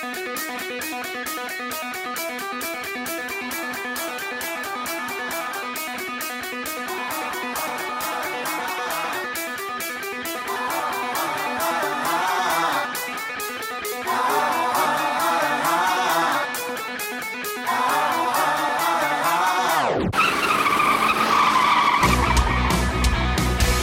[0.00, 0.67] Thank.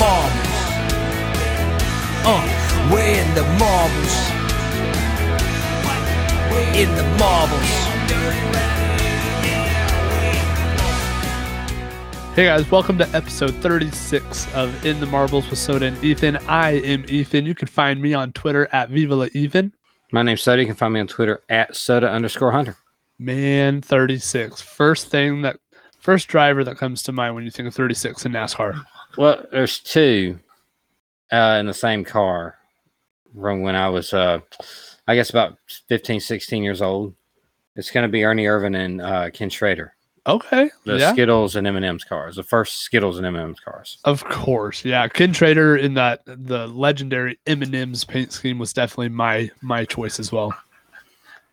[0.00, 0.14] We're in
[3.34, 4.16] the marbles.
[5.84, 6.10] Uh,
[6.50, 6.94] we're in the marbles.
[6.94, 7.70] In the marbles.
[12.34, 16.38] Hey guys, welcome to episode 36 of In the Marbles with Soda and Ethan.
[16.48, 17.44] I am Ethan.
[17.44, 19.74] You can find me on Twitter at Viva La Ethan.
[20.12, 20.62] My name's Soda.
[20.62, 22.78] You can find me on Twitter at soda underscore hunter.
[23.18, 24.62] Man, 36.
[24.62, 25.58] First thing that,
[25.98, 28.82] first driver that comes to mind when you think of 36 in NASCAR.
[29.16, 30.38] Well, there's two
[31.32, 32.56] uh, in the same car
[33.38, 34.40] from when I was, uh,
[35.06, 35.58] I guess, about
[35.88, 37.14] 15, 16 years old.
[37.76, 39.94] It's going to be Ernie Irvan and uh, Ken Schrader.
[40.26, 40.70] Okay.
[40.84, 41.12] The yeah.
[41.12, 42.36] Skittles and M&M's cars.
[42.36, 43.98] The first Skittles and M&M's cars.
[44.04, 44.84] Of course.
[44.84, 45.08] Yeah.
[45.08, 50.30] Ken Schrader in that, the legendary M&M's paint scheme was definitely my, my choice as
[50.30, 50.54] well.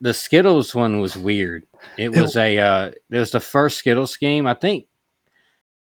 [0.02, 1.66] The Skittles one was weird.
[1.98, 4.46] It was a, uh, it was the first Skittles scheme.
[4.46, 4.86] I think,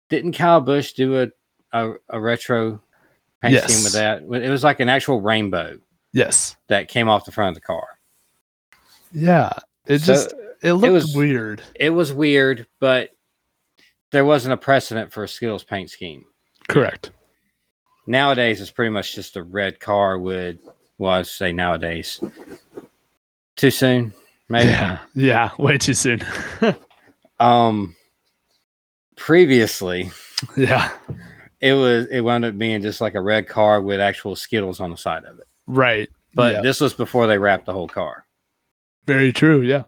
[0.09, 1.27] didn't Kyle Busch do a,
[1.75, 2.81] a, a retro
[3.41, 3.71] paint Yes.
[3.71, 4.21] scheme with that?
[4.43, 5.77] It was like an actual rainbow
[6.13, 6.55] Yes.
[6.67, 7.87] that came off the front of the car.
[9.11, 9.51] Yeah.
[9.85, 11.61] It So, just, it looked was- weird.
[11.75, 13.11] it was weird, but
[14.11, 16.25] there wasn't a precedent for a Skittles paint scheme.
[16.67, 17.11] Correct.
[18.07, 20.57] Nowadays, it's pretty much just a red car with,
[20.97, 22.19] well, I say nowadays.
[23.55, 24.13] Too soon,
[24.49, 24.69] maybe.
[24.69, 24.99] Yeah.
[25.15, 25.49] Yeah.
[25.57, 26.21] Way too soon.
[27.37, 27.97] Um,
[29.17, 30.09] previously,
[30.55, 30.89] yeah.
[31.65, 34.91] It was it wound up being just like a red car with actual Skittles on
[34.91, 35.47] the side of it.
[35.65, 36.09] Right.
[36.33, 36.61] But Yeah.
[36.61, 38.25] this was before they wrapped the whole car.
[39.05, 39.61] very true.
[39.61, 39.83] Yeah.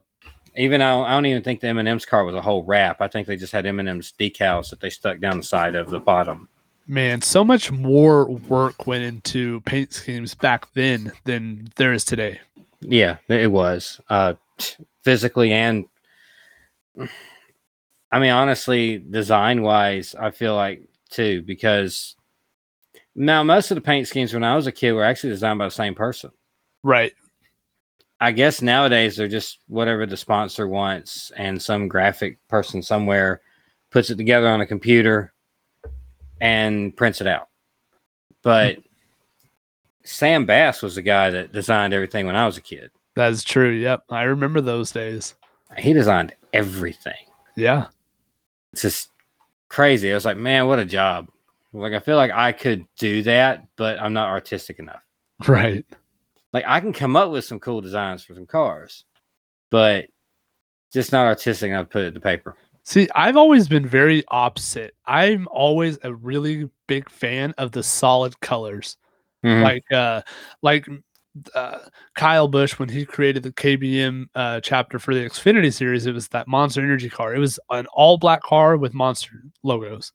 [0.55, 2.99] Even I don't, I don't even think the M&M's car was a whole wrap.
[3.01, 5.99] I think they just had M&M's decals that they stuck down the side of the
[5.99, 6.49] bottom.
[6.87, 12.39] Man, so much more work went into paint schemes back then than there is today.
[12.81, 14.33] Yeah, it was uh,
[15.03, 15.85] physically and
[18.11, 22.15] I mean honestly, design wise, I feel like too because
[23.15, 25.65] now most of the paint schemes when I was a kid were actually designed by
[25.65, 26.31] the same person.
[26.83, 27.13] Right.
[28.19, 33.41] I guess nowadays they're just whatever the sponsor wants, and some graphic person somewhere
[33.91, 35.33] puts it together on a computer
[36.41, 37.49] and prints it out.
[38.41, 38.77] But
[40.03, 42.91] Sam Bass was the guy that designed everything when I was a kid.
[43.15, 43.71] That is true.
[43.71, 44.05] Yep.
[44.09, 45.35] I remember those days.
[45.77, 47.25] He designed everything.
[47.55, 47.87] Yeah.
[48.73, 49.09] It's just
[49.69, 50.11] crazy.
[50.11, 51.27] I was like, man, what a job.
[51.73, 55.01] Like I feel like I could do that, but I'm not artistic enough.
[55.47, 55.85] Right.
[56.51, 59.05] Like I can come up with some cool designs for some cars,
[59.69, 60.05] but
[60.91, 62.55] just not artistic enough to put it to paper.
[62.83, 64.95] See, I've always been very opposite.
[65.05, 68.97] I'm always a really big fan of the solid colors.
[69.45, 69.61] Mhm.
[69.61, 70.21] Like uh
[70.63, 70.87] like
[71.55, 71.79] uh,
[72.15, 76.27] Kyle Busch when he created the KBM uh, chapter for the Xfinity series, it was
[76.29, 77.35] that Monster Energy car.
[77.35, 80.11] It was an all black car with Monster logos.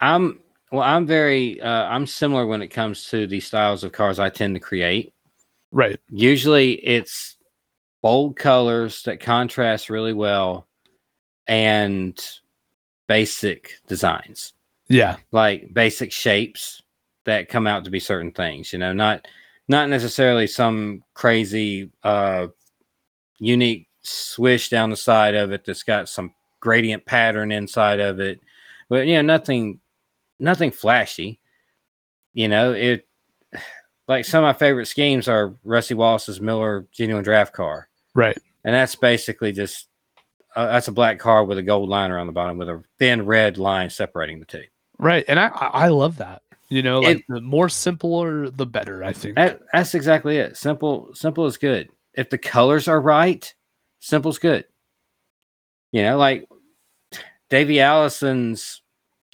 [0.00, 0.40] I'm
[0.70, 4.30] well, I'm very uh, I'm similar when it comes to the styles of cars I
[4.30, 5.12] tend to create.
[5.70, 5.98] Right.
[6.10, 7.36] Usually it's
[8.02, 10.66] bold colors that contrast really well
[11.46, 12.20] and
[13.06, 14.54] basic designs.
[14.88, 15.16] Yeah.
[15.30, 16.82] like basic shapes
[17.24, 19.26] that come out to be certain things you know not
[19.68, 22.46] not necessarily some crazy uh
[23.38, 28.40] unique swish down the side of it that's got some gradient pattern inside of it
[28.88, 29.80] but you know nothing
[30.38, 31.40] nothing flashy
[32.34, 33.06] you know it
[34.08, 38.36] like some of my favorite schemes are rusty wallace's miller genuine draft car Right.
[38.64, 39.88] and that's basically just
[40.54, 43.24] uh, that's a black car with a gold line around the bottom with a thin
[43.24, 44.64] red line separating the two
[44.98, 45.24] Right.
[45.26, 46.42] And I I I love that.
[46.72, 49.36] You know, like It- the more simpler the better, I think.
[49.36, 50.56] That, that's exactly it.
[50.56, 51.90] Simple, simple is good.
[52.14, 53.52] If the colors are right,
[54.00, 54.64] simple's good.
[55.92, 56.48] You know, like
[57.50, 58.80] Davey Allison's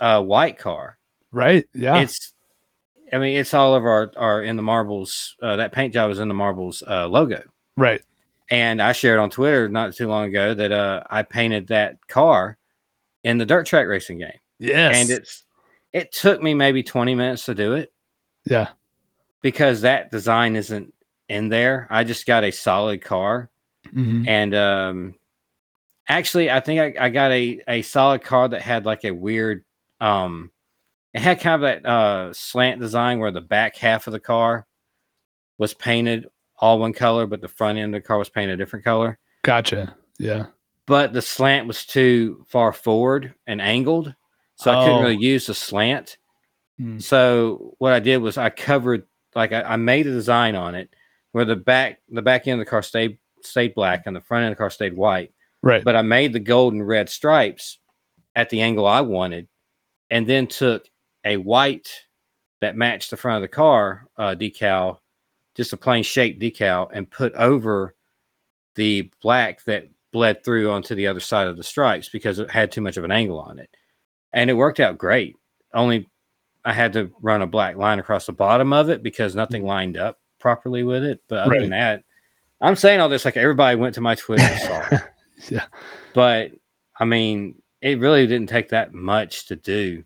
[0.00, 0.98] uh, white car.
[1.30, 1.64] right.
[1.74, 1.98] Yeah.
[2.00, 2.32] It's
[3.12, 5.36] I mean, it's all of our, our in the marbles.
[5.40, 7.42] Uh, that paint job is in the marbles uh, logo.
[7.76, 8.02] Right.
[8.50, 12.58] And I shared on Twitter not too long ago that uh, I painted that car
[13.22, 14.38] in the dirt track racing game.
[14.58, 14.96] Yes.
[14.96, 15.44] And it's
[15.92, 17.92] it took me maybe 20 minutes to do it
[18.44, 18.68] yeah.
[19.42, 20.92] because that design isn't
[21.28, 21.86] in there.
[21.90, 23.50] I just got a solid car.
[23.86, 24.26] Mhm.
[24.28, 25.14] And um
[26.08, 29.64] actually I think I, I got a, a solid car that had like a weird
[30.00, 30.50] um
[31.14, 34.66] it had kind of that uh slant design where the back half of the car
[35.58, 36.26] was painted
[36.58, 39.18] all one color, but the front end of the car was painted a different color.
[39.42, 39.96] Gotcha.
[40.18, 40.46] Yeah.
[40.86, 44.14] But the slant was too far forward and angled.
[44.58, 45.02] So I couldn't Oh.
[45.02, 46.18] really use the slant.
[46.80, 47.02] Mm.
[47.02, 50.94] So what I did was I covered like I, I made a design on it
[51.32, 54.44] where the back the back end of the car stayed stayed black and the front
[54.44, 55.32] end of the car stayed white.
[55.62, 55.82] Right.
[55.84, 57.78] But I made the gold and red stripes
[58.36, 59.48] at the angle I wanted,
[60.10, 60.88] and then took
[61.24, 61.90] a white
[62.60, 64.98] that matched the front of the car uh, decal,
[65.56, 67.94] just a plain shape decal, and put over
[68.76, 72.70] the black that bled through onto the other side of the stripes because it had
[72.72, 73.68] too much of an angle on it,
[74.32, 75.36] and it worked out great.
[75.74, 76.08] Only
[76.64, 79.96] I had to run a black line across the bottom of it because nothing lined
[79.96, 81.20] up properly with it.
[81.28, 82.02] But other than that,
[82.60, 85.02] I'm saying all this like everybody went to my Twitter and saw it.
[85.50, 85.66] Yeah.
[86.14, 86.50] But
[86.98, 90.02] I mean, it really didn't take that much to do,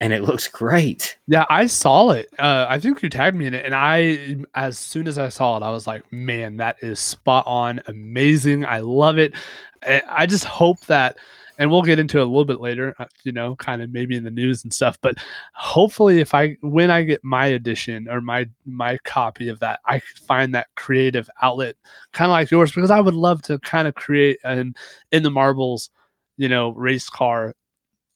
[0.00, 1.18] and it looks great.
[1.26, 2.28] Yeah, I saw it.
[2.38, 5.58] Uh, I think you tagged me in it, and I, as soon as I saw
[5.58, 8.64] it, I was like, "Man, that is spot on, amazing!
[8.64, 9.34] I love it."
[9.82, 11.18] I just hope that,
[11.60, 12.94] and we'll get into it a little bit later.
[12.98, 14.98] uh, You know, kind of maybe in the news and stuff.
[15.02, 15.18] But
[15.54, 20.00] hopefully, if I when I get my edition or my my copy of that, I
[20.26, 21.76] find that creative outlet,
[22.12, 24.74] kind of like yours, because I would love to kind of create an
[25.12, 25.90] in the marbles,
[26.38, 27.54] you know, race car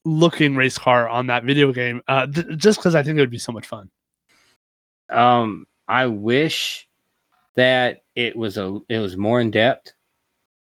[0.07, 3.31] looking race car on that video game uh, th- just because I think it would
[3.31, 3.91] be so much fun.
[5.11, 6.89] Um, I wish
[7.57, 9.93] that it was a it was more in depth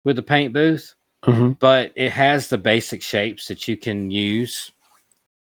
[0.04, 0.96] with the paint booth,
[1.60, 4.72] but it has the basic shapes that you can use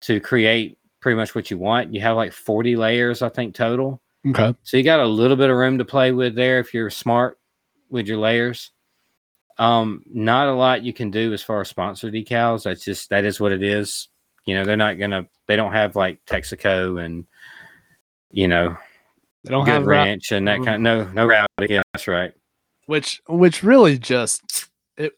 [0.01, 1.93] to create pretty much what you want.
[1.93, 4.01] You have like 40 layers, I think, total.
[4.27, 4.53] Okay.
[4.63, 7.39] So you got a little bit of room to play with there if you're smart
[7.89, 8.71] with your layers.
[9.57, 12.63] Um, not a lot you can do as far as sponsor decals.
[12.63, 14.09] That's just that is what it is.
[14.45, 17.25] You know, they're not gonna they don't have like Texaco and
[18.31, 18.77] you know
[19.43, 21.47] They don't Good have ra- Ranch and that kind of, no no rowdy.
[21.73, 22.33] Yeah, that's right.
[22.85, 24.67] which which really just
[24.97, 25.13] it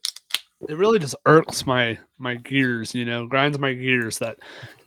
[0.67, 4.37] it really just irks my my gears, you know, grinds my gears that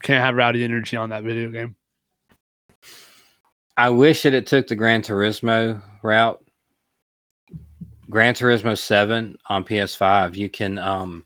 [0.02, 1.76] can't have rowdy energy on that video game.
[3.76, 6.44] I wish that it took the Gran Turismo route.
[8.10, 11.24] Gran Turismo 7 on PS5, you can um,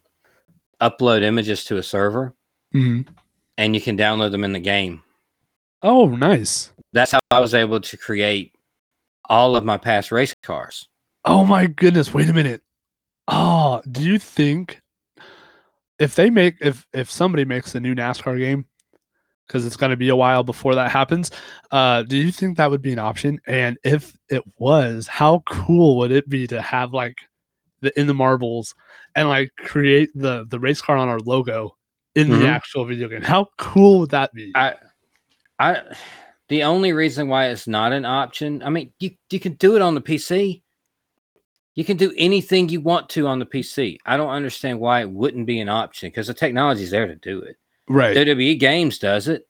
[0.80, 2.32] upload images to a server
[3.58, 5.02] and you can download them in the game.
[5.82, 6.70] Oh, nice.
[6.92, 8.52] That's how I was able to create
[9.28, 10.88] all of my past race cars.
[11.24, 12.14] Oh my goodness.
[12.14, 12.62] Wait a minute.
[13.28, 14.80] Oh, do you think
[15.98, 18.66] if they make if if somebody makes a new NASCAR game
[19.46, 21.30] because it's going to be a while before that happens,
[21.70, 23.40] uh do you think that would be an option?
[23.46, 27.18] And if it was, how cool would it be to have like
[27.80, 28.74] the in the marbles
[29.14, 31.76] and like create the the race car on our logo
[32.14, 32.40] in Mhm.
[32.40, 33.22] the actual video game?
[33.22, 34.52] How cool would that be?
[34.54, 34.74] I,
[35.58, 35.82] I,
[36.48, 39.82] the only reason why it's not an option, I mean, you, you can do it
[39.82, 40.62] on the PC.
[41.76, 43.98] You can do anything you want to on the PC.
[44.04, 47.40] I don't understand why it wouldn't be an option because the technology's there to do
[47.40, 47.56] it.
[47.88, 48.16] right.
[48.16, 49.46] WWE Games does it.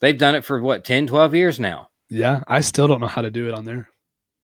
[0.00, 1.90] They've done it for what 10, 12 years now.
[2.08, 3.88] yeah, I still don't know how to do it on there.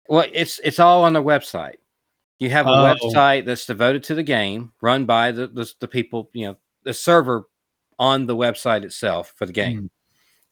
[0.09, 1.77] Well, it's it's all on their website.
[2.39, 2.95] You have a Oh.
[2.95, 6.93] website that's devoted to the game, run by the, the the people, you know, the
[6.95, 7.45] server
[7.99, 9.79] on the website itself for the game.
[9.79, 9.87] Hmm.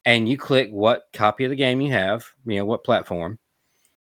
[0.06, 3.38] And you click what copy of the game you have, you know, what platform,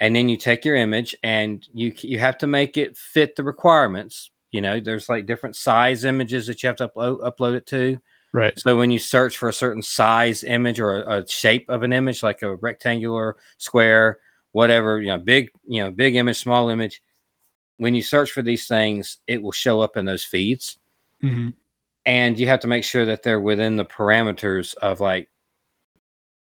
[0.04, 3.42] and then you take your image and you you have to make it fit the
[3.42, 4.30] requirements.
[4.50, 7.98] You know, there's like different size images that you have to upload upload it to.
[8.34, 8.52] Right.
[8.58, 11.94] So when you search for a certain size image or a, a shape of an
[11.94, 14.18] image, like a rectangular, square,
[14.52, 17.00] whatever, you know, big, you know, big image, small image,
[17.78, 20.76] when you search for these things, it will show up in those feeds.
[21.22, 21.54] Mhm.
[22.04, 25.30] And you have to make sure that they're within the parameters of like,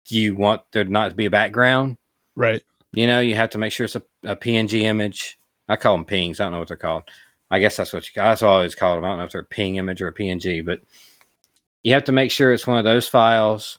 [0.05, 1.97] do you want there not to be a background?
[2.35, 2.63] Right.
[2.97, 5.39] You know, you have to make sure it's a, a PNG image.
[5.69, 6.41] I call them pings.
[6.41, 7.03] I don't know what they're called.
[7.51, 9.05] I guess that's what you I always call them.
[9.05, 10.81] I don't know if they're a ping image or a PNG, but
[11.83, 13.79] you have to make sure it's one of those files.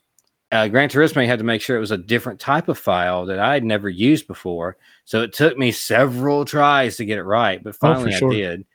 [0.51, 3.39] Uh, Gran Turismo had to make sure it was a different type of file that
[3.39, 4.77] I had never used before.
[5.03, 8.31] So it took me several tries to get it right, but Oh, finally sure.
[8.31, 8.65] I did.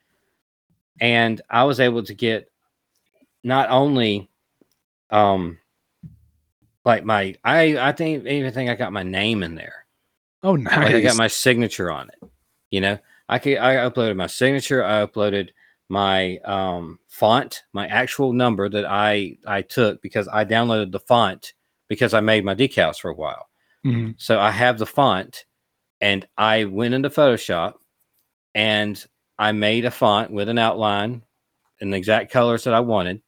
[1.00, 2.50] And I was able to get
[3.44, 4.28] not only
[5.10, 5.58] um
[6.84, 9.81] like my I I think even think I got my name in there.
[10.42, 10.76] Oh, nice.
[10.76, 12.28] Like I got my signature on it.
[12.70, 14.84] You know, I could I uploaded my signature.
[14.84, 15.50] I uploaded
[15.88, 21.52] my um, font, my actual number that I I took because I downloaded the font
[21.88, 23.48] because I made my decals for a while.
[23.84, 24.14] Mhm.
[24.18, 25.44] So I have the font,
[26.00, 27.74] and I went into Photoshop,
[28.54, 29.04] and
[29.38, 31.22] I made a font with an outline
[31.80, 33.22] in the exact colors that I wanted.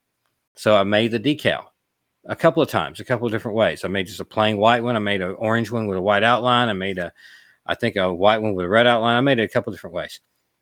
[0.56, 1.66] So I made the decal
[2.26, 3.84] a couple of times, a couple of different ways.
[3.84, 4.96] I made just a plain white one.
[4.96, 6.68] I made an orange one with a white outline.
[6.68, 7.12] I made a,
[7.66, 9.16] I think a white one with a red outline.
[9.16, 10.20] I made it a couple of different ways.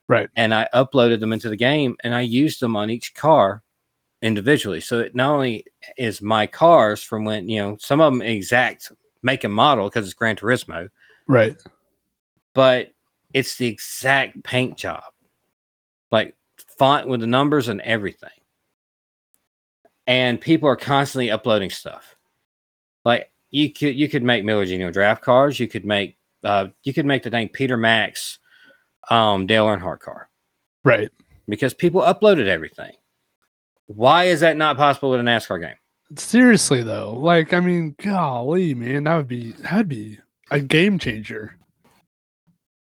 [0.09, 0.29] Right.
[0.37, 3.63] And I uploaded them into the game, and I used them on each car
[4.23, 4.81] individually.
[4.81, 5.65] So it not only
[5.97, 8.93] is my cars from when you know some of them exact
[9.23, 10.89] make and model because it's Gran Turismo,
[11.29, 11.57] Right.
[12.55, 12.91] but
[13.33, 15.05] it's the exact paint job,
[16.11, 16.35] like
[16.79, 18.31] font with the numbers and everything.
[20.07, 22.17] And people are constantly uploading stuff.
[23.05, 25.59] Like you could you could make Miller Gino draft cars.
[25.61, 28.39] You could make uh you could make the dang Peter Max
[29.11, 30.29] um Dale Earnhardt car
[30.85, 31.11] Right.
[31.49, 32.93] because people uploaded everything.
[33.87, 35.77] Why is that not possible with a NASCAR game?
[36.17, 40.19] Seriously though, like I mean, golly, man, that would be that'd be
[40.51, 41.57] a game changer.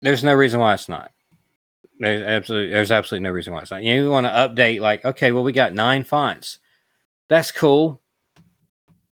[0.03, 1.11] There's no reason why it's not.
[1.99, 3.83] There's absolutely there's absolutely no reason why it's not.
[3.83, 6.59] You want to update like, okay, well, we got nine fonts.
[7.29, 8.01] That's cool.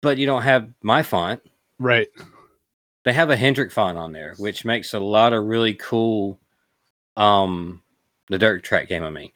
[0.01, 1.41] But you don't have my font.
[1.79, 2.09] Right.
[3.05, 6.39] They have a Hendrick font on there, which makes a lot of really cool
[7.17, 7.83] um
[8.29, 9.31] the dirt track game, I mean.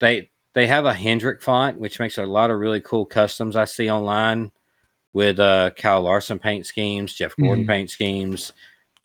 [0.00, 3.64] They they have a Hendrick font, which makes a lot of really cool customs I
[3.66, 4.50] see online
[5.12, 7.68] with uh Kyle Larson paint schemes, Jeff Gordon Mhm.
[7.68, 8.52] paint schemes,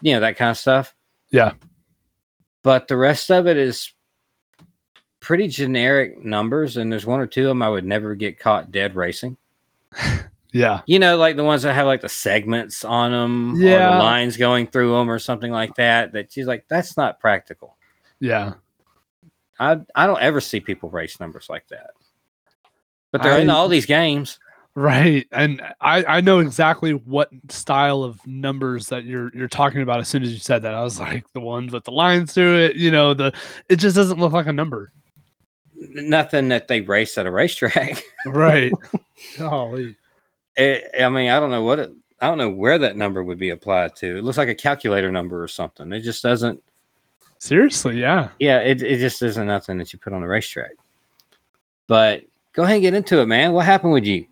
[0.02, 0.96] you know, that kind of stuff.
[1.32, 1.54] Yeah.
[2.64, 3.92] but the rest of it is
[5.22, 8.72] pretty generic numbers and there's one or two of them i would never get caught
[8.72, 9.38] dead racing
[10.54, 10.82] Yeah.
[10.86, 13.92] you know like the ones that have like the segments on them or Yeah.
[13.92, 17.78] the lines going through them or something like that that she's like that's not practical
[18.20, 18.56] Yeah.
[19.60, 21.92] i i don't ever see people race numbers like that
[23.12, 24.40] but they're in all these games
[24.74, 25.28] Right.
[25.34, 30.08] And I I know exactly what style of numbers that you're you're talking about as
[30.08, 30.74] soon as you said that.
[30.74, 33.34] I was like the ones with the lines through it, you know, the
[33.68, 34.94] it just doesn't look like a number.
[35.90, 38.72] Nothing that they race at a racetrack Right.
[39.38, 39.96] Golly.
[40.56, 43.40] it, i mean i don't know what it i don't know where that number would
[43.40, 46.62] be applied to it looks like a calculator number or something it just doesn't
[47.42, 48.30] Seriously, yeah.
[48.38, 50.74] yeah, it, it just isn't nothing that you put on a racetrack.
[51.88, 52.22] But
[52.54, 53.54] go ahead and get into it, man.
[53.54, 54.28] What happened with you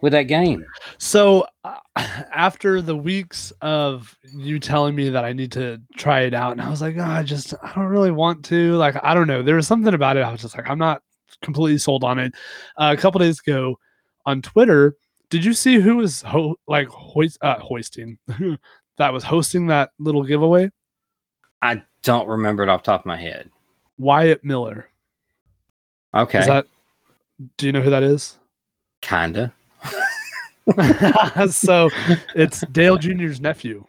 [0.00, 0.64] with that game?
[0.98, 6.34] So uh, after the weeks of you telling me that I need to try it
[6.34, 8.74] out, and I was like, oh, I just I don't really want to.
[8.76, 9.42] Like, I don't know.
[9.42, 10.20] There was something about it.
[10.20, 11.02] I was just like, I'm not
[11.42, 12.34] completely sold on it.
[12.76, 13.78] Uh, a couple days ago
[14.26, 14.96] on Twitter,
[15.30, 18.18] did you see who was ho- like hoist- uh, hoisting
[18.98, 20.70] that was hosting that little giveaway?
[21.62, 23.50] I don't remember it off the top of my head.
[23.98, 24.88] Wyatt Miller.
[26.14, 26.66] Okay, Is that?
[27.56, 28.36] Do you know who that is?
[29.00, 29.52] kinda
[31.50, 31.90] so
[32.34, 33.84] it's Dale Jr.'s nephew.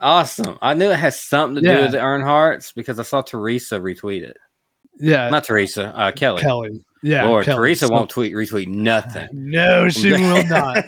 [0.00, 0.58] awesome.
[0.62, 4.22] I knew it has something to do with the Earnhardts because I saw Teresa retweet
[4.22, 4.36] it.
[5.02, 6.42] Yeah, Not Teresa, uh, Kelly.
[6.42, 6.84] Kelly.
[7.02, 7.56] Yeah, Lord, Kelly.
[7.56, 9.28] Teresa So- won't tweet retweet nothing.
[9.32, 10.84] No, she will not.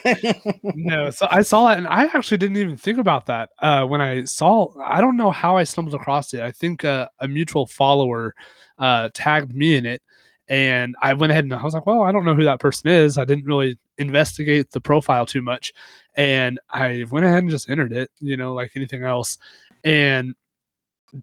[0.62, 4.02] No, so I saw that, and I actually didn't even think about that uh, when
[4.02, 4.68] I saw.
[4.84, 6.40] I don't know how I stumbled across it.
[6.42, 8.34] I think uh, a mutual follower
[8.78, 10.02] uh, tagged me in it,
[10.48, 12.90] and I went ahead and I was like, "Well, I don't know who that person
[12.90, 15.72] is." I didn't really investigate the profile too much,
[16.14, 19.38] and I went ahead and just entered it, you know, like anything else,
[19.84, 20.34] and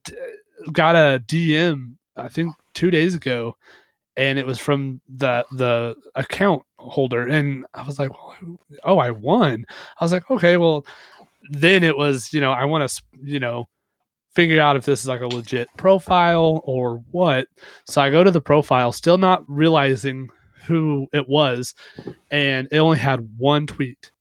[0.04, 0.16] d-
[0.72, 1.96] got a DM.
[2.18, 3.56] I think two days ago
[4.20, 8.12] and it was from the the account holder and i was like
[8.84, 9.66] oh i won
[10.00, 10.86] i was like okay well
[11.50, 13.68] then it was you know i want to you know
[14.36, 17.48] figure out if this is like a legit profile or what.
[17.86, 20.30] So i go to the profile still not realizing
[20.66, 21.74] who it was
[22.32, 24.12] and it only had one tweet.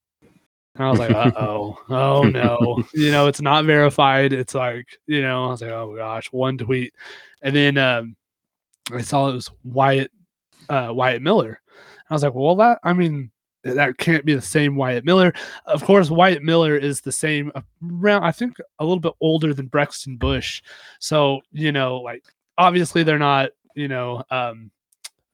[0.75, 1.79] And i was like uh-oh.
[1.89, 2.83] Oh no.
[2.95, 4.33] You know it's not verified.
[4.33, 6.95] It's like you know i was like oh gosh one tweet.
[7.43, 8.17] And then um
[8.91, 10.11] I saw it was Wyatt
[10.69, 11.61] uh, Wyatt Miller.
[12.11, 13.31] I was like, well, that I mean,
[13.75, 15.33] that can't be the same Wyatt Miller.
[15.67, 18.25] Of course, Wyatt Miller is the same around.
[18.25, 20.63] I think a little bit older than Brexton Busch.
[20.99, 22.25] So you know, like
[22.57, 24.71] obviously they're not you know um,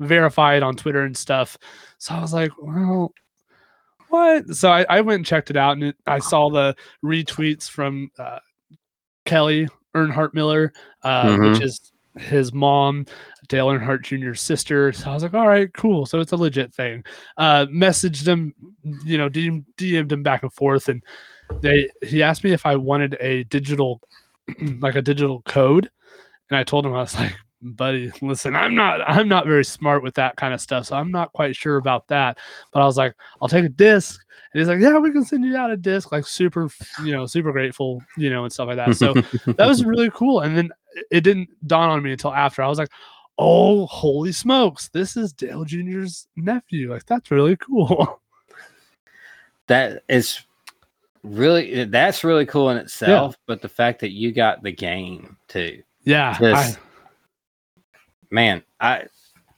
[0.00, 1.58] verified on Twitter and stuff.
[1.98, 3.12] So I was like, well.
[4.08, 4.48] What?
[4.50, 8.12] So I, I went and checked it out, and it, I saw the retweets from
[8.16, 8.38] uh,
[9.24, 10.72] Kelly Earnhardt Miller,
[11.02, 13.06] uh, which is his mom,
[13.48, 14.92] Dale Earnhardt Jr.'s sister.
[14.92, 16.06] So I was like, all right, cool.
[16.06, 17.04] So it's a legit thing.
[17.36, 18.54] Uh, messaged him,
[19.04, 21.02] you know, DM, DM'd him back and forth, and
[21.60, 24.00] they he asked me if I wanted a digital,
[24.80, 25.90] like a digital code,
[26.50, 30.02] and I told him I was like, buddy, listen, I'm not I'm not very smart
[30.02, 32.38] with that kind of stuff, so I'm not quite sure about that.
[32.72, 34.20] But I was like, I'll take a disc.
[34.52, 36.68] And he's like, Yeah, we can send you out a disc, like super,
[37.02, 38.94] you know, super grateful, you know, and stuff like that.
[38.96, 39.14] So
[39.52, 40.40] that was really cool.
[40.40, 40.70] And then
[41.10, 42.62] it didn't dawn on me until after.
[42.62, 42.90] I was like,
[43.38, 46.92] oh, holy smokes, this is Dale Jr.'s nephew.
[46.92, 48.20] Like, that's really cool.
[49.66, 50.40] that is
[51.22, 53.36] really that's really cool in itself.
[53.46, 56.36] But the fact that you got the game too, Yeah.
[56.38, 56.80] Just- I-
[58.30, 59.04] man, I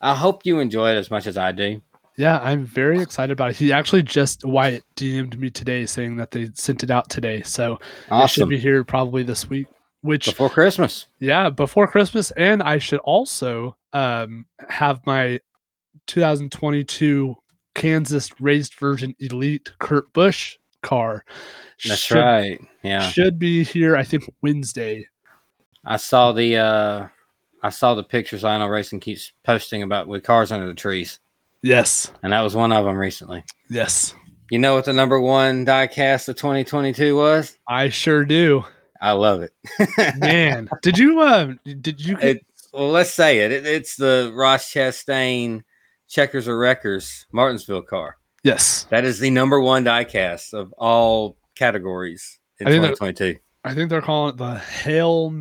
[0.00, 1.80] I hope you enjoy it as much as I do.
[2.18, 3.56] yeah, I'm very excited about it.
[3.56, 7.42] He actually just Wyatt DM'd me today saying that they sent it out today.
[7.42, 7.78] So
[8.24, 9.66] it should be here probably this week.
[10.06, 11.06] Which Before Christmas.
[11.18, 12.30] yeah, before Christmas.
[12.32, 15.40] And I should also um have my
[16.06, 17.36] 2022
[17.74, 21.24] Kansas raised version elite Kurt Busch car.
[21.84, 22.60] That's should, right.
[22.82, 23.08] Yeah.
[23.10, 25.06] Should be here, I think Wednesday.
[25.84, 27.08] I saw the uh
[27.62, 31.18] I saw the pictures Lionel Racing keeps posting about with cars under the trees.
[31.62, 32.12] Yes.
[32.22, 33.44] And that was one of them recently.
[33.68, 34.14] Yes.
[34.50, 37.58] You know what the number one diecast of 2022 was?
[37.68, 38.64] I sure do.
[39.00, 39.52] I love it.
[40.18, 43.52] Man, did you uh did you It- well, let's say it.
[43.52, 43.66] it.
[43.66, 45.62] It's the Ross Chastain
[46.08, 48.16] Checkers or Wreckers Martinsville car.
[48.42, 48.84] Yes.
[48.90, 53.38] That is the number one diecast of all categories in I 2022.
[53.64, 55.32] I think they're calling it the Hell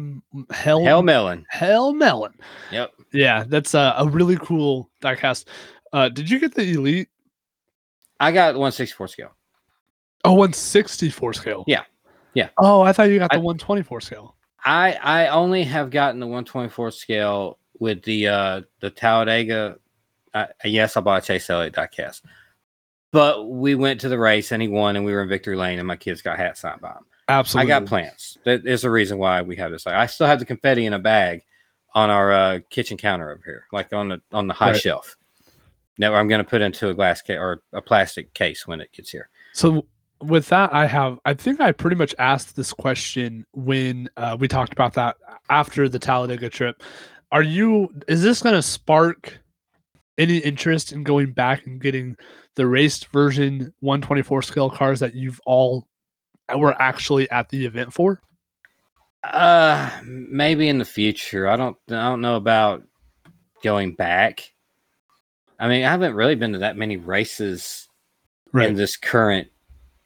[0.49, 1.45] Hell Hail Melon.
[1.51, 2.33] Hail Melon.
[2.71, 2.93] Yep.
[3.11, 5.45] Yeah, that's a, a really cool diecast.
[5.93, 7.09] Uh did you get the elite
[8.19, 9.35] I got 164 scale.
[10.23, 11.63] Oh, 164 scale.
[11.67, 11.83] Yeah.
[12.35, 12.49] Yeah.
[12.59, 14.35] Oh, I thought you got the I- 124 scale.
[14.63, 19.77] I I only have gotten the 124 scale with the uh the Talladega.
[20.33, 22.21] Uh, yes, I bought a Chase Elliott diecast,
[23.11, 25.79] but we went to the race and he won, and we were in victory lane,
[25.79, 27.05] and my kids got hats signed by him.
[27.29, 27.71] Absolutely.
[27.73, 28.37] I got plans.
[28.43, 29.87] That is the reason why we have this.
[29.87, 31.41] I still have the confetti in a bag
[31.93, 34.81] on our uh, kitchen counter over here, like on the on the high Right.
[34.81, 35.15] shelf.
[35.97, 38.91] Now I'm going to put into a glass case or a plastic case when it
[38.91, 39.29] gets here.
[39.53, 39.85] So
[40.21, 41.19] with that, I have.
[41.25, 45.17] I think I pretty much asked this question when uh, we talked about that
[45.49, 46.81] after the Talladega trip.
[47.31, 47.89] Are you?
[48.07, 49.39] Is this going to spark
[50.17, 52.15] any interest in going back and getting
[52.55, 55.87] the raced version 124 scale cars that you've all
[56.55, 58.21] were actually at the event for?
[59.23, 61.47] Uh, maybe in the future.
[61.47, 61.77] I don't.
[61.89, 62.83] I don't know about
[63.63, 64.51] going back.
[65.59, 67.87] I mean, I haven't really been to that many races
[68.53, 69.49] in this current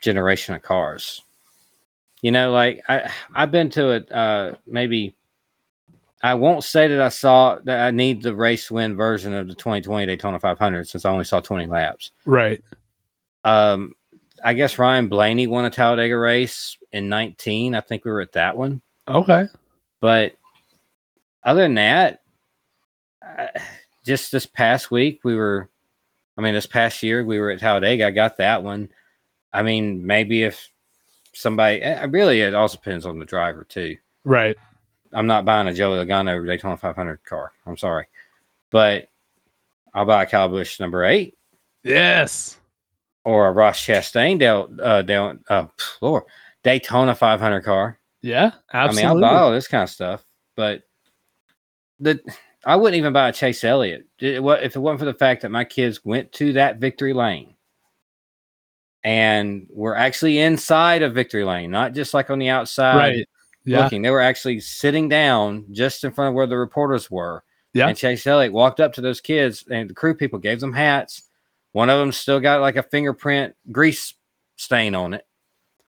[0.02, 1.24] generation of cars.
[2.22, 4.12] You know, like I I've been to it.
[4.12, 5.16] Uh, maybe
[6.22, 9.56] I won't say that I saw that I need the race win version of the
[9.56, 12.12] 2020 Daytona 500 since I only saw 20 laps.
[12.26, 12.62] Right.
[13.46, 13.94] Um,
[14.44, 17.74] I guess Ryan Blaney won a Talladega race in 19.
[17.74, 18.82] I think we were at that one.
[19.08, 19.46] Okay.
[20.02, 20.34] But
[21.44, 22.22] other than that,
[23.26, 23.48] uh,
[24.06, 25.70] just this past week, we were,
[26.38, 28.08] I mean, this past year, we were at Talladega.
[28.08, 28.90] I got that one.
[29.54, 30.70] I mean, maybe if
[31.34, 33.98] somebody, eh, really, it also depends on the driver, too.
[34.24, 34.56] Right.
[35.14, 37.52] I'm not buying a Joey Logano Daytona 500 car.
[37.66, 38.06] I'm sorry.
[38.70, 39.10] But
[39.94, 41.36] I'll buy a Kyle Busch number eight
[41.84, 42.60] Yes.
[43.24, 45.66] or a Ross Chastain Del, uh, Del, uh,
[46.02, 46.24] Lord,
[46.64, 47.98] Daytona 500 car.
[48.22, 48.52] Yeah.
[48.72, 49.04] Absolutely.
[49.10, 50.24] I mean, I'll buy all this kind of stuff,
[50.56, 50.84] but
[52.00, 52.20] the
[52.66, 55.64] I wouldn't even buy a Chase Elliott if it wasn't for the fact that my
[55.64, 57.56] kids went to that victory lane
[59.04, 63.30] and were actually inside of victory lane, not just like on the outside right.
[63.66, 63.84] Yeah.
[63.84, 64.02] looking.
[64.02, 67.44] They were actually sitting down just in front of where the reporters were.
[67.74, 67.88] Yeah.
[67.88, 71.24] And Chase Elliott walked up to those kids, and the crew people gave them hats.
[71.72, 74.16] One of them still got like a fingerprint grease
[74.56, 75.26] stain on it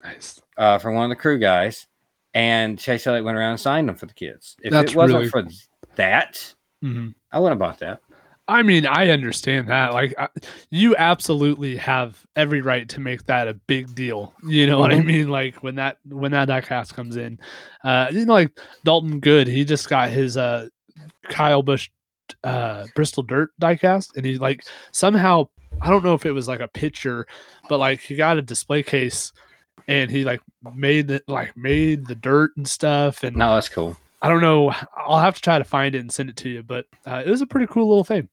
[0.04, 0.42] Nice.
[0.58, 1.88] uh, from one of the crew guys,
[2.34, 4.58] and Chase Elliott went around and signed them for the kids.
[4.62, 5.48] If That's it wasn't really for
[5.96, 8.02] that, hmm I wouldn't have bought that.
[8.48, 9.94] I mean, I understand that.
[9.94, 10.28] Like, I,
[10.72, 14.34] you absolutely have every right to make that a big deal.
[14.46, 15.06] You know what I Mhm.
[15.06, 15.30] mean?
[15.30, 17.40] Like when that when that diecast comes in,
[17.84, 18.52] uh, you know, like
[18.84, 20.68] Dalton Good, he just got his uh
[21.30, 21.90] Kyle Busch
[22.44, 25.48] uh Bristol Dirt diecast, and he like somehow
[25.82, 27.26] I don't know if it was like a picture,
[27.70, 29.32] but like he got a display case,
[29.88, 30.42] and he like
[30.76, 33.96] made it like made the dirt and stuff, and No, that's cool.
[34.22, 34.72] I don't know.
[34.96, 37.30] I'll have to try to find it and send it to you, but uh, it
[37.30, 38.30] was a pretty cool little thing.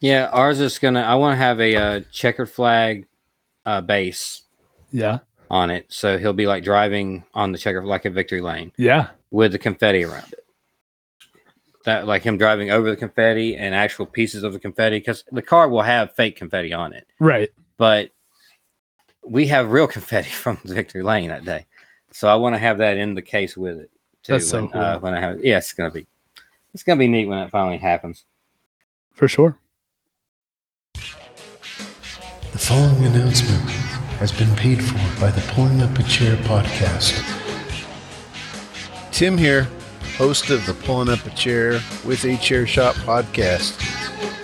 [0.00, 1.00] Yeah, ours is gonna.
[1.02, 3.06] I want to have a uh, checkered flag
[3.66, 4.42] uh, base
[4.90, 5.18] Yeah.
[5.50, 9.08] on it, so he'll be like driving on the checker like a victory lane Yeah.
[9.30, 10.44] with the confetti around it.
[11.86, 15.40] that like him driving over the confetti and actual pieces of the confetti because the
[15.42, 17.48] car will have fake confetti on it, Right.
[17.78, 18.10] but
[19.26, 21.66] we have real confetti from Victory Lane that day.
[22.12, 23.90] So I want to have that in the case with it
[24.22, 24.32] too.
[24.32, 25.00] That's so when, uh, cool.
[25.02, 26.06] when I have, yeah, it's gonna be,
[26.74, 28.24] it's gonna be neat when it finally happens.
[29.12, 29.58] For sure.
[30.94, 33.70] The following announcement
[34.18, 37.14] has been paid for by the Pulling Up a Chair podcast.
[39.12, 39.68] Tim here,
[40.16, 43.78] host of the Pulling Up a Chair with a Chair Shot podcast.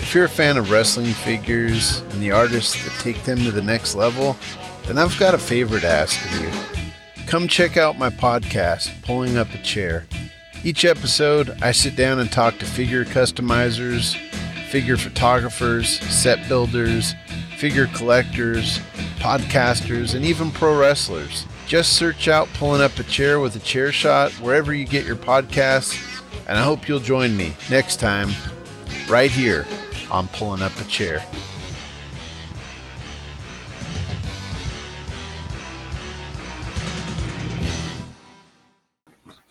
[0.01, 3.63] If you're a fan of wrestling figures and the artists that take them to the
[3.63, 4.37] next level,
[4.85, 6.76] then I've got a favor to ask of you.
[7.27, 10.07] Come check out my podcast, Pulling Up a Chair.
[10.63, 14.15] Each episode, I sit down and talk to figure customizers,
[14.71, 17.15] figure photographers, set builders,
[17.57, 18.79] figure collectors,
[19.19, 21.47] podcasters, and even pro wrestlers.
[21.67, 25.17] Just search out Pulling Up a Chair with a Chair Shot wherever you get your
[25.17, 26.01] podcasts,
[26.47, 28.31] and I hope you'll join me next time,
[29.09, 29.67] right here
[30.13, 31.25] on Pulling Up a Chair.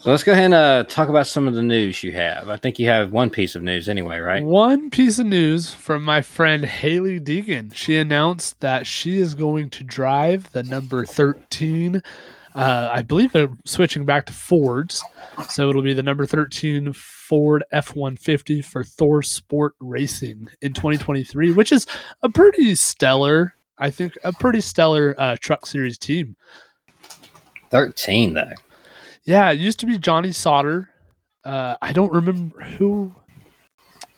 [0.06, 2.48] So let's go ahead and uh, talk about some of the news you have.
[2.48, 4.44] I think you have one piece of news anyway, right?
[4.44, 7.74] One piece of news from my friend Hailie Deegan.
[7.74, 12.04] She announced that she is going to drive the number 13.
[12.54, 15.04] Uh, I believe they're switching back to Fords.
[15.50, 21.72] So it'll be the number 13 Ford F 150 for ThorSport Racing in 2023, which
[21.72, 21.88] is
[22.22, 26.36] a pretty stellar, I think, a pretty stellar uh, truck series team.
[27.72, 28.52] 13, though.
[29.26, 30.90] Yeah, it used to be Johnny Sauter.
[31.44, 33.14] Uh, I don't remember who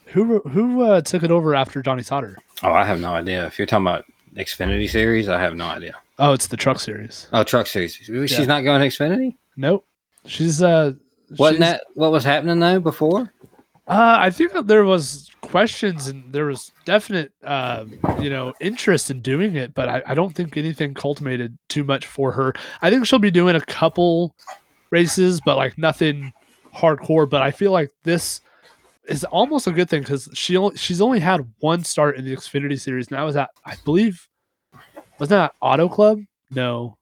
[0.06, 2.38] who who uh, took it over after Johnny Sauter.
[2.64, 3.46] Oh, I have no idea.
[3.46, 5.96] If you're talking about Xfinity Series, I have no idea.
[6.20, 7.28] Oh, it's the truck series.
[7.32, 7.94] Oh, Truck Series.
[7.94, 8.46] She's Yeah.
[8.46, 9.36] not going to Xfinity?
[9.56, 9.86] Nope.
[10.26, 10.94] She's uh
[11.38, 13.32] Wasn't she's- that what was happening, though, before?
[13.88, 17.86] uh I think that there was questions and there was definite uh
[18.20, 22.06] you know interest in doing it, but I, I don't think anything culminated too much
[22.06, 22.54] for her.
[22.82, 24.36] I think she'll be doing a couple
[24.92, 26.34] races, but like nothing
[26.76, 27.30] hardcore.
[27.30, 28.42] But I feel like this
[29.08, 32.36] is almost a good thing because she only, she's only had one start in the
[32.36, 34.28] Xfinity series, and that was at I believe
[35.20, 36.22] was that Auto Club?
[36.52, 36.98] No,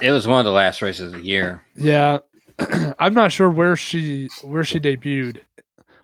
[0.00, 1.62] It was one of the last races of the year.
[1.74, 2.18] Yeah,
[2.98, 5.40] I'm not sure where she where she debuted,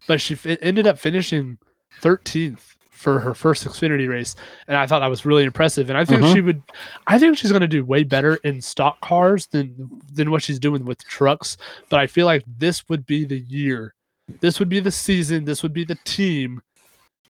[0.09, 1.59] but she fi- ended up finishing
[2.01, 2.72] 13th
[3.03, 4.37] for her first Xfinity race,
[4.69, 5.91] and I thought that was really impressive.
[5.91, 6.33] And I think Mhm.
[6.33, 6.63] she would,
[7.07, 10.59] I think she's going to do way better in stock cars than than what she's
[10.59, 11.57] doing with trucks.
[11.89, 13.95] But I feel like this would be the year,
[14.41, 16.63] this would be the season, this would be the team.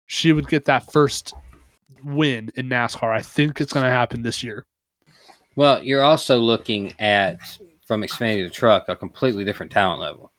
[0.06, 1.32] She would get that first
[2.04, 3.10] win in NASCAR.
[3.10, 4.66] I think it's going to happen this year.
[5.56, 7.38] Well, you're also looking at,
[7.86, 10.32] from Xfinity to Truck, a completely different talent level.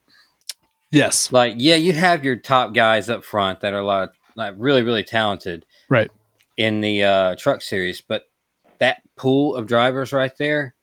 [0.91, 4.55] Yes, Like, yeah, you have your top guys up front that are a lot, like
[4.57, 5.65] really, really talented.
[5.89, 6.11] Right.
[6.57, 8.25] In the uh, Truck Series, but
[8.77, 10.75] that pool of drivers right there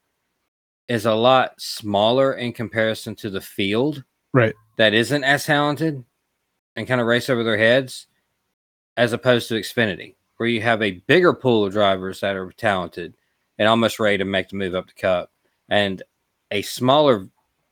[0.89, 4.03] is a lot smaller in comparison to the field.
[4.33, 4.53] Right.
[4.77, 6.03] That isn't as talented
[6.75, 8.07] and kind of race over their heads,
[8.97, 13.15] as opposed to Xfinity, where you have a bigger pool of drivers that are talented
[13.57, 15.31] and almost ready to make the move up the cup,
[15.69, 16.03] and
[16.49, 17.29] a smaller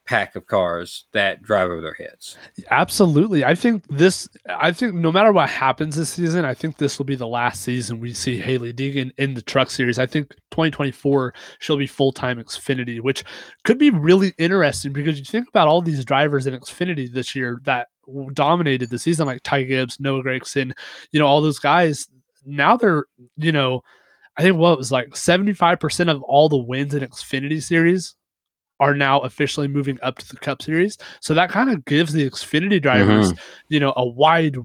[0.10, 2.36] pack of cars that drive over their heads.
[2.72, 3.46] Absolutely.
[3.46, 7.06] I think this, I think no matter what happens this season, I think this will
[7.06, 10.00] be the last season we see Hailie Deegan in the truck series.
[10.00, 13.24] I think 2024, she'll be full time Xfinity, which
[13.66, 17.62] could be really interesting because you think about all these drivers in Xfinity this year
[17.66, 17.90] that
[18.34, 20.72] dominated the season, like Ty Gibbs, Noah Gragson,
[21.12, 22.08] you know, all those guys.
[22.48, 23.06] Now they're,
[23.38, 23.84] you know,
[24.38, 28.16] I think what it was like 75% of all the wins in Xfinity series
[28.80, 30.98] are now officially moving up to the Cup Series.
[31.20, 33.34] So that kind of gives the Xfinity drivers,
[33.68, 34.56] you know, a wide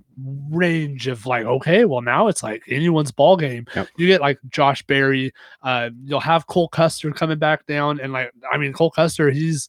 [0.50, 3.66] range of like, okay, well now it's like anyone's ball game.
[3.74, 3.88] Yep.
[3.96, 8.31] You get like Josh Berry, uh, you'll have Cole Custer coming back down, and like,
[8.53, 9.68] I mean, Cole Custer, he's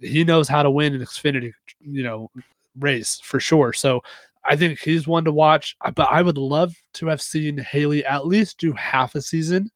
[0.00, 2.30] he knows how to win an Xfinity, you know,
[2.78, 3.72] race for sure.
[3.72, 4.00] So
[4.44, 5.76] I think he's one to watch.
[5.94, 9.70] But I would love to have seen Hailie at least do half a season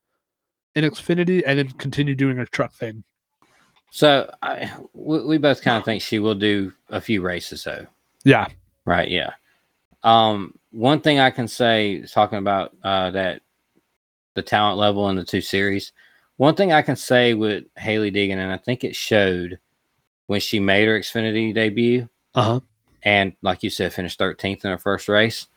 [0.74, 3.04] in Xfinity and then continue doing a truck thing.
[3.94, 7.86] So I, we, we both kind of think she will do a few races, though.
[8.24, 8.48] Yeah.
[8.86, 9.10] Right.
[9.10, 9.32] Yeah.
[10.02, 13.42] Um, one thing I can say, talking about uh, that
[14.34, 15.92] the talent level in the two series,
[16.38, 19.58] one thing I can say with Hailie Deegan, and I think it showed
[20.26, 22.60] when she made her Xfinity debut, Uh huh.
[23.02, 25.48] and like you said, finished 13th in her first race.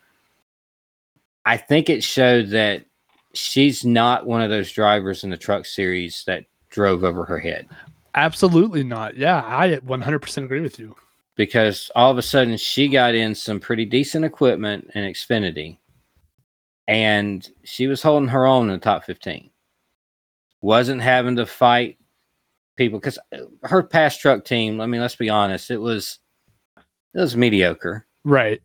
[1.46, 2.84] I think it showed that
[3.32, 7.66] she's not one of those drivers in the truck series that drove over her head.
[8.16, 9.16] Absolutely not.
[9.16, 10.96] Yeah, I 100% agree with you.
[11.36, 15.76] because all of a sudden she got in some pretty decent equipment in Xfinity
[16.88, 19.50] and she was holding her own in the top 15.
[20.62, 21.98] Wasn't having to fight
[22.76, 26.18] people because uh, her past truck team, I mean, let's be honest, it was
[27.14, 28.06] it was mediocre.
[28.24, 28.60] Right.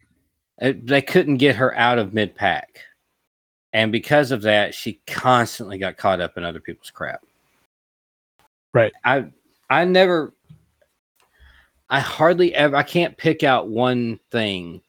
[0.59, 2.79] It, they couldn't get her out of mid pack.
[3.73, 7.21] And because of that, she constantly got caught up in other people's crap.
[8.73, 8.91] Right.
[9.03, 9.25] I
[9.71, 10.33] I never
[11.89, 14.81] I hardly ever I can't pick out one thing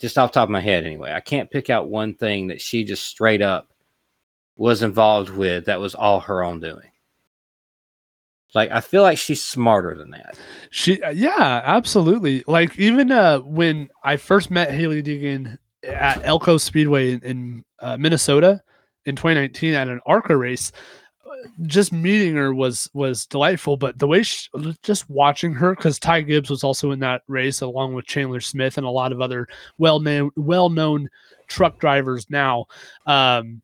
[0.00, 1.12] just off top of my head anyway.
[1.12, 3.70] I can't pick out one thing that she just straight up
[4.56, 6.90] was involved with that was all her own doing.
[8.54, 10.36] Like I feel like she's smarter than that.
[10.70, 12.42] She, uh, yeah, absolutely.
[12.48, 17.96] Like even uh, when I first met Hailie Deegan at Elko Speedway in, in uh,
[17.98, 18.62] Minnesota
[19.04, 20.72] in 2019 at an ARCA race,
[21.62, 23.76] just meeting her was was delightful.
[23.76, 24.48] But the way she,
[24.82, 28.78] just watching her, because Ty Gibbs was also in that race along with Chandler Smith
[28.78, 31.08] and a lot of other well known well known
[31.48, 32.66] truck drivers now.
[33.06, 33.62] Um,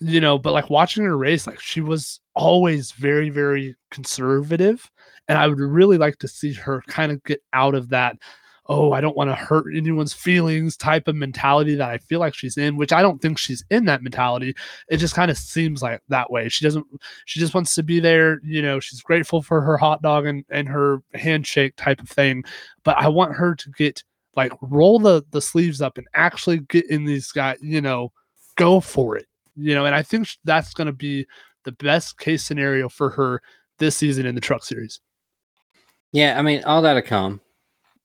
[0.00, 4.90] you know, but like watching her race, like she was always very, very conservative.
[5.28, 8.16] And I would really like to see her kind of get out of that,
[8.70, 12.34] oh, I don't want to hurt anyone's feelings type of mentality that I feel like
[12.34, 14.54] she's in, which I don't think she's in that mentality.
[14.88, 16.48] It just kind of seems like that way.
[16.48, 16.86] She doesn't,
[17.26, 18.40] she just wants to be there.
[18.42, 22.44] You know, she's grateful for her hot dog and, and her handshake type of thing.
[22.84, 24.02] But I want her to get
[24.36, 28.12] like roll the, the sleeves up and actually get in these guys, you know,
[28.56, 29.26] go for it
[29.60, 31.26] you know, and I think that's going to be
[31.64, 33.42] the best case scenario for her
[33.78, 35.00] this season in the truck series.
[36.12, 37.40] Yeah, I mean, all that'll come.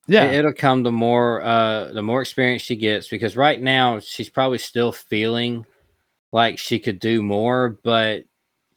[0.07, 3.99] Yeah, it, will come the more uh the more experience she gets because right now
[3.99, 5.65] she's probably still feeling
[6.31, 8.25] like she could do more, but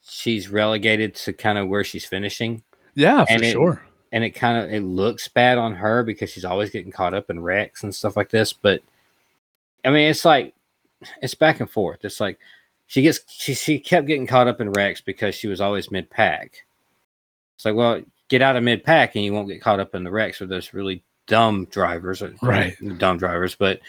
[0.03, 2.63] she's relegated to kind of where she's finishing.
[2.95, 3.83] Yeah, for it, sure.
[4.11, 7.29] And it kind of it looks bad on her because she's always getting caught up
[7.29, 8.53] in wrecks and stuff like this.
[8.53, 8.81] But
[9.85, 10.55] I mean, it's like
[11.21, 12.05] it's back and forth.
[12.05, 12.39] It's like
[12.87, 16.09] she gets she she kept getting caught up in wrecks because she was always mid
[16.09, 16.65] pack.
[17.57, 20.05] It's like, well, get out of mid pack and you won't get caught up in
[20.05, 22.75] the wrecks with those really dumb drivers, uh, right?
[22.99, 23.81] Dumb drivers, but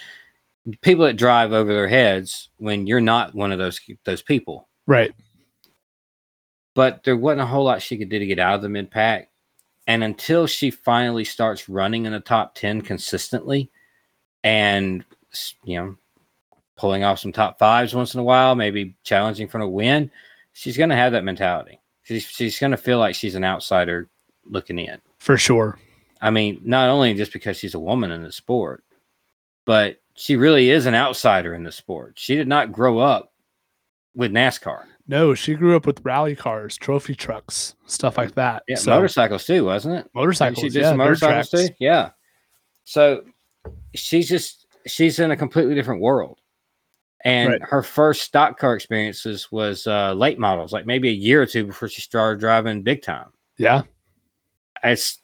[0.82, 5.12] people that drive over their heads when you're not one of those those people, right?
[6.76, 8.92] But there wasn't a whole lot she could do to get out of the mid
[8.92, 9.30] pack,
[9.88, 13.72] and until she finally starts running in the top ten consistently,
[14.44, 15.04] and
[15.64, 15.96] you know
[16.78, 20.10] pulling off some top fives once in a while, maybe challenging for a win,
[20.54, 21.78] she's going to have that mentality.
[22.04, 24.10] She's, she's going to feel like she's an outsider
[24.46, 24.98] looking in.
[25.20, 25.78] For sure.
[26.22, 28.84] I mean, not only just because she's a woman in the sport,
[29.66, 32.14] but she really is an outsider in the sport.
[32.18, 33.32] She did not grow up
[34.16, 34.84] with NASCAR.
[35.08, 38.64] No, she grew up with rally cars, trophy trucks, stuff like that.
[38.68, 40.10] Yeah, so, motorcycles too, wasn't it?
[40.14, 40.60] Motorcycles.
[40.60, 41.70] She did yeah, motorcycles too.
[41.80, 42.12] Yeah.
[42.84, 43.24] So
[43.96, 46.40] she's just she's in a completely different world
[47.26, 47.62] and right.
[47.64, 51.66] her first stock car experiences was uh, late models, like maybe a year or two
[51.66, 53.28] before she started driving big time.
[53.58, 53.84] Yeah,
[54.84, 55.20] it's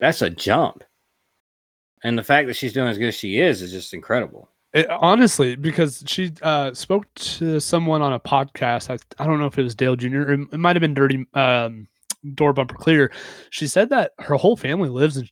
[0.00, 0.84] that's a jump,
[2.02, 4.50] and the fact that she's doing as good as she is is just incredible.
[4.72, 8.90] It, honestly, because she uh, spoke to someone on a podcast.
[8.90, 10.32] I, I don't know if it was Dale Jr.
[10.32, 11.88] It, it might have been Dirty um,
[12.34, 13.10] Door Bumper Clear.
[13.50, 15.26] She said that her whole family lives in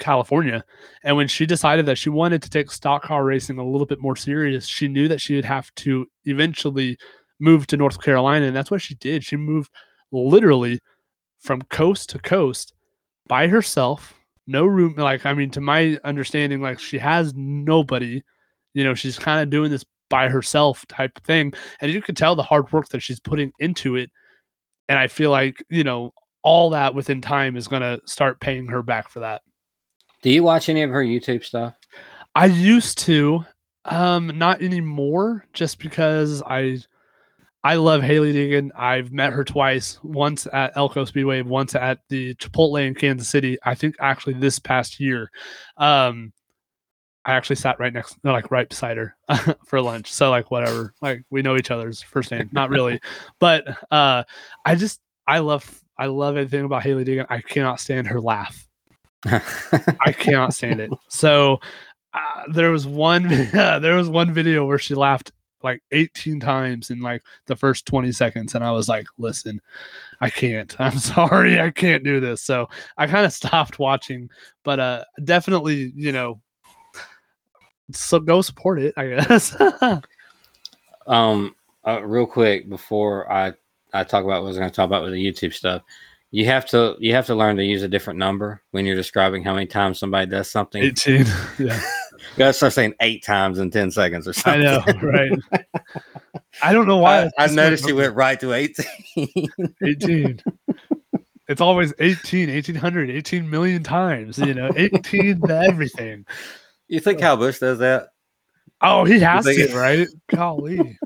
[0.00, 0.64] California.
[1.04, 4.00] And when she decided that she wanted to take stock car racing a little bit
[4.00, 6.98] more serious, she knew that she would have to eventually
[7.38, 8.46] move to North Carolina.
[8.46, 9.22] And that's what she did.
[9.22, 9.70] She moved
[10.10, 10.80] literally
[11.38, 12.72] from coast to coast
[13.30, 14.12] by herself,
[14.48, 14.96] no room.
[14.96, 18.22] Like, I mean, to my understanding, like she has nobody,
[18.74, 21.54] you know, she's kind of doing this by herself type thing.
[21.80, 24.10] And you can tell the hard work that she's putting into it.
[24.88, 26.12] And I feel like, you know,
[26.42, 29.42] all that within time is going to start paying her back for that.
[30.22, 31.74] Do you watch any of her YouTube stuff?
[32.34, 33.44] I used to,
[33.84, 36.80] um, not anymore, just because I
[37.62, 38.70] I love Hailie Deegan.
[38.74, 43.58] I've met her twice, once at Elko Speedway, once at the Chipotle in Kansas City.
[43.62, 45.30] I think actually this past year.
[45.76, 46.32] Um,
[47.24, 49.14] I actually sat right next, like right beside her
[49.66, 50.10] for lunch.
[50.10, 52.98] So like whatever, like we know each other's first name, not really,
[53.40, 54.24] but uh,
[54.64, 57.26] I just I love I love everything about Hailie Deegan.
[57.28, 58.66] I cannot stand her laugh.
[59.26, 60.90] I cannot stand it.
[61.08, 61.60] So
[62.14, 65.30] uh, there was one there was one video where she laughed
[65.62, 69.60] like 18 times in like the first 20 seconds and I was like, "Listen,
[70.20, 70.74] I can't.
[70.80, 71.60] I'm sorry.
[71.60, 74.30] I can't do this." So I kind of stopped watching,
[74.64, 76.40] but uh definitely, you know,
[77.92, 79.56] so go support it, I guess.
[81.06, 81.54] um
[81.86, 83.54] uh, real quick before I
[83.92, 85.82] I talk about what I was going to talk about with the YouTube stuff.
[86.30, 89.42] You have to you have to learn to use a different number when you're describing
[89.42, 90.82] how many times somebody does something.
[90.82, 91.26] 18.
[91.58, 91.80] yeah.
[92.32, 94.62] You gotta start saying eight times in ten seconds or something.
[94.62, 95.30] I know, right?
[96.62, 97.24] I don't know why.
[97.38, 98.86] I, I noticed you went right to eighteen.
[99.84, 100.40] 18.
[101.48, 106.24] It's always 18, 1800, 18 million times, you know, 18 to everything.
[106.86, 108.10] you think Kyle Busch does that?
[108.80, 110.06] Oh, he has to, it- right?
[110.28, 110.96] Golly.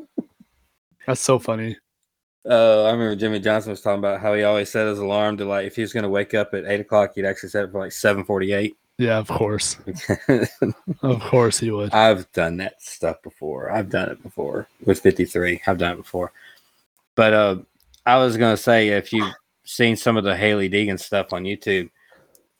[1.06, 1.78] That's so funny.
[2.46, 5.46] Uh, I remember Jimmie Johnson was talking about how he always set his alarm to
[5.46, 7.80] like if he was gonna wake up at eight o'clock, he'd actually set it for
[7.80, 8.76] like seven forty eight.
[8.98, 9.76] Yeah, of course.
[11.02, 11.92] Of course he would.
[11.92, 13.70] I've done that stuff before.
[13.70, 15.60] I've done it before with 53.
[15.66, 16.32] I've done it before.
[17.14, 17.56] But uh,
[18.06, 19.32] I was going to say, if you've
[19.64, 21.90] seen some of the Hailie Deegan stuff on YouTube,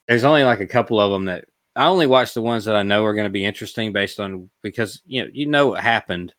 [0.07, 1.45] there's only like a couple of them that
[1.75, 4.49] I only watch the ones that I know are going to be interesting based on
[4.61, 6.33] because you know you know what happened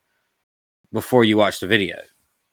[0.93, 2.01] before you watch the video,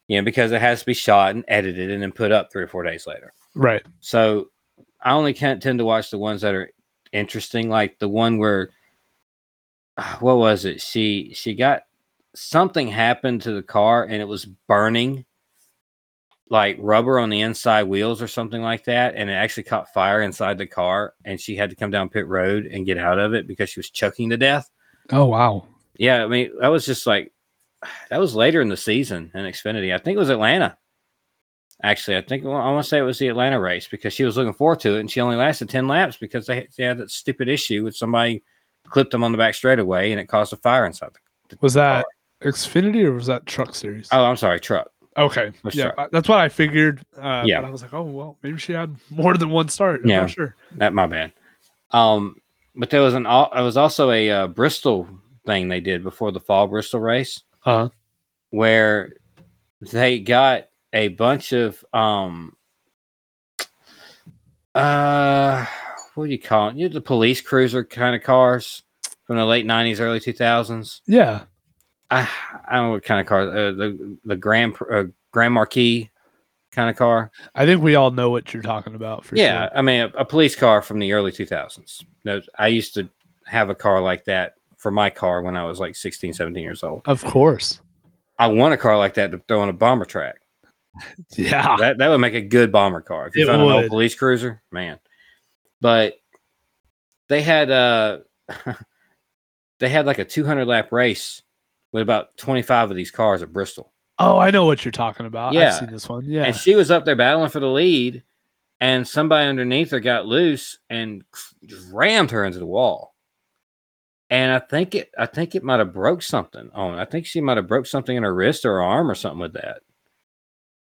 [0.08, 2.64] you know because it has to be shot and edited and then put up three
[2.64, 3.32] or four days later.
[3.56, 3.84] Right.
[4.00, 4.50] So
[5.02, 6.72] I only can't tend to watch the ones that are
[7.14, 8.72] interesting, like the one where
[9.98, 10.82] ah, what was it?
[10.82, 11.84] She she got
[12.36, 15.24] something happened to the car and it was burning
[16.50, 20.22] like rubber on the inside wheels or something like that and it actually caught fire
[20.22, 23.34] inside the car and she had to come down pit road and get out of
[23.34, 24.70] it because she was choking to death
[25.12, 25.68] Oh, wow.
[25.98, 27.32] yeah i mean that was just like
[28.10, 30.76] that was later in the season in xfinity i think it was atlanta
[31.84, 34.24] actually i think well, i want to say it was the atlanta race because she
[34.24, 36.98] was looking forward to it and she only lasted 10 laps because they, they had
[36.98, 38.44] that stupid issue with somebody
[38.88, 41.10] clipped them on the back straightaway and it caused a fire inside
[41.50, 42.06] the Was that
[42.42, 44.08] Xfinity or was that Truck Series?
[44.12, 45.52] oh i'm sorry truck okay.
[45.72, 46.10] Yeah, Truck.
[46.12, 47.06] That's what I figured.
[47.16, 47.62] Uh, Yeah.
[47.62, 50.02] I was like, oh, well, maybe she had more than one start.
[50.04, 50.26] I'm Yeah.
[50.26, 50.56] sure.
[50.78, 51.32] that my bad
[51.92, 52.36] um
[52.76, 55.08] but there was an it was also a uh, bristol
[55.46, 57.90] thing they did before the fall bristol race Uh-huh.
[58.50, 59.14] where
[59.92, 62.56] they got a bunch of um
[64.76, 65.66] uh
[66.16, 66.76] what do you call it?
[66.76, 68.84] You know, the police cruiser kind of cars
[69.26, 71.02] from the late nineties, early two thousands.
[71.06, 71.44] Yeah.
[72.12, 72.30] I
[72.68, 73.42] I don't know what kind of car.
[73.42, 76.10] Uh, the the Grand uh, Grand Marquis
[76.72, 77.32] kind of car.
[77.56, 79.78] I think we all know what you're talking about for yeah, sure.
[79.78, 82.04] I mean a, a police car from the early two thousands.
[82.58, 83.10] I used to
[83.46, 86.84] have a car like that for my car when I was like 16, 17 years
[86.84, 87.04] old.
[87.06, 87.80] Of course.
[88.38, 90.42] I want a car like that to throw on a bomber track.
[91.38, 91.76] Yeah.
[91.78, 93.28] that that would make a good bomber car.
[93.28, 95.00] If you found an old police cruiser, man.
[95.82, 96.16] But
[97.30, 98.20] they had uh
[99.80, 101.42] they had like a 200 lap race
[101.92, 103.92] with about 25 of these cars at Bristol.
[104.20, 105.54] Oh, I know what you're talking about.
[105.54, 105.70] Yeah.
[105.70, 106.26] I've seen this one.
[106.26, 106.44] Yeah.
[106.44, 108.24] And she was up there battling for the lead
[108.80, 111.24] and somebody underneath her got loose and
[111.66, 113.16] just rammed her into the wall.
[114.30, 116.98] And I think it I think it might have broke something on.
[116.98, 119.40] I think she might have broke something in her wrist or her arm or something
[119.40, 119.82] with that.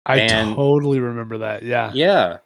[0.06, 1.64] I and- totally remember that.
[1.64, 1.92] Yeah.
[1.94, 2.38] Yeah.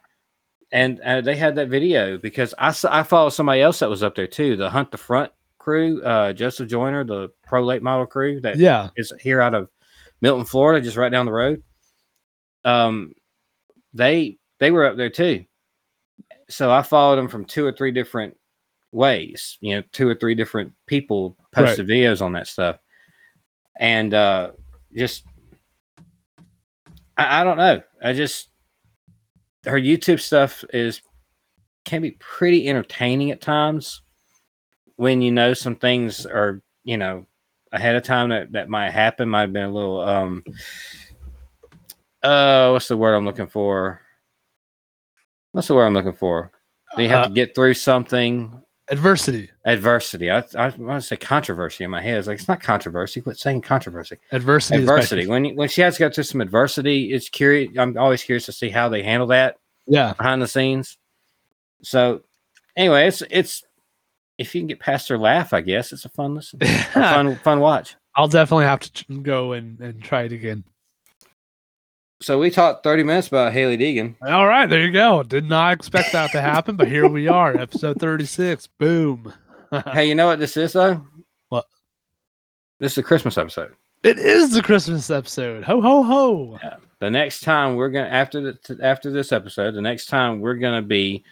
[0.72, 4.02] And uh, they had that video because I saw, I followed somebody else that was
[4.02, 8.04] up there too, the Hunt the Front crew, uh, Joseph Joyner, the pro late model
[8.06, 8.90] crew that Yeah.
[8.96, 9.68] is here out of
[10.20, 11.62] Milton, Florida, just right down the road.
[12.64, 13.12] Um,
[13.94, 15.44] they they were up there too.
[16.48, 18.36] So I followed them from two or three different
[18.92, 22.78] ways, you know, two or three different people posted videos on that stuff.
[23.78, 24.52] And uh
[24.94, 25.24] just
[27.16, 27.82] I, I don't know.
[28.02, 28.48] I just
[29.64, 31.02] her YouTube stuff is
[31.84, 34.02] can be pretty entertaining at times
[34.96, 37.26] when you know some things are, you know,
[37.72, 39.28] ahead of time that, that might happen.
[39.28, 40.44] Might have been a little um
[42.22, 44.00] uh what's the word I'm looking for?
[45.52, 46.50] What's the word I'm looking for?
[46.98, 49.50] You have Uh, to get through something Adversity.
[49.64, 50.30] adversity.
[50.30, 52.18] I I want to say controversy in my head.
[52.18, 53.20] It's like it's not controversy.
[53.20, 54.16] Quit saying controversy.
[54.30, 54.78] Adversity.
[54.80, 55.26] Adversity.
[55.26, 57.76] When when she has to go through some adversity, it's curious.
[57.76, 60.12] I'm always curious to see how they handle that Yeah.
[60.12, 60.98] behind the scenes.
[61.82, 62.22] So
[62.76, 63.64] anyway, it's it's
[64.38, 67.34] if you can get past her laugh, I guess it's a fun listen, a fun
[67.36, 67.96] fun watch.
[68.14, 70.62] I'll definitely have to go and, and try it again.
[72.20, 74.16] So we talked 30 minutes about Hailie Deegan.
[74.22, 75.22] All right, there you go.
[75.22, 78.68] Did not expect that to happen, but here we are, episode 36.
[78.78, 79.32] Boom.
[79.92, 81.04] hey, you know what this is though?
[81.50, 81.66] What?
[82.80, 83.74] This is a Christmas episode.
[84.02, 85.64] It is the Christmas episode.
[85.64, 86.58] Ho ho ho.
[87.00, 90.82] The next time we're gonna after the after this episode, the next time we're gonna
[90.82, 91.24] be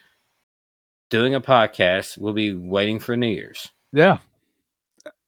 [1.08, 3.70] doing a podcast, we'll be waiting for New Year's.
[3.92, 4.18] Yeah.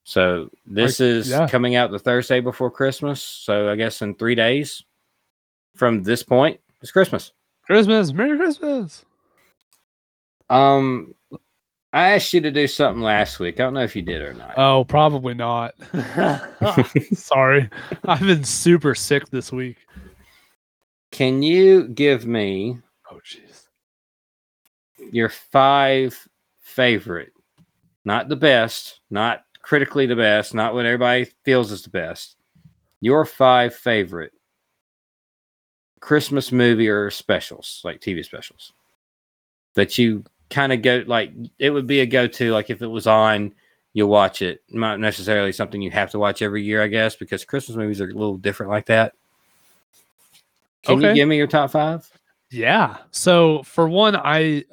[0.04, 1.46] So this Like, is yeah.
[1.48, 3.22] coming out the Thursday before Christmas.
[3.22, 4.82] So I guess in three days
[5.76, 7.32] from this point, it's Christmas.
[7.62, 8.12] Christmas.
[8.12, 9.04] Merry Christmas.
[10.48, 11.14] Um,
[11.92, 13.58] I asked you to do something last week.
[13.58, 14.54] I don't know if you did or not.
[14.56, 15.74] Oh, probably not.
[17.12, 17.68] Sorry.
[18.04, 19.78] I've been super sick this week.
[21.12, 22.78] Can you give me
[23.10, 23.66] Oh, jeez.
[25.12, 26.18] your five
[26.60, 27.32] favorite,
[28.04, 32.36] not the best, not critically the best, not what everybody feels is the best.
[33.00, 34.32] Your five favorite
[36.00, 38.72] Christmas movie or specials, like TV specials,
[39.74, 42.86] that you kind of go like it would be a go to, like if it
[42.86, 43.52] was on,
[43.94, 44.62] you'll watch it.
[44.70, 48.04] Not necessarily something you have to watch every year, I guess, because Christmas movies are
[48.04, 49.14] a little different like that.
[50.82, 52.08] Can you give me your top five?
[52.50, 52.98] Yeah.
[53.10, 54.64] So for one, I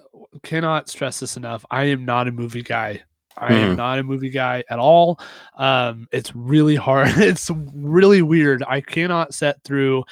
[0.44, 1.66] cannot stress this enough.
[1.72, 3.02] I am not a movie guy.
[3.36, 3.78] I am Mhm.
[3.78, 5.20] not a movie guy at all.
[5.58, 7.08] Um, it's really hard.
[7.18, 8.64] It's really weird.
[8.68, 10.04] I cannot set through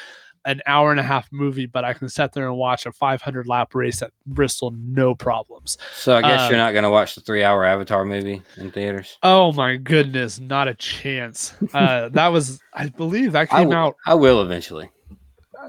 [0.45, 3.47] an hour and a half movie, but I can sit there and watch a 500
[3.47, 5.77] lap race at Bristol, no problems.
[5.93, 8.71] So I guess Uh, you're not going to watch the three hour Avatar movie in
[8.71, 9.17] theaters.
[9.23, 11.53] Oh my goodness, not a chance.
[11.73, 13.95] Uh, that was, I believe, that I came w- out.
[14.05, 14.89] I will eventually.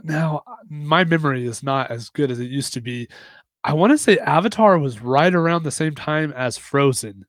[0.04, 3.08] Now, my memory is not as good as it used to be.
[3.64, 7.26] I want to say Avatar was right around the same time as Frozen,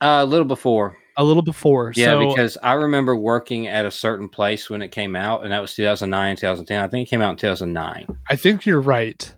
[0.00, 0.96] Uh, a little before.
[1.18, 1.92] A little before.
[1.94, 5.52] Yeah, so, because I remember working at a certain place when it came out, and
[5.52, 6.82] that was 2009, 2010.
[6.82, 8.06] I think it came out in 2009.
[8.30, 9.30] I think you're right.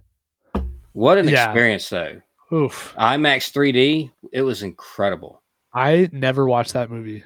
[0.93, 1.47] What an Yeah.
[1.47, 2.21] experience, though.
[2.53, 2.95] Oof.
[2.99, 5.41] IMAX 3D, it was incredible.
[5.75, 7.25] I never watched that movie.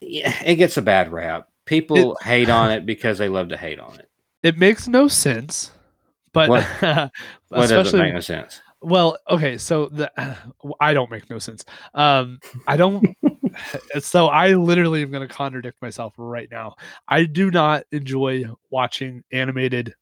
[0.00, 1.48] Yeah, it gets a bad rap.
[1.64, 4.08] People hate on it because they love to hate on it.
[4.42, 5.70] It makes no sense,
[6.32, 6.64] but What-
[7.48, 8.60] What doesn't especially make no sense?
[8.84, 10.10] Well, okay, so the
[10.80, 11.64] I don't make no sense.
[11.94, 13.04] Um, I don't.
[14.00, 16.74] so I literally am going to contradict myself right now.
[17.08, 19.94] I do not enjoy watching animated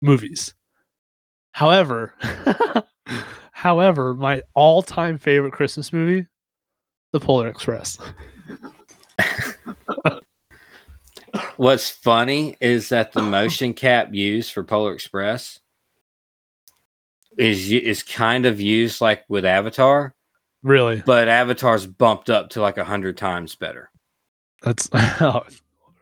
[0.00, 0.54] movies.
[1.52, 2.14] However,
[3.52, 6.26] however, my all-time favorite Christmas movie,
[7.12, 7.98] The Polar Express.
[11.56, 15.60] What's funny is that the motion cap used for Polar Express
[17.38, 20.14] is is kind of used like with Avatar,
[20.62, 23.90] Really, but Avatar's bumped up to like a hundred times better.
[24.62, 25.42] that's oh,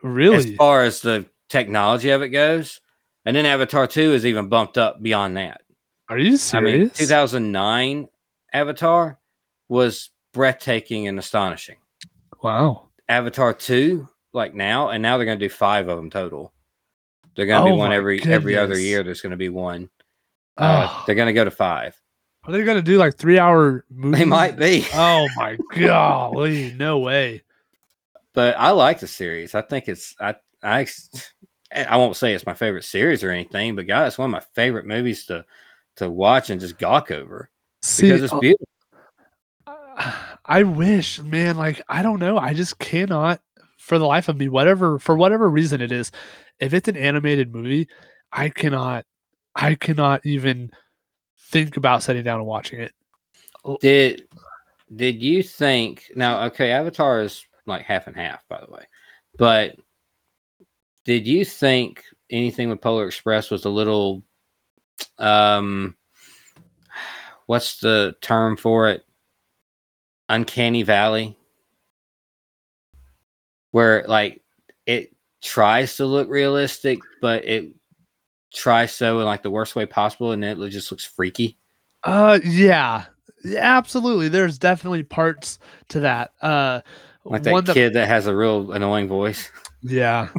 [0.03, 2.79] really As far as the technology of it goes.
[3.25, 5.61] And then Avatar 2 is even bumped up beyond that.
[6.07, 6.97] Are you I mean, serious?
[6.97, 8.07] 2009
[8.53, 9.19] Avatar
[9.67, 11.77] was breathtaking and astonishing.
[12.41, 12.87] wow.
[13.07, 16.53] Avatar 2, like now, and now they're going to do five of them total.
[17.35, 19.03] They're going to Oh do one every every other year.
[19.03, 19.89] There's going to be one.
[20.57, 21.99] Uh, Oh, They're going to go to five.
[22.45, 24.19] are they going to do like three-hour movies?
[24.19, 27.43] They might be, Oh my golly, no way.
[28.33, 29.55] but I like the series.
[29.55, 30.87] I think it's I I
[31.75, 34.43] I won't say it's my favorite series or anything, but God, it's one of my
[34.55, 35.45] favorite movies to
[35.97, 37.49] to watch and just gawk over
[37.81, 38.65] See, because it's oh, beautiful.
[40.45, 42.37] I wish, man, like I don't know.
[42.37, 43.41] I just cannot
[43.77, 46.11] for the life of me, whatever for whatever reason it is,
[46.59, 47.87] if it's an animated movie,
[48.31, 49.05] I cannot
[49.55, 50.71] I cannot even
[51.37, 52.93] think about sitting down and watching it.
[53.81, 54.27] Did
[54.95, 56.43] did you think now?
[56.45, 58.85] Okay, Avatar is like half and half, by the way.
[59.37, 59.75] But
[61.05, 64.23] did you think anything with Polar Express was a little
[65.17, 65.95] um
[67.45, 69.03] what's the term for it?
[70.29, 71.35] Uncanny Valley,
[73.71, 74.41] where like
[74.85, 77.73] it tries to look realistic, but it
[78.53, 81.57] tries so in like the worst way possible, and it just looks freaky.
[82.03, 83.05] Uh yeah.
[83.43, 84.27] Yeah, absolutely.
[84.29, 86.31] There's definitely parts to that.
[86.41, 86.81] Uh
[87.25, 89.51] Like that one that kid that has a real annoying voice.
[89.81, 90.29] Yeah.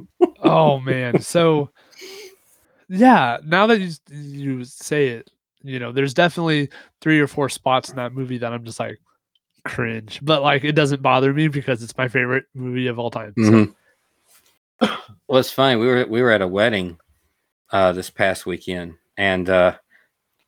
[0.42, 1.20] oh man.
[1.20, 1.70] So
[2.88, 5.30] yeah, now that you you say it,
[5.62, 6.68] you know, there's definitely
[7.00, 8.98] three or four spots in that movie that I'm just like
[9.64, 13.34] cringe, but like it doesn't bother me because it's my favorite movie of all time.
[13.36, 13.74] So, Mhm.
[15.28, 15.76] well, it's funny.
[15.80, 16.98] We were we were at a wedding
[17.72, 19.76] uh, this past weekend, and uh,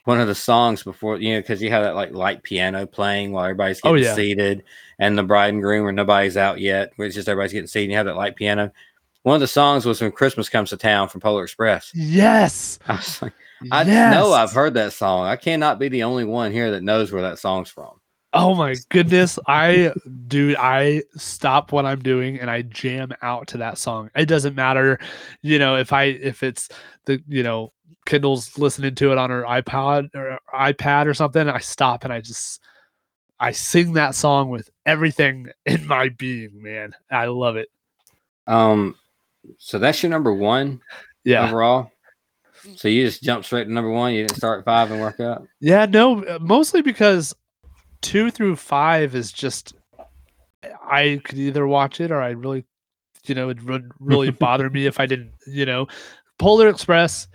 [0.04, 3.32] one of the songs before you know because you have that like light piano playing
[3.32, 4.14] while everybody's Oh, getting yeah.
[4.14, 4.64] seated,
[4.98, 6.92] and the bride and groom or nobody's out yet.
[6.96, 7.84] Where it's just everybody's getting seated.
[7.84, 8.72] And you have that light piano.
[9.22, 11.92] One of the songs was "When Christmas Comes to Town" from Polar Express.
[11.94, 12.78] yes.
[12.88, 13.32] I was like,
[13.70, 14.12] I yes.
[14.14, 15.26] know I've heard that song.
[15.26, 18.00] I cannot be the only one here that knows where that song's from.
[18.34, 19.38] Oh my goodness.
[19.46, 19.92] I
[20.26, 24.10] dude, I stop what I'm doing and I jam out to that song.
[24.16, 24.98] It doesn't matter,
[25.42, 26.68] you know, if I if it's
[27.04, 27.72] the you know,
[28.06, 32.20] Kindle's listening to it on her iPod or iPad or something, I stop and I
[32.20, 32.60] just
[33.38, 36.94] I sing that song with everything in my being, man.
[37.10, 37.68] I love it.
[38.46, 38.96] Um,
[39.58, 40.80] so that's your number one.
[41.24, 41.46] Yeah.
[41.46, 41.90] overall.
[42.76, 44.14] So you just jump straight to number one.
[44.14, 45.44] You didn't start at five and work up.
[45.60, 47.34] Yeah, no, mostly because
[48.02, 49.74] two through five is just
[50.84, 52.64] I could either watch it or I really,
[53.24, 55.86] you know, it would really bother me if I didn't, you know.
[56.38, 57.28] Polar Express,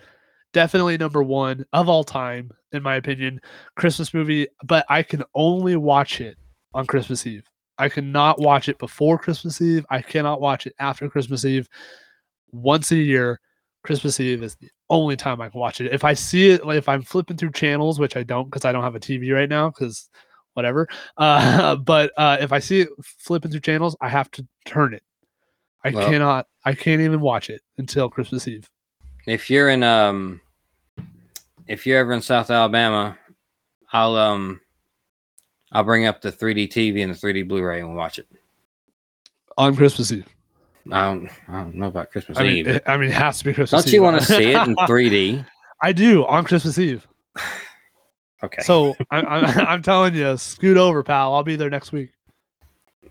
[0.53, 3.39] definitely number one of all time, in my opinion,
[3.75, 6.37] Christmas movie, but I can only watch it
[6.73, 7.49] on Christmas Eve.
[7.79, 9.85] I cannot watch it before Christmas Eve.
[9.89, 11.67] I cannot watch it after Christmas Eve.
[12.51, 13.39] Once a year,
[13.83, 15.93] Christmas Eve is the only time I can watch it.
[15.93, 18.71] If I see it, like if I'm flipping through channels, which I don't because I
[18.71, 20.09] don't have a TV right now, because
[20.57, 20.87] whatever.
[21.17, 25.03] Uh, but uh, if I see it flipping through channels, I have to turn it.
[25.85, 26.47] I Well- cannot.
[26.65, 28.69] I can't even watch it until Christmas Eve.
[29.25, 30.41] If you're in um,
[31.67, 33.17] if you're ever in South Alabama,
[33.93, 34.59] I'll um,
[35.71, 38.27] I'll bring up the 3D TV and the 3D Blu-ray and we'll watch it.
[39.57, 40.27] on Christmas Eve.
[40.91, 42.67] I don't, I don't know about Christmas I mean, Eve.
[42.67, 43.83] it, I mean, it has to be Christmas.
[43.83, 45.45] don't you want to see it in 3D?
[45.81, 47.05] I do on Christmas Eve.
[48.43, 48.61] Okay.
[48.61, 51.33] So I, I'm, I'm telling you, scoot over, pal.
[51.33, 52.11] I'll be there next week.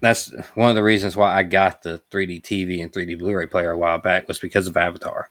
[0.01, 3.71] that's one of the reasons why I got the 3D TV and 3D Blu-ray player
[3.73, 5.31] a while back was because of Avatar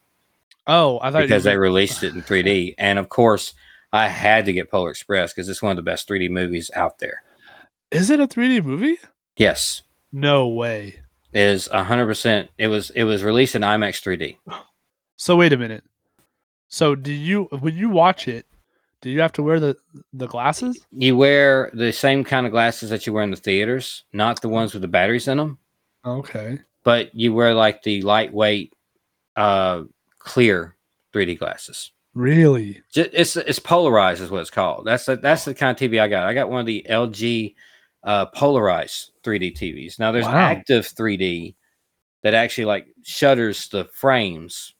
[0.67, 3.53] Oh, I thought because they released it in 3D, and of course
[3.93, 6.97] I had to get Polar Express because it's one of the best 3D movies out
[6.99, 7.21] there.
[7.91, 8.97] is it a 3D movie?
[9.37, 10.99] Yes, No way.
[11.33, 12.05] it is 100.
[12.07, 14.37] percent It was it was released in IMAX 3D.
[15.17, 15.83] So wait a minute.
[16.67, 18.45] So do you when you watch it,
[19.05, 19.77] do you have to wear the
[20.13, 20.83] the glasses?
[20.91, 24.49] You wear the same kind of glasses that you wear in the theaters, not the
[24.49, 25.59] ones with the batteries in them,
[26.03, 26.57] Okay.
[26.83, 28.73] but you wear like the lightweight,
[29.35, 29.83] uh,
[30.17, 30.75] clear
[31.13, 31.91] 3D glasses.
[32.15, 32.81] Really?
[32.95, 34.85] It's it's polarized is what it's called.
[34.87, 36.25] That's the, that's the kind of TV I got.
[36.25, 37.53] I got one of the LG
[38.03, 39.99] uh, polarized 3D TVs.
[39.99, 40.33] Now there's Wow.
[40.35, 41.53] active 3D
[42.23, 44.73] that actually like shutters the frames.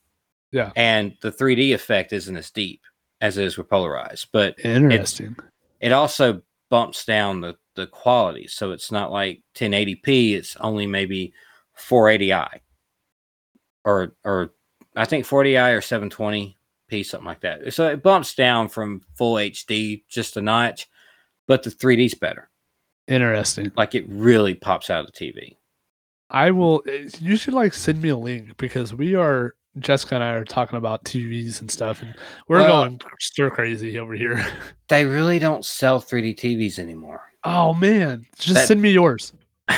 [0.51, 0.71] Yeah.
[0.75, 2.81] And the 3D effect isn't as deep
[3.25, 5.35] as it is with polarized, but Interesting.
[5.79, 10.33] it also bumps down the the quality, so it's not like 1080p.
[10.35, 11.33] It's only maybe
[11.77, 12.59] 480i,
[13.83, 14.53] or or
[14.95, 17.73] I think 40i or 720p, something like that.
[17.73, 20.87] So it bumps down from full HD just a notch,
[21.47, 22.49] but the 3D's better.
[23.07, 23.71] Interesting.
[23.75, 25.57] Like it really pops out of the TV.
[26.29, 26.81] I will.
[26.87, 30.45] eh, You should like send me a link because we are Jessica and I are
[30.45, 32.15] talking about TVs and stuff, and
[32.47, 34.45] we're Well- going stir crazy over here.
[34.87, 37.21] They really don't sell 3D TVs anymore.
[37.43, 39.33] Oh man, just That- send me yours.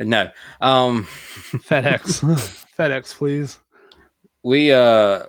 [0.00, 0.30] no,
[0.60, 1.04] um,
[1.52, 3.58] FedEx, FedEx, please.
[4.42, 5.20] we uh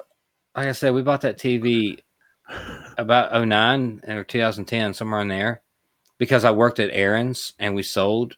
[0.56, 2.00] like I said, we bought that TV
[2.98, 5.62] about 09 or 2010, somewhere in there,
[6.18, 8.38] because I worked at Aaron's and we sold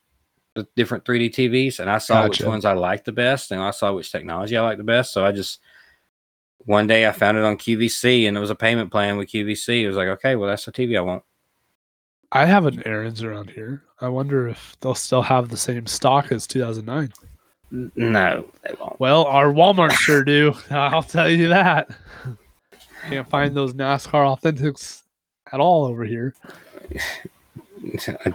[0.58, 3.72] the different 3D TVs and I saw which ones I liked the best and I
[3.72, 5.14] saw which technology I liked the best.
[5.14, 5.60] So I just
[6.66, 9.84] one day I found it on QVC and it was a payment plan with QVC.
[9.84, 11.24] It was like, okay, well that's the TV I want.
[12.32, 13.84] I have an Aaron's around here.
[14.02, 17.14] I wonder if they'll still have the same stock as 2009.
[17.72, 19.00] No, they won't.
[19.00, 20.54] Well, our Walmart sure do.
[20.72, 21.90] I'll tell you that.
[23.08, 25.04] Can't find those NASCAR authentics
[25.52, 26.34] at all over here.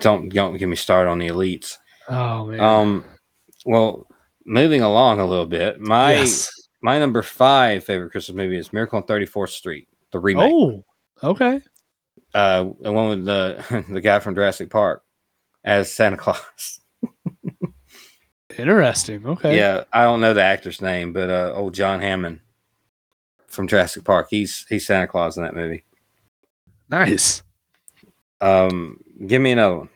[0.01, 1.79] Don't don't get me started on the elites.
[2.09, 2.61] Oh man.
[2.61, 3.05] Um,
[3.65, 4.07] well,
[4.45, 6.51] moving along a little bit, my Yes.
[6.83, 10.53] my number five favorite Christmas movie is Miracle on 34th Street, the remake.
[10.53, 10.85] Oh,
[11.23, 11.61] okay.
[12.35, 15.03] Uh, the one with the the guy from Jurassic Park
[15.65, 16.81] as Santa Claus.
[18.59, 19.27] Interesting.
[19.27, 19.57] Okay.
[19.57, 22.41] Yeah, I don't know the actor's name, but uh, old John Hammond
[23.47, 24.27] from Jurassic Park.
[24.31, 25.85] He's he's Santa Claus in that movie.
[26.91, 27.43] Nice.
[28.43, 29.89] Um, give me another one.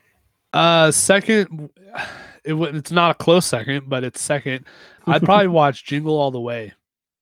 [0.57, 1.71] Uh, second,
[2.45, 2.55] it.
[2.55, 4.65] It's not a close second, but it's second.
[5.07, 6.73] I'd probably watch Jingle All the Way.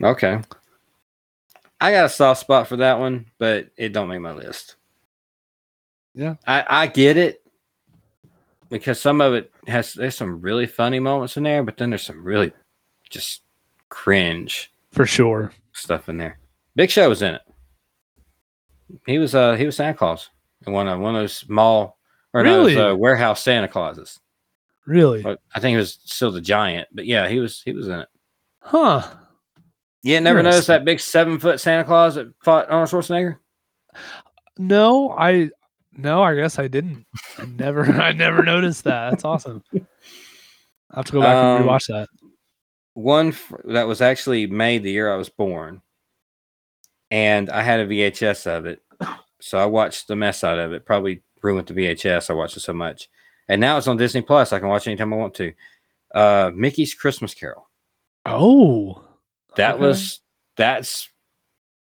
[0.03, 0.41] Okay.
[1.80, 4.76] I got a soft spot for that one, but it don't make my list.
[6.14, 6.37] Yeah.
[6.47, 7.43] I, I get it
[8.70, 12.05] because some of it has there's some really funny moments in there, but then there's
[12.05, 12.53] some really
[13.11, 13.43] just
[13.89, 15.53] cringe For sure.
[15.72, 16.39] stuff in there.
[16.76, 17.43] Big Show was in it.
[19.07, 20.30] He was uh he was Santa Claus
[20.66, 21.99] in one of one of those mall
[22.35, 22.74] or no, Really?
[22.74, 24.20] those, uh, warehouse Santa Clauses.
[24.87, 25.22] Really?
[25.22, 28.01] But I think it was still the giant, but yeah, he was he was in
[28.01, 28.09] it.
[28.61, 29.03] Huh.
[30.03, 33.37] Yeah, never noticed that big seven foot Santa Claus that fought Arnold Schwarzenegger.
[34.59, 35.51] No, I
[35.97, 37.07] no, I guess I didn't.
[37.39, 39.11] I never I never noticed that.
[39.11, 39.62] That's awesome.
[39.74, 39.80] I
[40.97, 42.09] have to go back and Um, rewatch that.
[42.93, 45.80] one f- that was actually made the year I was born,
[47.11, 48.80] and I had a VHS of it,
[49.41, 50.85] so I watched the mess out of it.
[50.85, 52.30] Probably ruined the VHS.
[52.30, 53.09] I watched it so much,
[53.49, 54.53] and now it's on Disney Plus.
[54.53, 55.53] I can watch anytime I want to.
[56.14, 57.68] Uh, Mickey's Christmas Carol.
[58.26, 59.05] Oh.
[59.57, 59.84] That okay.
[59.84, 60.20] was
[60.57, 61.09] that's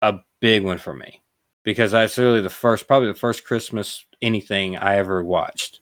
[0.01, 1.22] a big one for me
[1.64, 5.82] because that's really the first, probably the first Christmas anything I ever watched.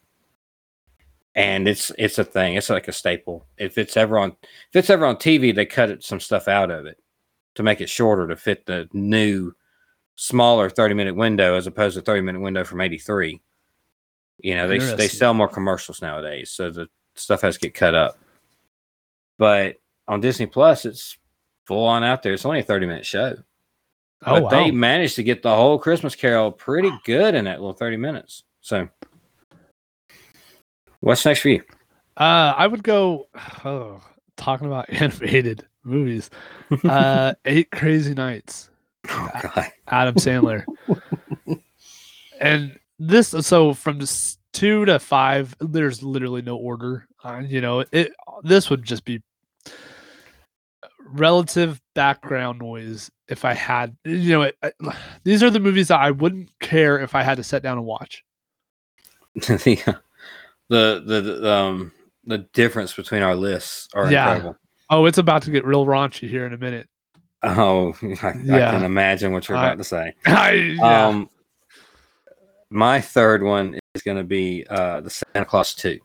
[1.35, 2.55] And it's it's a thing.
[2.55, 3.45] It's like a staple.
[3.57, 6.71] If it's ever on if it's ever on TV, they cut it, some stuff out
[6.71, 6.99] of it
[7.55, 9.53] to make it shorter to fit the new
[10.15, 13.41] smaller 30 minute window as opposed to 30 minute window from 83.
[14.41, 17.95] You know, they they sell more commercials nowadays, so the stuff has to get cut
[17.95, 18.17] up.
[19.37, 19.77] But
[20.07, 21.17] on Disney Plus, it's
[21.65, 22.33] full on out there.
[22.33, 23.35] It's only a 30 minute show.
[24.25, 24.49] Oh, but wow.
[24.49, 28.43] they managed to get the whole Christmas Carol pretty good in that little 30 minutes.
[28.59, 28.89] So,
[30.99, 31.63] what's next for you?
[32.17, 33.29] Uh, I would go.
[33.63, 34.01] Oh,
[34.35, 36.29] talking about animated movies.
[36.83, 38.69] Uh, Eight Crazy Nights.
[39.11, 39.71] Oh, God.
[39.87, 40.65] Adam Sandler.
[42.41, 44.01] and this, so from
[44.53, 47.07] two to five, there's literally no order.
[47.23, 48.11] Uh, you know, it.
[48.43, 49.21] This would just be
[51.05, 53.95] relative background noise if I had.
[54.05, 54.71] You know, it, I-
[55.23, 57.85] these are the movies that I wouldn't care if I had to sit down and
[57.85, 58.23] watch.
[59.35, 59.95] the,
[60.69, 61.91] the the um
[62.25, 64.25] the difference between our lists are Yeah.
[64.35, 64.57] incredible.
[64.89, 66.87] Oh, it's about to get real raunchy here in a minute.
[67.43, 68.71] Oh, I, I Yeah.
[68.71, 70.13] can imagine what you're I- about to say.
[70.25, 71.07] I, yeah.
[71.07, 71.29] Um,
[72.69, 75.99] my third one is going to be uh the Santa Claus two.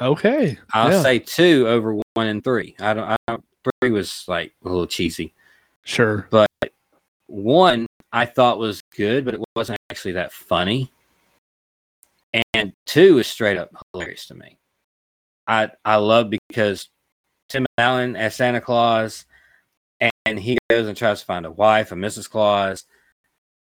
[0.00, 0.58] okay.
[0.72, 2.76] I'll yeah, say two over one and three.
[2.80, 3.04] I don't.
[3.04, 3.44] I don't.
[3.80, 5.34] Three was like a little cheesy.
[5.82, 6.28] sure.
[6.30, 6.48] But
[7.26, 10.92] one I thought was good, but it wasn't actually that funny.
[12.54, 14.58] And two is straight up hilarious to me.
[15.46, 16.88] I I love because
[17.48, 19.24] Tim Allen as Santa Claus,
[20.24, 22.30] and he goes and tries to find a wife, a Mrs.
[22.30, 22.84] Claus.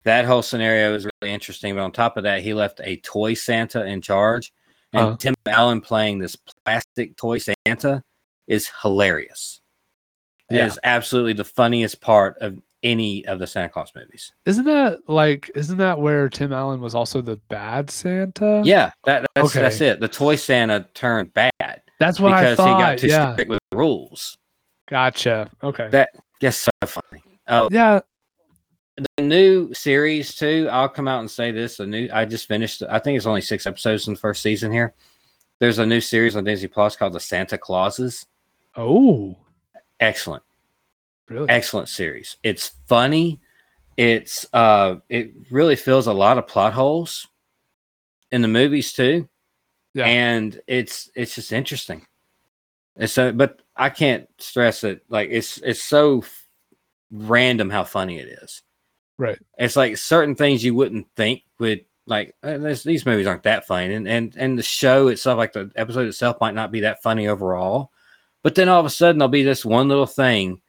[0.06, 1.74] That whole scenario is really interesting.
[1.74, 4.52] But on top of that, he left a toy Santa in charge,
[4.92, 5.16] and Uh-huh.
[5.18, 8.02] Tim Allen playing this plastic toy Santa
[8.46, 9.60] is hilarious.
[10.48, 10.66] It Yeah.
[10.66, 14.32] is absolutely the funniest part of any of the Santa Claus movies.
[14.44, 15.50] Isn't that like?
[15.56, 18.62] Isn't that where Tim Allen was also the bad Santa?
[18.64, 19.60] Yeah, that, that's Okay.
[19.60, 19.98] that's it.
[19.98, 21.50] The toy Santa turned bad
[21.98, 22.78] that's what I because he thought.
[22.80, 24.38] got too yeah, strict with the rules.
[24.88, 25.50] gotcha.
[25.64, 25.88] Okay.
[25.90, 27.22] That gets so funny.
[27.48, 28.00] Oh, yeah.
[28.96, 30.68] The new series too.
[30.70, 31.76] I'll come out and say this.
[31.76, 32.82] The new I just finished.
[32.88, 34.94] I think it's only six episodes in the first season here.
[35.58, 38.26] There's a new series on Disney Plus called The Santa Clauses.
[38.76, 39.36] Oh,
[40.00, 40.42] Excellent.
[41.28, 41.48] really?
[41.48, 42.36] excellent series.
[42.42, 43.40] It's funny.
[43.96, 47.26] It's uh it really fills a lot of plot holes
[48.30, 49.28] in the movies too.
[49.94, 50.04] Yeah.
[50.06, 52.06] And it's it's just interesting.
[52.96, 56.22] It's so but I can't stress it like it's it's so
[57.10, 58.62] random how funny it is.
[59.18, 59.38] Right.
[59.58, 63.92] It's like certain things you wouldn't think would like uh, these movies aren't that funny
[63.92, 67.26] and and and the show itself like the episode itself might not be that funny
[67.26, 67.90] overall.
[68.42, 70.60] But then all of a sudden there'll be this one little thing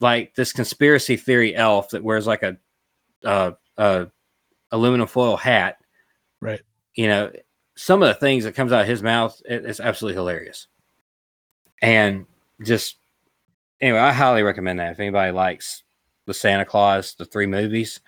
[0.00, 2.56] like this conspiracy theory elf that wears like a
[3.24, 4.06] uh, uh,
[4.70, 5.78] aluminum foil hat.
[6.40, 6.60] Right.
[6.94, 7.32] You know,
[7.76, 10.66] some of the things that comes out of his mouth, it, it's absolutely hilarious.
[11.82, 12.26] And
[12.64, 12.96] just
[13.80, 15.82] anyway, I highly recommend that if anybody likes
[16.26, 18.00] the Santa Claus, the three movies,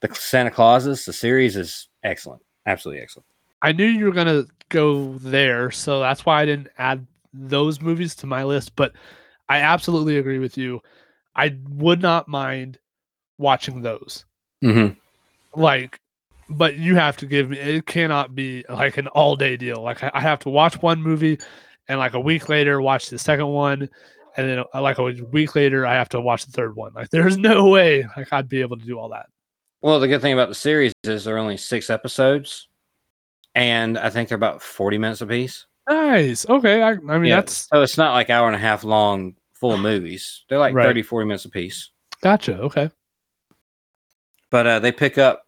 [0.00, 3.26] the Santa Clauses, the series is excellent, absolutely excellent.
[3.62, 8.14] I knew you were gonna go there, so that's why I didn't add those movies
[8.16, 8.76] to my list.
[8.76, 8.92] But
[9.48, 10.82] I absolutely agree with you.
[11.34, 12.78] I would not mind
[13.38, 14.24] watching those.
[14.62, 14.98] Mm-hmm.
[15.60, 16.00] Like,
[16.48, 17.58] but you have to give me.
[17.58, 19.82] It cannot be like an all day deal.
[19.82, 21.38] Like I, I have to watch one movie,
[21.88, 23.88] and like a week later watch the second one,
[24.36, 26.92] and then uh, like a week later I have to watch the third one.
[26.94, 29.26] Like there's no way like I'd be able to do all that.
[29.82, 32.68] Well, the good thing about the series is there are only six episodes,
[33.54, 35.66] and I think they're about forty minutes apiece.
[35.88, 36.48] Nice.
[36.48, 36.82] Okay.
[36.82, 39.78] I, I mean Yeah, that's so it's not like hour and a half long full
[39.78, 40.44] movies.
[40.48, 40.84] They're like Right.
[40.84, 41.90] thirty, forty 30, 40 minutes apiece.
[42.22, 42.58] gotcha.
[42.58, 42.90] Okay.
[44.50, 45.44] But uh, they pick up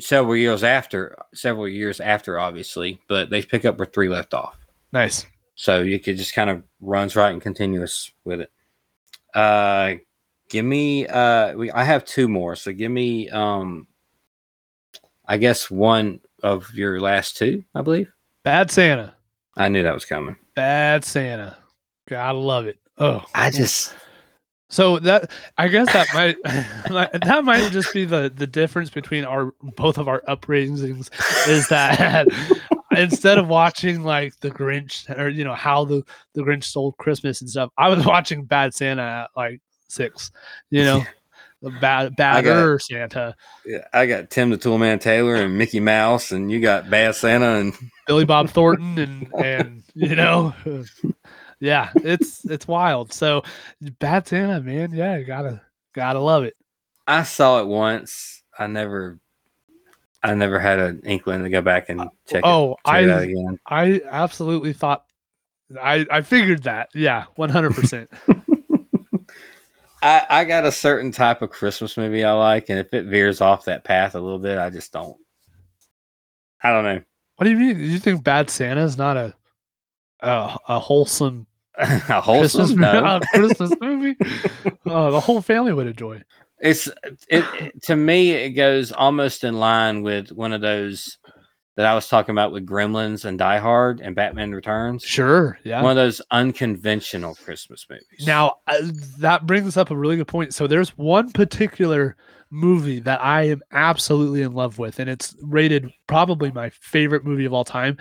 [0.00, 3.00] several years after, several years after, obviously.
[3.08, 4.56] But they pick up where three left off.
[4.92, 5.26] Nice.
[5.56, 8.52] So you could just kind of runs right and continuous with it.
[9.34, 9.94] Uh,
[10.48, 11.06] give me.
[11.06, 12.54] Uh, we I have two more.
[12.56, 13.28] So give me.
[13.30, 13.86] Um,
[15.26, 17.64] I guess one of your last two.
[17.74, 18.12] I believe.
[18.44, 19.14] Bad Santa.
[19.56, 20.36] I knew that was coming.
[20.54, 21.56] Bad Santa.
[22.08, 22.78] Gotta love it.
[22.98, 23.94] Oh, I just.
[24.68, 26.36] so that I guess that might
[27.24, 31.10] that might just be the the difference between our both of our upbringings
[31.48, 32.28] is that
[32.98, 36.02] instead of watching like the Grinch or you know how the
[36.34, 40.30] the Grinch stole Christmas and stuff, I was watching Bad Santa at like six.
[40.70, 41.04] You know,
[41.62, 43.34] the bad badder Santa,
[43.64, 47.56] Yeah, I got Tim the Toolman Taylor and Mickey Mouse, and you got Bad Santa
[47.56, 47.74] and
[48.06, 50.54] Billy Bob Thornton, and and you know.
[51.58, 53.14] Yeah, it's it's wild.
[53.14, 53.42] So
[53.98, 54.92] bad Santa, man.
[54.92, 55.62] Yeah, you gotta
[55.94, 56.54] gotta love it.
[57.06, 58.42] I saw it once.
[58.58, 59.18] I never,
[60.22, 63.12] I never had an inkling to go back and check oh, it, check it oh,
[63.16, 63.58] I again.
[63.66, 65.04] I absolutely thought
[65.80, 66.90] I I figured that.
[66.94, 68.10] Yeah, one hundred percent.
[70.02, 73.40] I, I got a certain type of Christmas movie I like, and if it veers
[73.40, 75.16] off that path a little bit, I just don't.
[76.62, 77.02] I don't know.
[77.36, 77.76] What do you mean?
[77.76, 79.34] Do you think Bad Santa is not a
[80.20, 81.46] a, a wholesome
[81.78, 83.16] a wholesome mo- no.
[83.16, 84.16] a Christmas movie?
[84.86, 86.22] Oh, the whole family would enjoy.
[86.60, 86.86] It's
[87.28, 88.30] it, it- to me.
[88.32, 91.18] It goes almost in line with one of those
[91.76, 95.02] that I was talking about with Gremlins and Die Hard and Batman Returns.
[95.04, 95.82] Sure, yeah.
[95.82, 98.26] One of those unconventional Christmas movies.
[98.26, 98.78] Now uh,
[99.18, 100.54] that brings up a really good point.
[100.54, 102.16] So there's one particular
[102.50, 107.44] movie that I am absolutely in love with, and it's rated probably my favorite movie
[107.44, 107.98] of all time.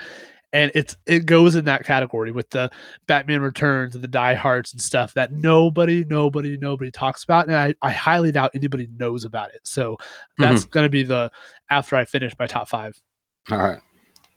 [0.55, 2.71] And it's it goes in that category with the
[3.07, 7.55] Batman Returns and the Die Hards and stuff that nobody, nobody, nobody talks about, and
[7.57, 9.59] I, I highly doubt anybody knows about it.
[9.63, 9.97] So
[10.37, 11.29] that's going to be the
[11.69, 12.97] after I finish my top five.
[13.51, 13.79] All right.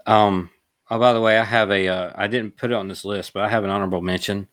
[0.06, 0.50] Um.
[0.90, 1.86] Oh, by the way, I have a.
[1.86, 4.48] Uh, I didn't put it on this list, but I have an honorable mention.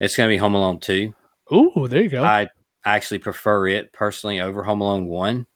[0.00, 1.14] It's going to be Home Alone Two.
[1.50, 2.22] Ooh, there you go.
[2.22, 2.48] I
[2.84, 5.46] actually prefer it personally over Home Alone One.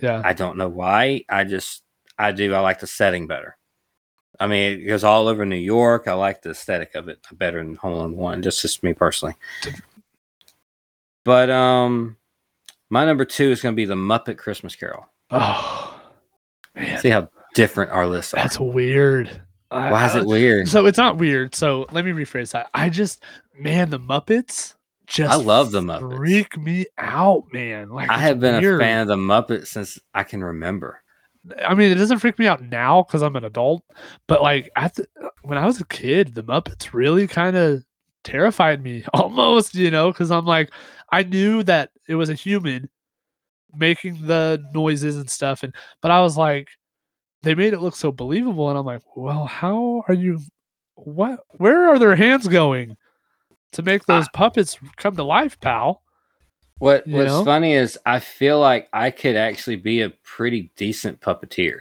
[0.00, 1.22] yeah, I don't know why.
[1.28, 1.84] I just
[2.18, 2.52] I do.
[2.54, 3.56] I like the setting better.
[4.40, 6.08] I mean, it goes all over New York.
[6.08, 8.42] I like the aesthetic of it better than Home Alone One.
[8.42, 9.34] Just just me personally.
[11.24, 12.16] But um,
[12.88, 15.06] my number two is going to be the Muppet Christmas Carol.
[15.30, 16.00] oh
[16.74, 18.38] man, See how different our lists are.
[18.38, 19.42] that's weird.
[19.68, 20.68] Why is it weird?
[20.68, 21.54] So it's not weird.
[21.54, 22.70] So let me rephrase that.
[22.74, 23.22] I just,
[23.56, 24.74] man, the Muppets
[25.06, 26.16] just I love the Muppets.
[26.16, 27.90] freak me out, man.
[27.90, 28.80] Like I have been weird.
[28.80, 31.02] a fan of the Muppets since I can remember.
[31.66, 33.82] I mean, it doesn't freak me out now because I'm an adult,
[34.26, 35.06] but like at the,
[35.42, 37.82] when I was a kid, the Muppets really kind of
[38.24, 40.70] terrified me almost, you know, because I'm like,
[41.12, 42.88] I knew that it was a human
[43.74, 46.68] making the noises and stuff, and but I was like,
[47.42, 50.40] they made it look so believable, and I'm like, well, how are you?
[50.94, 51.40] What?
[51.52, 52.96] Where are their hands going
[53.72, 56.02] to make those puppets come to life, pal?
[56.80, 57.44] What You What's know?
[57.44, 61.78] funny is I feel like I could actually be a pretty decent puppeteer.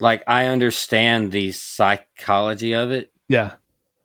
[0.00, 3.54] Like I understand the psychology of it Yeah,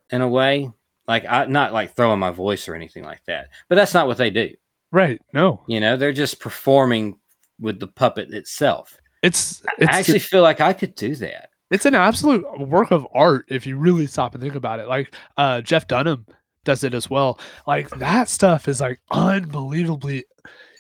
[0.10, 0.70] in a way.
[1.08, 3.50] Like I not like throwing my voice or anything like that.
[3.70, 4.50] But that's not what they do.
[4.92, 5.22] right.
[5.34, 7.18] No, You know, they're just performing
[7.60, 8.98] with the puppet itself.
[9.24, 11.50] it's it's I actually feel like I could do that.
[11.72, 14.88] it's an absolute work of art if you really stop and think about it.
[14.88, 16.26] Like uh Jeff Dunham
[16.66, 17.40] does it as well.
[17.66, 20.26] Like that stuff is like unbelievably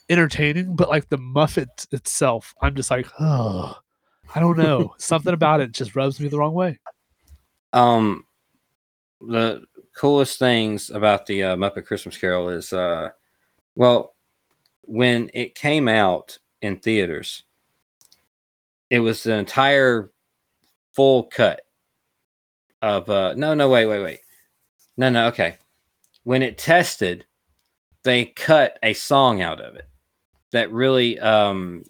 [0.10, 3.78] entertaining, but like the Muppet itself, I'm just like, oh,
[4.34, 4.94] I don't know.
[5.00, 6.80] Something about it just rubs me the wrong way.
[7.72, 8.26] Um,
[9.22, 9.64] the
[9.96, 13.10] coolest things about the uh, Muppet Christmas Carol is, uh,
[13.76, 14.16] well,
[14.82, 17.44] when it came out in theaters,
[18.90, 20.12] it was the entire
[20.94, 21.62] full cut
[22.82, 23.10] of.
[23.10, 24.20] Uh, no, no, wait, wait, wait.
[24.98, 25.58] No, no, okay.
[26.26, 27.26] When it tested,
[28.04, 29.88] they cut a song out of it
[30.52, 31.84] that really, um,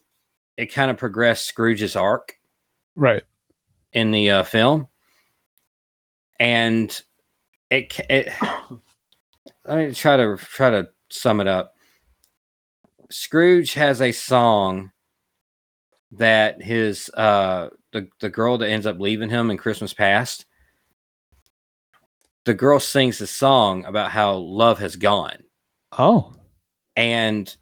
[0.57, 2.37] it kind of progressed Scrooge's arc
[2.95, 3.23] Right.
[3.93, 4.87] in the uh, film,
[6.39, 7.01] and
[7.69, 8.33] it, it.
[9.65, 11.73] Let me try to try to sum it up.
[13.09, 14.91] Scrooge has a song
[16.11, 20.45] that his uh the the girl that ends up leaving him in Christmas Past.
[22.45, 25.43] The girl sings a song about how love has gone,
[25.97, 26.35] Oh.
[26.95, 27.55] and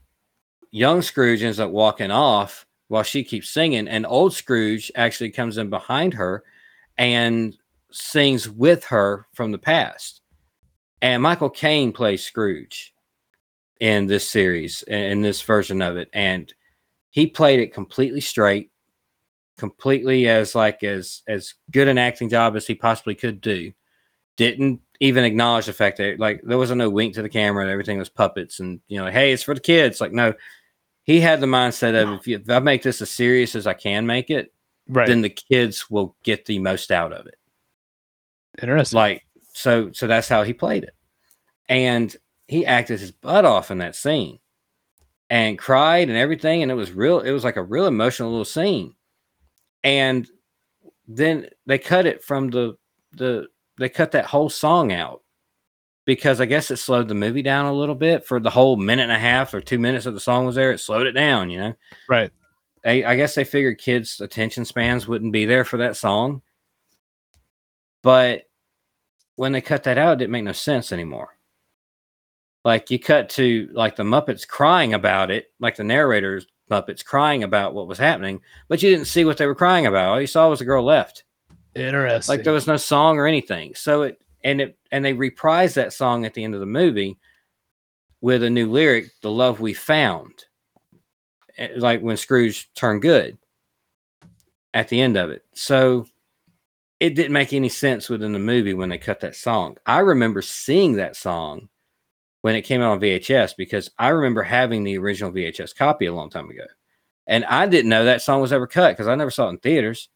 [0.71, 5.57] young Scrooge ends up walking off while she keeps singing, and old Scrooge actually comes
[5.57, 6.43] in behind her
[6.97, 7.57] and
[7.91, 10.21] sings with her from the past.
[11.01, 12.93] And Michael Caine plays Scrooge
[13.79, 16.53] in this series, in this version of it, and
[17.09, 18.69] he played it completely straight,
[19.57, 23.71] completely as like as as good an acting job as he possibly could do.
[24.35, 27.71] Didn't even acknowledge the fact that like there wasn't no wink to the camera and
[27.71, 30.33] everything was puppets and you know hey it's for the kids like no
[31.03, 33.73] he had the mindset of if, you, if I make this as serious as I
[33.73, 34.53] can make it,
[34.87, 35.07] Right.
[35.07, 37.35] then the kids will get the most out of it.
[38.61, 38.97] Interesting.
[38.97, 40.95] Like so, so that's how he played it,
[41.69, 42.13] and
[42.47, 44.39] he acted his butt off in that scene,
[45.29, 47.19] and cried and everything, and it was real.
[47.21, 48.93] It was like a real emotional little scene,
[49.83, 50.29] and
[51.07, 52.77] then they cut it from the
[53.13, 53.47] the
[53.77, 55.21] they cut that whole song out
[56.05, 59.03] because I guess it slowed the movie down a little bit for the whole minute
[59.03, 60.71] and a half or two minutes that the song was there.
[60.71, 61.73] It slowed it down, you know.
[62.09, 62.31] right.
[62.85, 66.41] I, I guess they figured kids' attention spans wouldn't be there for that song.
[68.01, 68.43] But
[69.35, 71.29] when they cut that out, it didn't make no sense anymore.
[72.65, 77.43] Like you cut to like the Muppets crying about it, like the narrators Muppets crying
[77.43, 80.09] about what was happening, but you didn't see what they were crying about.
[80.09, 81.23] All you saw was a girl left.
[81.75, 82.33] Interesting.
[82.33, 83.75] Like there was no song or anything.
[83.75, 87.17] So it and it and they reprised that song at the end of the movie
[88.21, 90.45] with a new lyric, "The love we found,"
[91.57, 93.37] Eh, like when Scrooge turned good
[94.73, 95.43] at the end of it.
[95.53, 96.07] So
[96.99, 99.77] it didn't make any sense within the movie when they cut that song.
[99.85, 101.69] I remember seeing that song
[102.41, 106.13] when it came out on VHS because I remember having the original VHS copy a
[106.13, 106.65] long time ago.
[107.27, 109.57] And I didn't know that song was ever cut because I never saw it in
[109.59, 110.09] theaters,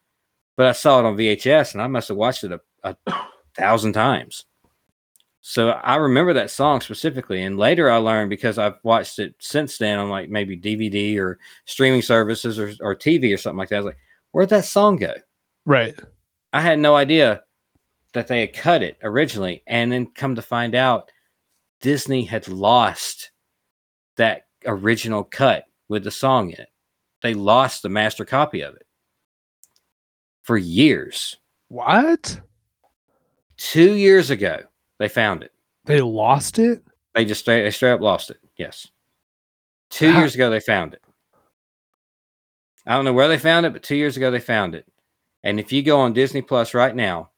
[0.58, 2.96] but I saw it on VHS and I must have watched it a, a
[3.56, 4.46] thousand times.
[5.42, 7.44] So I remember that song specifically.
[7.44, 11.40] And later I learned because I've watched it since then on like maybe DVD or
[11.66, 13.78] streaming services or, or TV or something like that.
[13.78, 13.98] I was like,
[14.32, 15.14] where'd that song go?
[15.66, 15.98] Right.
[16.52, 17.44] I had no idea
[18.14, 19.64] that they had cut it originally.
[19.68, 21.12] And then come to find out,
[21.82, 23.30] Disney had lost
[24.16, 26.70] that original cut with the song in it.
[27.22, 28.87] They lost the master copy of it
[30.48, 31.36] for years.
[31.68, 32.40] What?
[33.58, 34.62] Two years ago,
[34.98, 35.52] they found it.
[35.84, 36.82] They lost it?
[37.14, 38.38] They just they straight up lost it.
[38.56, 38.88] Yes.
[39.90, 41.02] Two How- years ago, they found it.
[42.86, 44.86] I don't know where they found it, but two years ago, they found it.
[45.44, 47.32] And if you go on Disney Plus right now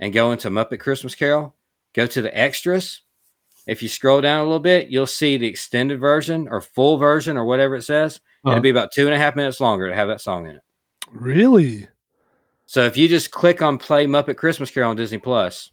[0.00, 1.54] and go into Muppet Christmas Carol,
[1.92, 3.02] go to the extras.
[3.66, 7.36] If you scroll down a little bit, you'll see the extended version or full version
[7.36, 8.20] or whatever it says.
[8.42, 8.60] It'll uh-huh.
[8.60, 10.62] be about two and a half minutes longer to have that song in it.
[11.12, 11.86] really?
[12.66, 15.70] So if you just click on play Muppet Christmas Carol on Disney Plus,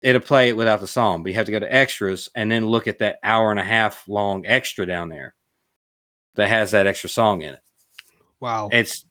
[0.00, 1.22] it'll play it without the song.
[1.22, 3.64] But you have to go to extras and then look at that hour and a
[3.64, 5.34] half long extra down there
[6.36, 7.60] that has that extra song in it.
[8.40, 8.68] Wow.
[8.72, 9.04] It's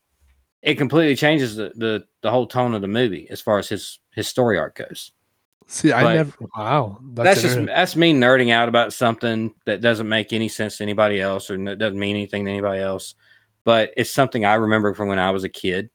[0.62, 4.00] it completely changes the the, the whole tone of the movie as far as his
[4.14, 5.12] his story arc goes.
[5.70, 6.34] See, I never.
[6.56, 7.00] Wow.
[7.12, 11.20] That's, just that's me nerding out about something that doesn't make any sense to anybody
[11.20, 13.16] else or doesn't mean anything to anybody else.
[13.66, 15.90] But it's something I remember from when I was a kid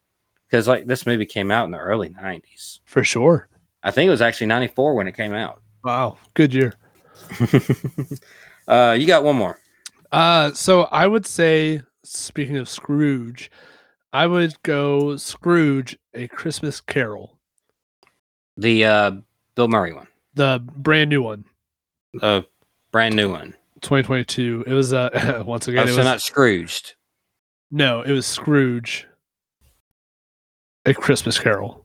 [0.53, 2.81] because like this movie came out in the early '90s.
[2.85, 3.49] for sure.
[3.83, 5.61] I think it was actually 94 when it came out.
[5.83, 6.19] Wow.
[6.35, 6.75] Good year.
[8.69, 9.59] uh, you got one more.
[10.13, 13.51] Uh, so I would say, speaking of Scrooge,
[14.13, 17.39] I would go Scrooge, a Christmas Carol,
[18.57, 19.11] The uh,
[19.57, 21.45] Bill Murray one, the brand new one,
[22.15, 22.45] the
[22.93, 23.55] brand new one.
[23.81, 24.63] 2022.
[24.67, 25.89] It was uh once Oh, again.
[25.89, 26.95] it so was, not Scrooged.
[27.73, 29.09] no, it was Scrooge,
[30.85, 31.85] a Christmas Carol.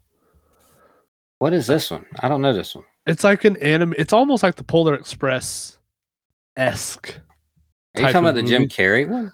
[1.40, 2.06] What is this one?
[2.20, 2.86] I don't know this one.
[3.06, 3.94] It's like an anime.
[3.98, 5.78] It's almost like the Polar Express
[6.56, 7.20] esque.
[7.96, 8.64] Are you talking about the Jim.
[8.68, 9.32] Carrey one?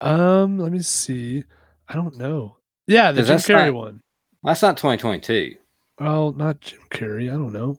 [0.00, 1.44] Um, let me see.
[1.88, 2.56] I don't know.
[2.86, 4.00] Yeah, the Jim Carrey not- one.
[4.42, 5.56] That's not 2022.
[6.00, 7.28] Well, not Jim Carrey.
[7.30, 7.76] I don't know.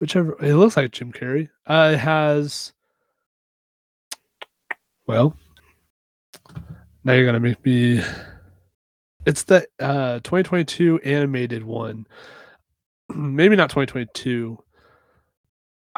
[0.00, 0.36] Whichever.
[0.44, 1.48] It looks like Jim Carrey.
[1.66, 2.72] Uh, it has.
[5.06, 5.36] Well,
[7.04, 8.02] now you're gonna make me.
[9.24, 12.06] It's the uh 2022 animated one.
[13.14, 14.58] Maybe not 2022.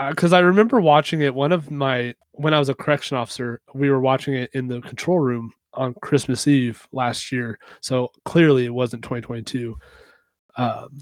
[0.09, 1.35] Because I remember watching it.
[1.35, 4.81] One of my when I was a correction officer, we were watching it in the
[4.81, 7.59] control room on Christmas Eve last year.
[7.81, 9.77] So clearly, it wasn't 2022.
[10.57, 10.99] Um,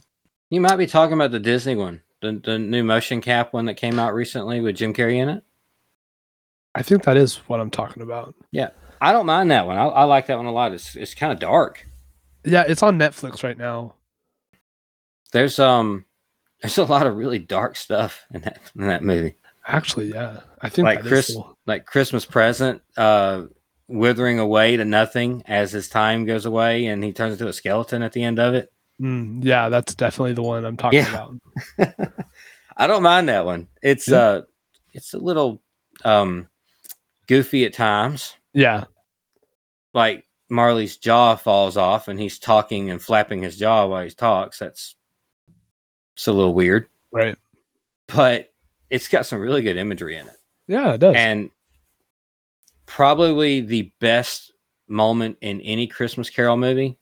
[0.51, 3.75] You might be talking about the Disney one, the, the new motion cap one that
[3.75, 5.43] came out recently with Jim Carrey in it.
[6.75, 8.35] I think that is what I'm talking about.
[8.51, 8.71] Yeah.
[9.01, 9.77] I don't mind that one.
[9.79, 10.73] I, I like that one a lot.
[10.73, 11.87] It's it's kind of dark.
[12.45, 13.95] Yeah, it's on Netflix right now.
[15.33, 16.05] There's um
[16.61, 19.35] there's a lot of really dark stuff in that in that movie.
[19.67, 21.55] Actually, yeah, I think Like Chris- one.
[21.67, 23.45] Like Christmas present, uh
[23.89, 28.03] withering away to nothing as his time goes away and he turns into a skeleton
[28.03, 28.73] at the end of it.
[29.01, 31.29] Mm, yeah, that's definitely the one I'm talking Yeah.
[31.79, 31.95] about.
[32.77, 33.69] I don't mind that one.
[33.83, 34.19] It's Yeah.
[34.19, 34.43] uh
[34.93, 35.63] it's a little
[36.05, 36.49] um
[37.29, 38.35] goofy at times.
[38.55, 38.85] Yeah,
[39.95, 44.59] Like Marley's jaw falls off and he's talking and flapping his jaw while he talks.
[44.59, 44.95] That's
[46.15, 47.37] it's a little weird, right.
[48.07, 48.53] but
[48.91, 50.37] it's got some really good imagery in it.
[50.69, 51.17] Yeah, it does.
[51.17, 51.51] And
[52.85, 54.53] probably the best
[54.89, 56.99] moment in any Christmas Carol movie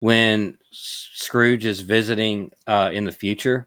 [0.00, 3.66] when Scrooge is visiting uh, in the future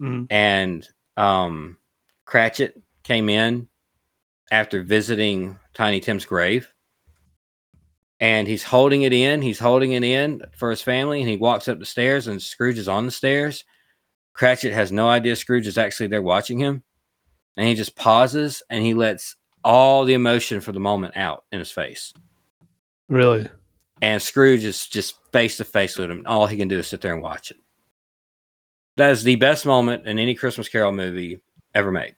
[0.00, 0.26] Mhm.
[0.30, 1.76] and um,
[2.24, 3.68] Cratchit came in
[4.50, 6.72] after visiting Tiny Tim's grave.
[8.22, 9.42] And he's holding it in.
[9.42, 11.20] He's holding it in for his family.
[11.20, 13.64] And he walks up the stairs, and Scrooge is on the stairs.
[14.32, 16.84] Cratchit has no idea Scrooge is actually there watching him.
[17.56, 21.58] And he just pauses and he lets all the emotion for the moment out in
[21.58, 22.14] his face.
[23.08, 23.48] Really,
[24.00, 26.22] And Scrooge is just face to face with him.
[26.24, 27.58] All he can do is sit there and watch it.
[28.96, 31.40] That is the best moment in any Christmas Carol movie
[31.74, 32.14] ever made.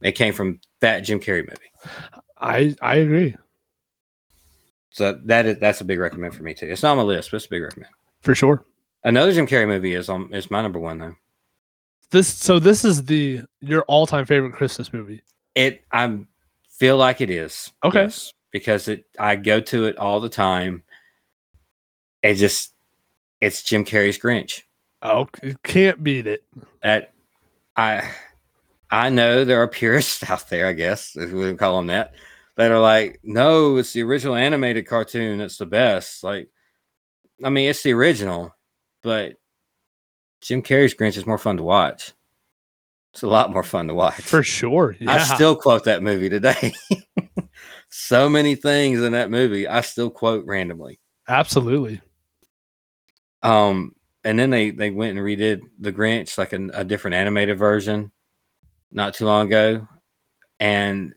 [0.00, 1.72] It came from that Jim Carrey movie.
[2.38, 3.36] I I agree
[4.90, 6.66] So that is that's a big recommend for me too.
[6.66, 7.92] It's not on my list, but it's a big recommend.
[8.22, 8.64] for sure.
[9.04, 11.14] Another Jim Carrey movie is on is my number one though.
[12.10, 15.22] This so this is the your all time favorite Christmas movie.
[15.54, 16.18] It I
[16.68, 17.72] feel like it is.
[17.84, 18.02] Okay.
[18.02, 20.82] yes, because it I go to it all the time.
[22.22, 22.74] It just
[23.40, 24.62] it's Jim Carrey's Grinch.
[25.02, 25.28] Oh,
[25.62, 26.44] can't beat it.
[26.82, 27.12] That
[27.76, 28.10] I
[28.90, 32.14] I know there are purists out there, I guess, if we would call them that,
[32.60, 36.22] that are like, no, it's the original animated cartoon that's the best.
[36.22, 36.50] Like,
[37.42, 38.54] I mean, it's the original,
[39.02, 39.36] but
[40.42, 42.12] Jim Carrey's Grinch is more fun to watch.
[43.14, 44.20] It's a lot more fun to watch.
[44.20, 44.94] For sure.
[45.00, 45.12] Yeah.
[45.14, 46.74] I still quote that movie today.
[47.88, 51.00] so many things in that movie I still quote randomly.
[51.28, 52.02] absolutely.
[53.42, 57.56] Um, and then they they went and redid the Grinch like a, a different animated
[57.56, 58.12] version
[58.92, 59.88] not too long ago,
[60.58, 61.14] and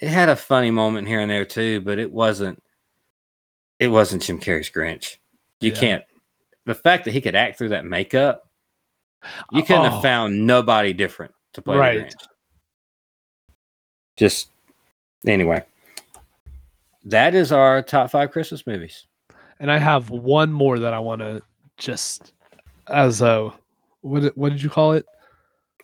[0.00, 2.62] it had a funny moment here and there too, but it wasn't.
[3.78, 5.16] It wasn't Jim Carrey's Grinch.
[5.60, 5.78] You Yeah.
[5.78, 6.04] can't.
[6.64, 8.48] The fact that he could act through that makeup,
[9.52, 9.90] you couldn't Oh.
[9.90, 12.00] have found nobody different to play Right.
[12.06, 12.26] Grinch.
[14.16, 14.50] Just
[15.26, 15.62] anyway,
[17.04, 19.06] that is our top five Christmas movies.
[19.60, 21.42] And I have one more that I want to
[21.76, 22.32] just
[22.88, 23.52] as a
[24.00, 25.06] what what did you call it?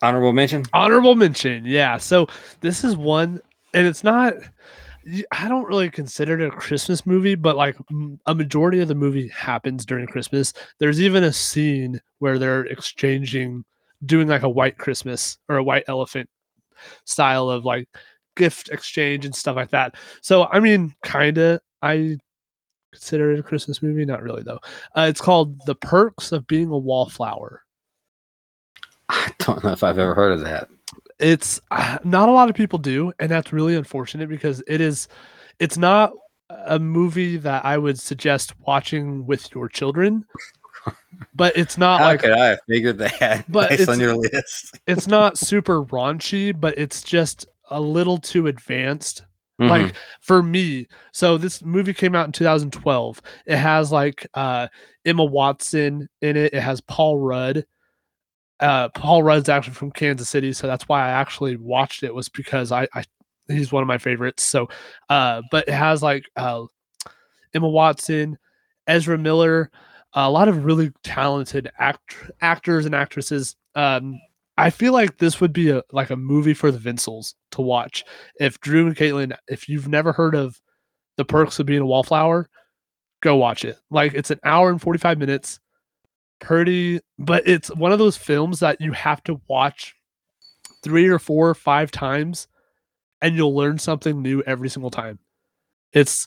[0.00, 0.64] Honorable mention.
[0.72, 1.64] Honorable mention.
[1.64, 1.96] Yeah.
[1.98, 2.26] So
[2.60, 3.40] this is one,
[3.74, 4.34] and it's not
[5.32, 7.76] I don't really consider it a Christmas movie, but like
[8.26, 10.52] a majority of the movie happens during Christmas.
[10.78, 13.64] There's even a scene where they're exchanging,
[14.06, 16.30] doing like a white Christmas or a white elephant
[17.04, 17.88] style of like
[18.36, 19.96] gift exchange and stuff like that.
[20.20, 22.18] So I mean, kind of, I
[22.92, 24.04] consider it a Christmas movie.
[24.04, 24.60] Not really though.
[24.96, 27.62] Uh, it's called "The Perks of Being a Wallflower."
[29.08, 30.68] I don't know if I've ever heard of that.
[31.22, 35.08] It's uh, not a lot of people do and that's really unfortunate because it is
[35.58, 36.12] it's not
[36.66, 40.24] a movie that i would suggest watching with your children
[41.34, 44.78] but it's not How like could I figured that But based it's- on your list?
[44.86, 49.24] it's not super raunchy but it's just a little too advanced
[49.60, 49.70] Mm-hmm.
[49.84, 54.66] like for me so this movie came out in 2012 it has like uh
[55.04, 57.64] emma watson in it it has paul rudd
[58.62, 62.28] uh paul rudd's actually from kansas city so that's why i actually watched it was
[62.28, 63.04] because i i
[63.48, 64.68] he's one of my favorites so
[65.10, 66.62] uh but it has like uh
[67.54, 68.38] emma watson
[68.86, 69.70] ezra miller
[70.14, 74.18] a lot of really talented act- actors and actresses um
[74.58, 78.04] I feel like this would be a like a movie for the Vincels to watch.
[78.38, 80.60] If Drew and Caitlin, if you've never heard of
[81.16, 82.48] the perks of being a wallflower,
[83.22, 83.78] go watch it.
[83.90, 85.58] Like it's an hour and 45 minutes.
[86.42, 89.94] Pretty, but it's one of those films that you have to watch
[90.82, 92.48] three or four or five times
[93.20, 95.18] and you'll learn something new every single time.
[95.92, 96.26] It's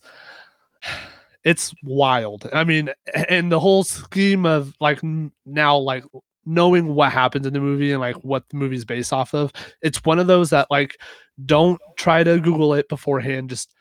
[1.43, 2.49] it's wild.
[2.53, 2.89] I mean,
[3.29, 5.01] and the whole scheme of like
[5.45, 6.03] now like
[6.45, 9.51] knowing what happens in the movie and like what the movie's based off of
[9.81, 10.95] it's one of those that like
[11.45, 13.73] don't try to google it beforehand just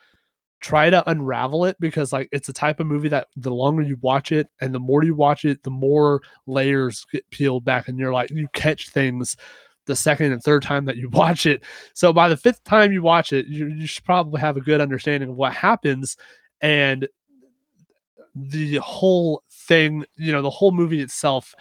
[0.64, 3.98] try to unravel it because like it's a type of movie that the longer you
[4.00, 7.98] watch it and the more you watch it the more layers get peeled back and
[7.98, 9.36] you're like you catch things
[9.84, 11.62] the second and third time that you watch it.
[11.92, 14.80] So by the fifth time you watch it you, you should probably have a good
[14.80, 16.16] understanding of what happens
[16.62, 17.06] and
[18.34, 21.54] the whole thing you know the whole movie itself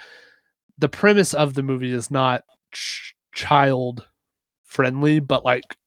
[0.78, 4.08] the premise of the movie is not ch- child
[4.64, 5.78] friendly, but like,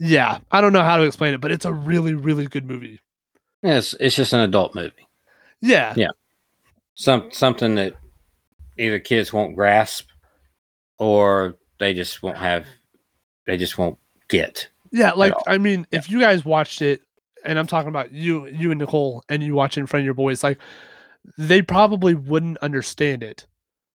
[0.00, 3.00] yeah, I don't know how to explain it, but it's a really, really good movie.
[3.62, 5.08] Yeah, it's it's just an adult movie.
[5.60, 6.08] Yeah, Yeah.
[6.96, 7.94] Some something that
[8.76, 10.08] either kids won't grasp
[10.98, 12.66] or they just won't have
[13.46, 14.68] they just won't get.
[14.90, 15.12] yeah.
[15.12, 15.34] Like.
[15.46, 17.02] I mean, if you guys watched it,
[17.44, 20.04] and I'm talking about you, you and Nicole, and you watch it in front of
[20.04, 20.58] your boys, like,
[21.36, 23.46] they probably wouldn't understand it,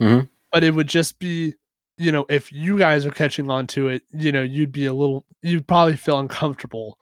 [0.02, 0.28] Mhm.
[0.52, 1.54] but it would just be.
[1.98, 4.94] You know, if you guys are catching on to it, you know, you'd be a
[4.94, 7.00] little, you'd probably feel uncomfortable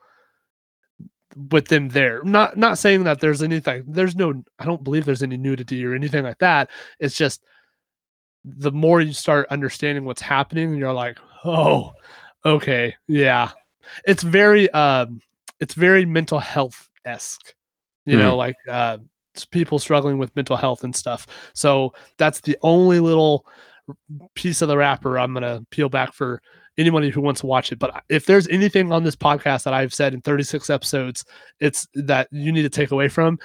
[1.50, 2.22] with them there.
[2.24, 5.94] Not not saying that there's anything there's no I don't believe there's any nudity or
[5.94, 6.70] anything like that.
[6.98, 7.42] It's just
[8.44, 11.92] the more you start understanding what's happening, you're like, "Oh,
[12.44, 12.94] okay.
[13.08, 13.50] Yeah."
[14.06, 15.20] It's very um
[15.60, 17.54] it's very mental health esque.
[18.06, 18.98] You know, like uh
[19.50, 21.26] people struggling with mental health and stuff.
[21.54, 23.46] So that's the only little
[24.34, 26.40] piece of the wrapper I'm gonna peel back for
[26.78, 27.78] anybody who wants to watch it.
[27.78, 31.24] But if there's anything on this podcast that I've said in 36 episodes,
[31.60, 33.38] it's that you need to take away from,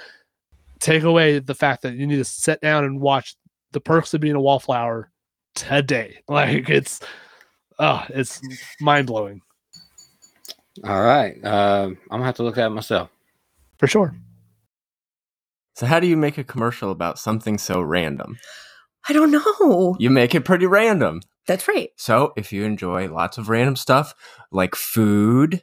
[0.80, 3.34] take away the fact that you need to sit down and watch
[3.72, 5.10] the perks of being a wallflower
[5.54, 6.18] today.
[6.28, 7.00] Like it's,
[7.78, 8.40] oh, it's
[8.80, 9.40] mind blowing
[10.84, 11.42] All right.
[11.44, 13.10] Um, I'm gonna have to look at it myself.
[13.78, 14.14] for sure.
[15.74, 18.38] So, how do you make a commercial about something so random?
[19.08, 19.96] I don't know.
[19.98, 21.20] You make it pretty random.
[21.46, 21.90] That's right.
[21.96, 24.14] So if you enjoy lots of random stuff
[24.52, 25.62] like food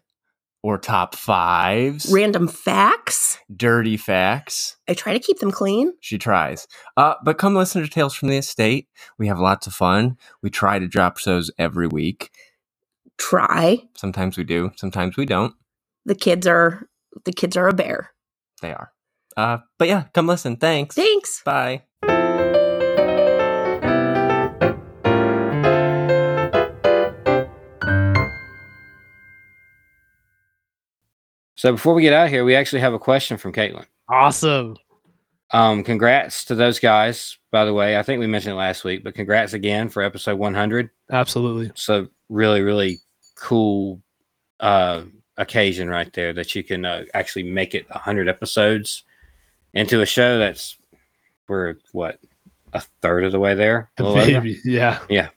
[0.61, 3.39] or top fives, Random facts.
[3.55, 5.93] dirty facts, I try to keep them clean.
[6.01, 6.67] she tries.
[6.97, 8.89] Uh, but come listen to Tales from the Estate.
[9.17, 10.17] We have lots of fun.
[10.43, 12.31] We try to drop shows every week.
[13.17, 13.79] Try.
[13.95, 15.53] Sometimes we do, sometimes we don't.
[16.05, 16.89] The kids are
[17.25, 18.11] the kids are a bear.
[18.61, 18.91] They are.
[19.37, 20.57] Uh, but yeah, come listen.
[20.57, 20.95] Thanks.
[20.95, 21.41] Thanks.
[21.45, 21.83] Bye.
[31.59, 33.85] So before we get out of here, we actually have a question from Caitlin.
[34.07, 34.77] Awesome.
[35.51, 37.97] Um, congrats to those guys, by the way.
[37.97, 40.89] I think we mentioned it last week, but congrats again for episode 100.
[41.11, 41.69] Absolutely.
[41.75, 42.99] So really, really
[43.35, 44.01] cool
[44.61, 45.01] uh,
[45.35, 49.03] occasion right there that you can uh, actually make it 100 episodes
[49.73, 50.77] into a show that's
[51.49, 52.21] we're what
[52.71, 53.91] a third of the way there.
[53.99, 54.47] little over?
[55.09, 55.27] Yeah.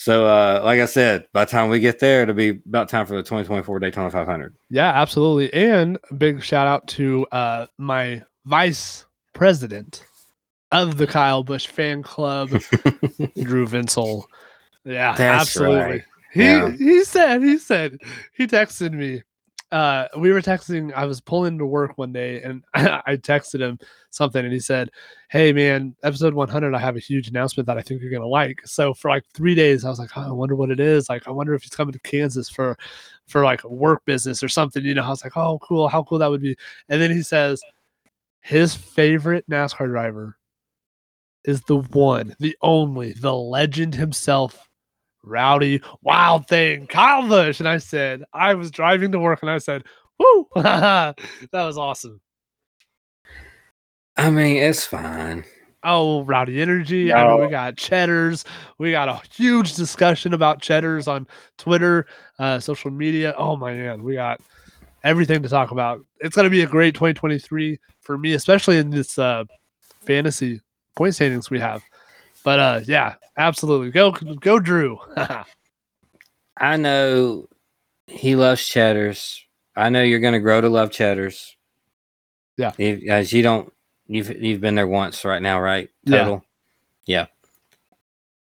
[0.00, 3.04] So, uh, like I said, by the time we get there, it'll be about time
[3.04, 4.54] for the 2024 Daytona 500.
[4.70, 5.52] Yeah, absolutely.
[5.52, 10.04] And a big shout out to uh, my vice president
[10.70, 12.48] of the Kyle Busch fan club,
[13.42, 14.22] Drew Vinsel.
[14.84, 15.80] Yeah, That's absolutely.
[15.80, 16.04] right.
[16.32, 16.70] He Yeah.
[16.70, 17.98] he said he said
[18.36, 19.24] he texted me.
[19.70, 20.92] Uh, we were texting.
[20.94, 23.78] I was pulling to work one day, and I texted him
[24.10, 24.90] something, and he said,
[25.30, 28.60] "Hey man, episode 100, I have a huge announcement that I think you're gonna like."
[28.66, 31.28] So for like three days, I was like, oh, "I wonder what it is." Like,
[31.28, 32.78] I wonder if he's coming to Kansas for
[33.26, 34.84] for like work business or something.
[34.84, 35.88] You know, I was like, "Oh, cool!
[35.88, 36.56] How cool that would be!"
[36.88, 37.62] And then he says,
[38.40, 40.38] his favorite NASCAR driver
[41.44, 44.67] is the one, the only, the legend himself,
[45.22, 47.32] Rowdy Wild Thing, Kyle.
[47.32, 49.84] And I said, I was driving to work and I said,
[50.18, 50.48] Woo!
[50.56, 51.16] that
[51.52, 52.20] was awesome.
[54.16, 55.44] I mean, it's fine.
[55.84, 57.12] Oh, Rowdy Energy.
[57.12, 58.44] I mean, we got Cheddars.
[58.78, 62.06] We got a huge discussion about Cheddars on Twitter,
[62.40, 63.32] uh, social media.
[63.38, 64.02] Oh, my man.
[64.02, 64.40] We got
[65.04, 66.04] everything to talk about.
[66.18, 69.44] It's going to be a great 2023 for me, especially in this uh,
[70.00, 70.60] fantasy
[70.96, 71.82] point standings we have.
[72.44, 73.90] But uh, yeah, absolutely.
[73.90, 74.98] Go, go, Drew.
[76.56, 77.48] I know
[78.06, 79.44] he loves cheddars.
[79.76, 81.56] I know you're going to grow to love cheddars.
[82.56, 82.72] Yeah.
[82.78, 83.72] You- As you don't,
[84.06, 85.88] you've you've been there once right now, right?
[86.04, 86.18] Yeah.
[86.18, 86.44] Total.
[87.06, 87.26] Yeah.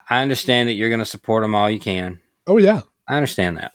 [0.09, 2.19] I understand that you're going to support them all you can.
[2.47, 2.81] oh, yeah.
[3.07, 3.71] I understand that.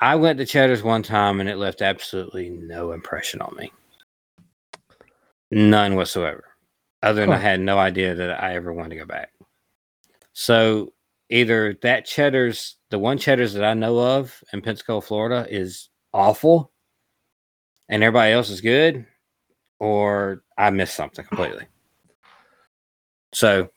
[0.00, 3.72] I went to Cheddar's one time and it left absolutely no impression on me.
[5.50, 6.44] None whatsoever.
[7.04, 9.30] Other than I had no idea that I ever wanted to go back.
[10.32, 10.92] So
[11.28, 16.72] either that Cheddar's, the one Cheddar's that I know of in Pensacola, Florida, is awful
[17.88, 19.04] and everybody else is good,
[19.78, 21.66] or I missed something completely.
[23.34, 23.68] So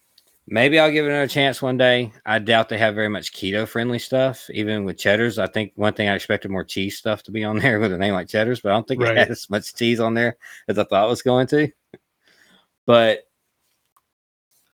[0.48, 2.14] maybe I'll give it another chance one day.
[2.26, 5.38] I doubt they have very much keto friendly stuff, even with cheddars.
[5.40, 7.98] I think one thing I expected more cheese stuff to be on there with a
[7.98, 9.18] name like cheddars, but I don't think Right.
[9.18, 10.38] it has as much cheese on there
[10.70, 11.70] as I thought it was going to.
[12.88, 13.28] But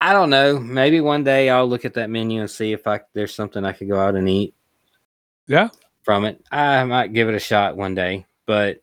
[0.01, 0.59] I don't know.
[0.59, 3.73] Maybe one day I'll look at that menu and see if I there's something I
[3.73, 4.55] could go out and eat
[5.47, 5.69] Yeah.
[6.03, 6.43] from it.
[6.51, 8.83] I might give it a shot one day, but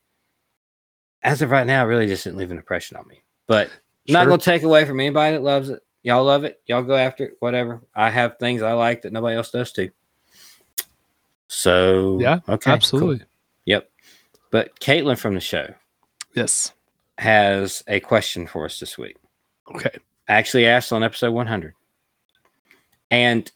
[1.23, 3.23] as of right now, it really just didn't leave an impression on me.
[3.47, 3.69] But
[4.07, 5.81] not gonna take away from anybody that loves it.
[6.03, 6.61] Y'all love it.
[6.67, 7.37] Y'all go after it.
[7.39, 7.81] Whatever.
[7.95, 9.89] I have things I like that nobody else does too.
[11.47, 12.73] So Yeah, okay, cool.
[12.73, 13.25] absolutely.
[13.65, 13.89] Yep.
[14.51, 15.73] But Caitlin from the show
[16.35, 16.73] Yes.
[17.17, 19.17] Has a question for us this week.
[19.73, 19.97] Okay.
[20.27, 21.73] Actually asked on episode 100.
[23.11, 23.51] And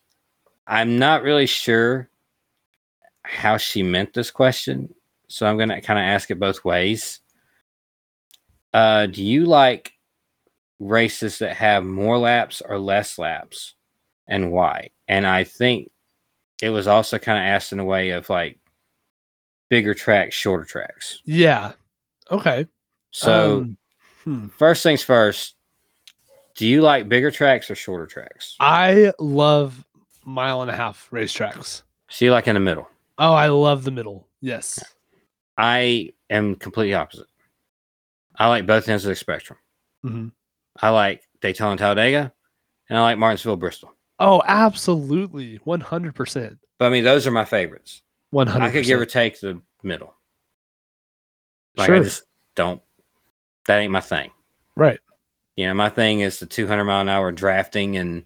[0.67, 2.09] I'm not really sure
[3.23, 4.93] how she meant this question.
[5.27, 7.19] So I'm going to kind of ask it both ways.
[8.73, 9.93] Uh, do you like
[10.79, 13.75] races that have more laps or less laps
[14.27, 14.89] and why?
[15.07, 15.91] And I think
[16.61, 18.59] it was also kind of asked in a way of like
[19.69, 21.21] bigger tracks, shorter tracks.
[21.25, 21.73] Yeah.
[22.31, 22.67] Okay.
[23.11, 23.77] So, Um,
[24.23, 24.47] hmm.
[24.49, 25.55] first things first,
[26.55, 28.55] do you like bigger tracks or shorter tracks?
[28.59, 29.83] I love
[30.25, 31.83] mile and a half racetracks.
[32.09, 32.87] So you like in the middle.
[33.17, 34.27] Oh, I love the middle.
[34.41, 34.83] Yes.
[35.57, 37.27] I am completely opposite.
[38.35, 39.59] I like both ends of the spectrum.
[40.05, 40.31] Mhm.
[40.81, 42.31] I like Daytona and Talladega,
[42.87, 43.93] and I like Martinsville, Bristol.
[44.19, 45.59] Oh, absolutely.
[45.65, 46.57] 100%.
[46.77, 48.01] But I mean, those are my favorites.
[48.31, 48.61] 100%.
[48.61, 50.13] I could give or take the middle.
[51.75, 51.95] Like Sure.
[51.95, 52.23] I just
[52.55, 52.81] don't.
[53.69, 54.31] That ain't my thing.
[54.75, 54.99] Right.
[55.55, 58.25] You know, my thing is the 200 mile an hour drafting and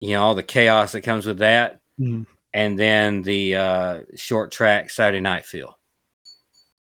[0.00, 2.26] you know all the chaos that comes with that, Mhm.
[2.52, 5.78] and then the uh, short track Saturday night feel.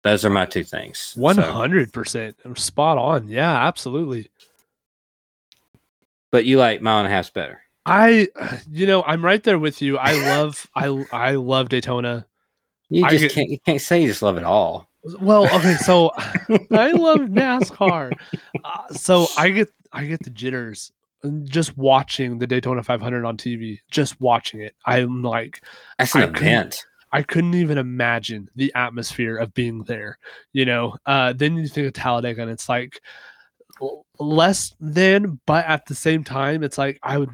[0.04, 1.14] Those are my two things.
[1.16, 2.58] 100%.
[2.58, 3.28] Spot on.
[3.28, 4.28] Yeah, absolutely.
[6.30, 7.62] but you like mile and a half's better.
[7.86, 8.28] I,
[8.70, 9.96] you know, I'm right there with you.
[9.96, 12.26] I love, I, I love Daytona.
[12.90, 14.86] You just get- can't you can't say you just love it all.
[15.20, 16.10] Well, okay, so
[16.70, 18.12] I love NASCAR.
[18.64, 20.92] Uh, so I get, I get the jitters
[21.44, 23.78] just watching the Daytona 500 on TV.
[23.90, 25.62] Just watching it, I'm like,
[25.98, 26.86] That's an I couldn't- event.
[27.14, 30.18] I couldn't even imagine the atmosphere of being there.
[30.54, 33.00] You know, uh, then you think of Talladega, and it's like
[34.18, 37.30] less than, but at the same time, it's like I would,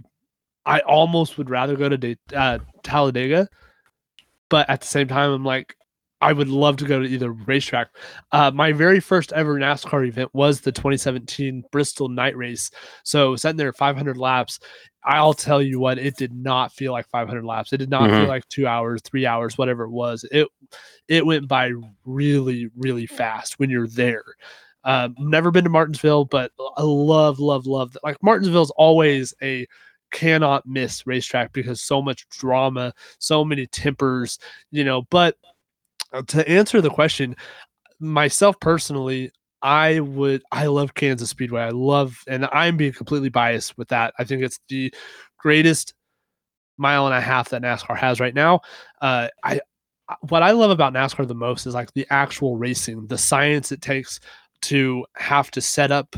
[0.66, 3.48] I almost would rather go to Da- uh, Talladega,
[4.48, 5.76] but at the same time, I'm like,
[6.20, 7.88] I would love to go to either racetrack.
[8.32, 12.70] Uh, my very first ever NASCAR event was the 2017 Bristol Night Race.
[13.04, 14.58] So sitting there 500 laps,
[15.04, 17.72] I'll tell you what, it did not feel like 500 laps.
[17.72, 18.18] It did not Mhm.
[18.20, 20.24] feel like two hours, three hours, whatever it was.
[20.32, 20.48] It
[21.06, 21.72] it went by
[22.04, 24.24] really, really fast when you're there.
[24.84, 27.92] Um, never been to Martinsville, but I love, love, love.
[27.92, 28.04] that.
[28.04, 29.66] Like Martinsville is always a
[30.10, 34.38] cannot miss racetrack because so much drama, so many tempers,
[34.70, 35.02] you know.
[35.10, 35.36] But
[36.28, 37.36] to answer the question,
[38.00, 39.30] myself personally,
[39.62, 41.62] I would I love Kansas Speedway.
[41.62, 44.14] I love and I'm being completely biased with that.
[44.18, 44.92] I think it's the
[45.38, 45.94] greatest
[46.78, 48.60] mile and a half that NASCAR has right now.
[49.00, 49.60] Uh I
[50.08, 53.72] I- what I love about NASCAR the most is like the actual racing, the science
[53.72, 54.20] it takes
[54.62, 56.14] to have to set up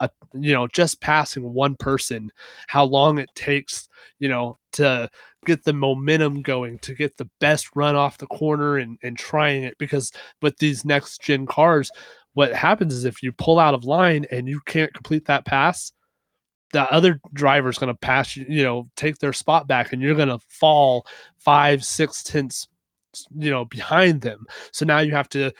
[0.00, 2.30] a you know just passing one person,
[2.68, 3.88] how long it takes,
[4.18, 5.08] you know, to
[5.46, 9.62] get the momentum going, to get the best run off the corner and and trying
[9.62, 10.12] it because
[10.42, 11.90] with these next gen cars,
[12.34, 15.92] what happens is if you pull out of line and you can't complete that pass,
[16.72, 20.14] the other driver's going to pass you, you know, take their spot back, and you're
[20.14, 21.06] going to fall
[21.38, 22.68] five, six tenths,
[23.36, 24.44] you know, behind them.
[24.72, 25.52] So now you have to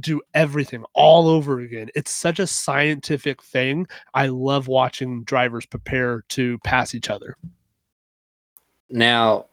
[0.00, 1.88] do everything all over again.
[1.94, 3.86] It's such a scientific thing.
[4.14, 7.36] I love watching drivers prepare to pass each other.
[8.92, 9.46] Now,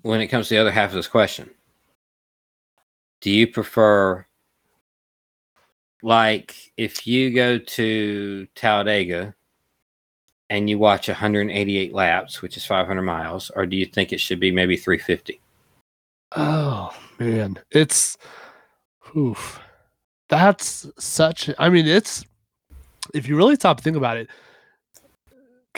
[0.00, 1.50] when it comes to the other half of this question,
[3.20, 4.24] do you prefer
[6.02, 9.34] like if you go to Talladega
[10.48, 14.40] and you watch 188 laps, which is 500 miles, or do you think it should
[14.40, 15.38] be maybe 350?
[16.34, 18.16] Oh man, it's
[19.14, 19.60] oof.
[20.30, 21.50] That's such.
[21.58, 22.24] I mean, it's
[23.12, 24.28] if you really stop to think about it,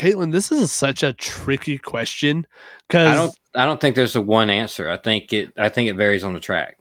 [0.01, 0.33] Caitlin.
[0.33, 4.49] This is such a tricky question I because don't I don't think there's a one
[4.51, 4.89] answer.
[4.91, 6.77] I think it I think it varies on the track.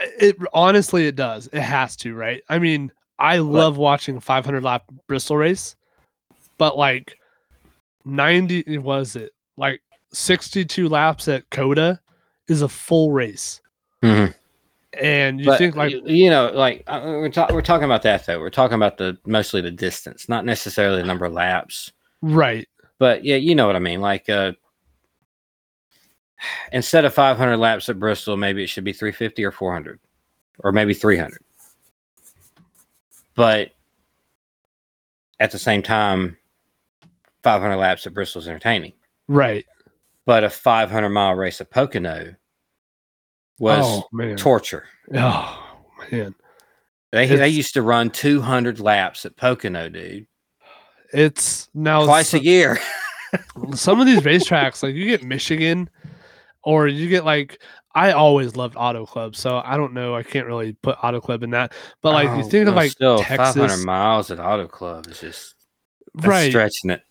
[0.00, 1.48] it honestly it does.
[1.52, 2.42] It has to, right?
[2.48, 5.76] I mean, I love watching 500 lap Bristol race,
[6.58, 7.16] but like
[8.04, 9.80] 90 was it like
[10.12, 12.00] 62 laps at COTA
[12.48, 13.60] is a full race,
[14.02, 14.34] Mhm.
[15.00, 18.02] and you But think like you, you know, like uh, we're, ta- we're talking about
[18.02, 18.40] that though.
[18.40, 21.92] We're talking about the mostly the distance, not necessarily the number of laps.
[22.22, 22.66] Right,
[22.98, 24.00] But yeah, you know what I mean.
[24.00, 24.52] Like uh
[26.72, 29.98] instead of 500 laps at Bristol, maybe it should be 350 or 400
[30.60, 31.38] or maybe 300.
[33.34, 33.70] But
[35.40, 36.36] at the same time
[37.42, 38.92] 500 laps at Bristol is entertaining.
[39.28, 39.66] right.
[40.24, 42.32] But a 500 mile race at Pocono
[43.58, 44.84] was oh man, torture.
[45.14, 45.76] oh
[46.12, 46.32] man,
[47.10, 50.26] They they used to run 200 laps at Pocono, dude.
[51.12, 52.78] It's now Twice so- a year.
[53.74, 55.88] some of these racetracks, like you get Michigan,
[56.62, 57.62] or you get like
[57.94, 60.14] I always loved Auto Club, so I don't know.
[60.14, 61.72] I can't really put Auto Club in that,
[62.02, 65.20] but like you Oh, think of like still Texas, 500 miles at Auto Club is
[65.20, 65.54] just
[66.22, 66.50] right?
[66.50, 67.02] stretching it.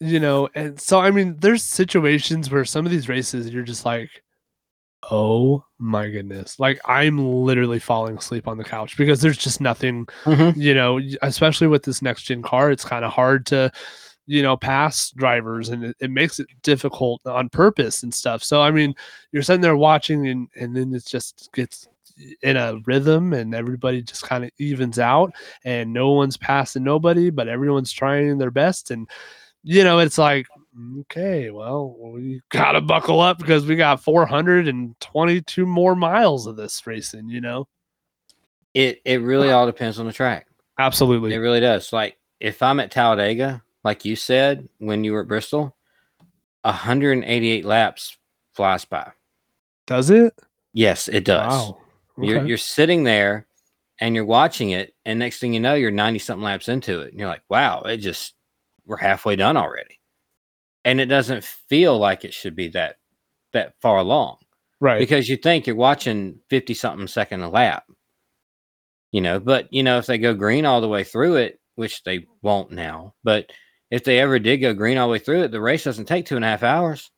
[0.00, 3.84] You know, and so I mean, there's situations where some of these races you're just
[3.84, 4.10] like,
[5.10, 10.06] oh my goodness, like I'm literally falling asleep on the couch because there's just nothing
[10.24, 10.56] Mhm.
[10.56, 13.72] you know, especially with this next gen car, it's kind of hard to,
[14.26, 18.44] you know, pass drivers and it, it makes it difficult on purpose and stuff.
[18.44, 18.94] So, I mean,
[19.32, 21.88] you're sitting there watching and, and then it just gets
[22.42, 25.32] in a rhythm and everybody just kind of evens out
[25.64, 28.92] and no one's passing nobody, but everyone's trying their best.
[28.92, 29.08] And,
[29.64, 30.46] you know, it's like,
[31.00, 36.86] okay, well, we got to buckle up because we got 422 more miles of this
[36.86, 37.68] racing, you know?
[38.74, 40.46] It it really all depends on the track.
[40.78, 41.34] Absolutely.
[41.34, 41.92] It really does.
[41.92, 45.76] Like if I'm at Talladega, like you said when you were at Bristol,
[46.62, 48.16] 188 laps
[48.54, 49.12] flies by.
[49.86, 50.34] Does it?
[50.72, 51.52] Yes, it does.
[51.52, 51.78] Wow.
[52.18, 53.46] You're you're sitting there
[54.00, 57.10] and you're watching it, and next thing you know, you're 90 something laps into it.
[57.10, 58.34] And you're like, wow, it just
[58.86, 59.98] we're halfway done already.
[60.84, 62.96] And it doesn't feel like it should be that
[63.52, 64.38] that far along.
[64.80, 64.98] right.
[64.98, 67.84] because you think you're watching 50 something second a lap
[69.10, 72.02] you know but you know if they go green all the way through it which
[72.04, 73.50] they won't now but
[73.92, 76.24] if they ever did go green all the way through it, the race doesn't take
[76.24, 77.10] two and a half hours.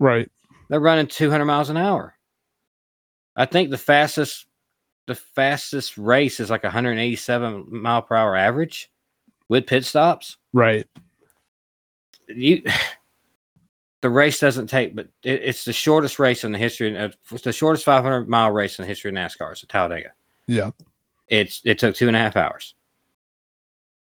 [0.00, 0.28] Right.
[0.68, 2.16] They're running 200 miles an hour.
[3.36, 4.44] I think the fastest,
[5.06, 8.90] the fastest race is like 187 mile per hour average
[9.48, 10.36] with pit stops.
[10.52, 10.84] Right.
[12.28, 12.62] You,
[14.00, 16.96] the race doesn't take, but it, it's the shortest race in the history.
[16.96, 19.52] Of, the shortest 500 mile race in the history of NASCAR.
[19.52, 20.12] It's at Talladega.
[20.46, 20.70] Yeah.
[21.28, 22.74] It's it took two and a half hours.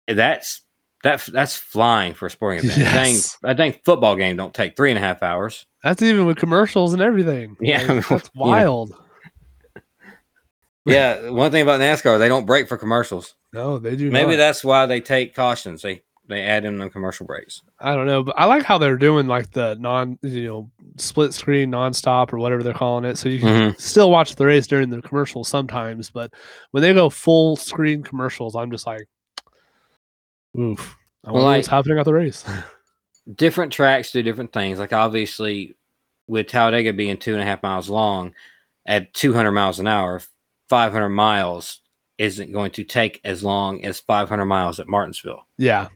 [0.08, 0.62] That's
[1.04, 2.78] that that's flying for a sporting event.
[2.80, 2.94] Yes.
[2.94, 5.66] I think I think football game don't take three and a half hours.
[5.84, 7.56] That's even with commercials and everything.
[7.62, 8.52] Yeah, Like, I mean, that's you know.
[8.52, 8.96] wild.
[10.86, 13.34] Yeah, one thing about NASCAR, they don't break for commercials.
[13.54, 14.12] No, they do.
[14.12, 14.38] Maybe not.
[14.38, 15.82] that's why they take cautions.
[15.82, 17.62] They they add in the commercial breaks.
[17.80, 21.34] I don't know, but I like how they're doing like the non, you know, split
[21.34, 23.18] screen nonstop or whatever they're calling it.
[23.18, 23.80] So you can Mhm.
[23.80, 26.34] still watch the race during the commercials sometimes, but
[26.72, 29.08] when they go full screen commercials, I'm just like,
[30.58, 30.96] oof.
[31.24, 32.44] I wonder what's happening at the race.
[33.36, 34.78] Different tracks do different things.
[34.78, 35.76] Like obviously,
[36.28, 38.34] with Talladega being two and a half miles long,
[38.86, 40.22] at 200 miles an hour,
[40.70, 41.80] 500 miles
[42.20, 45.46] isn't going to take as long as 500 miles at Martinsville.
[45.58, 45.88] yeah.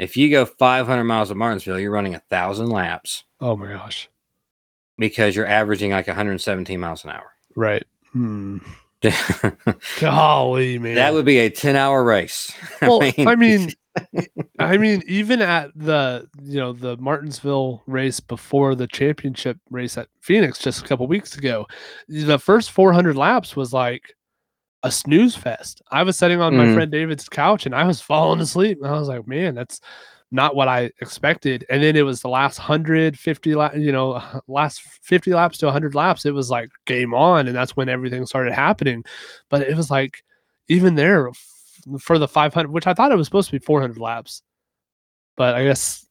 [0.00, 4.08] If you go 500 miles at Martinsville, you're running a thousand laps Oh my gosh.
[4.96, 7.32] because you're averaging like 117 miles an hour.
[7.54, 7.84] Right.
[8.12, 8.58] Hmm.
[10.00, 10.96] Golly, man.
[10.96, 12.52] That would be a 10 hour race.
[12.82, 13.70] well, I mean,
[14.58, 20.08] I mean, even at the you know the Martinsville race before the championship race at
[20.20, 21.66] Phoenix just a couple weeks ago,
[22.08, 24.14] the first 400 laps was like
[24.82, 25.82] a snooze fest.
[25.90, 26.74] I was sitting on my Mhm.
[26.74, 28.78] friend David's couch and I was falling asleep.
[28.80, 29.80] And I was like, man, that's
[30.30, 31.66] not what I expected.
[31.68, 35.94] And then it was the last 150 lap, you know, last 50 laps to 100
[35.94, 36.24] laps.
[36.24, 39.04] It was like game on, and that's when everything started happening.
[39.50, 40.22] But it was like
[40.68, 41.46] even there f-
[42.00, 44.42] for the 500, which I thought it was supposed to be 400 laps,
[45.36, 46.06] but I guess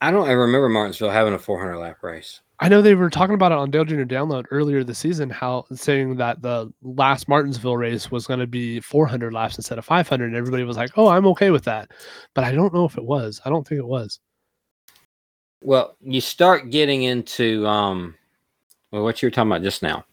[0.00, 2.40] I don't ever remember Martinsville having a 400 lap race.
[2.58, 4.02] I know they were talking about it on Dale Jr.
[4.02, 8.80] Download earlier this season, how saying that the last Martinsville race was going to be
[8.80, 11.90] 400 laps instead of 500, and everybody was like, "Oh, I'm okay with that,"
[12.34, 13.40] but I don't know if it was.
[13.44, 14.20] I don't think it was.
[15.62, 18.14] Well, you start getting into um
[18.90, 20.04] well what you were talking about just now.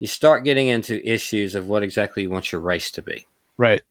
[0.00, 3.26] You start getting into issues of what exactly you want your race to be.
[3.56, 3.82] Right.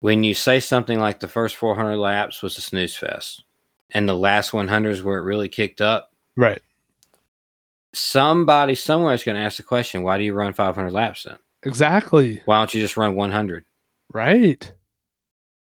[0.00, 3.44] When you say something like the first 400 laps was a snooze fest
[3.92, 6.62] and the last 100 is where it really kicked up, Right.
[7.92, 11.36] somebody somewhere is going to ask the question, why do you run 500 laps then?
[11.64, 12.40] Exactly.
[12.44, 13.64] Why don't you just run 100?
[14.12, 14.72] Right.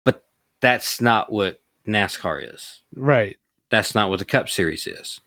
[0.04, 0.24] But
[0.60, 2.80] that's not what NASCAR is.
[2.94, 3.36] Right.
[3.70, 5.20] That's not what the Cup Series is.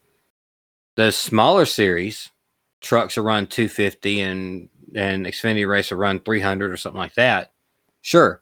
[0.95, 2.31] The smaller series,
[2.81, 7.51] trucks will run 250 and and Xfinity race will run 300 or something like that.
[8.01, 8.41] Sure.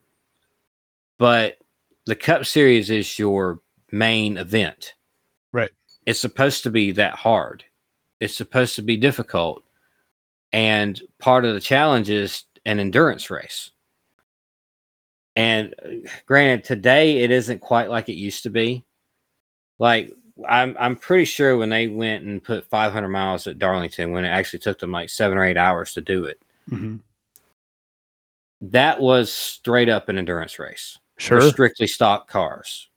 [1.18, 1.58] But
[2.06, 3.60] the Cup Series is your
[3.92, 4.94] main event.
[5.52, 5.72] Right.
[6.06, 7.64] It's supposed to be that hard.
[8.20, 9.64] It's supposed to be difficult.
[10.54, 13.72] And part of the challenge is an endurance race.
[15.36, 18.86] And uh, granted, today it isn't quite like it used to be.
[19.80, 20.14] Like
[20.48, 24.30] I'm, I'm pretty sure when they went and put 500 miles at Darlington, when it
[24.30, 27.00] actually took them like seven or eight hours to do it, Mhm.
[28.62, 30.98] that was straight up an endurance race.
[31.18, 31.42] Sure.
[31.42, 32.90] strictly stock cars.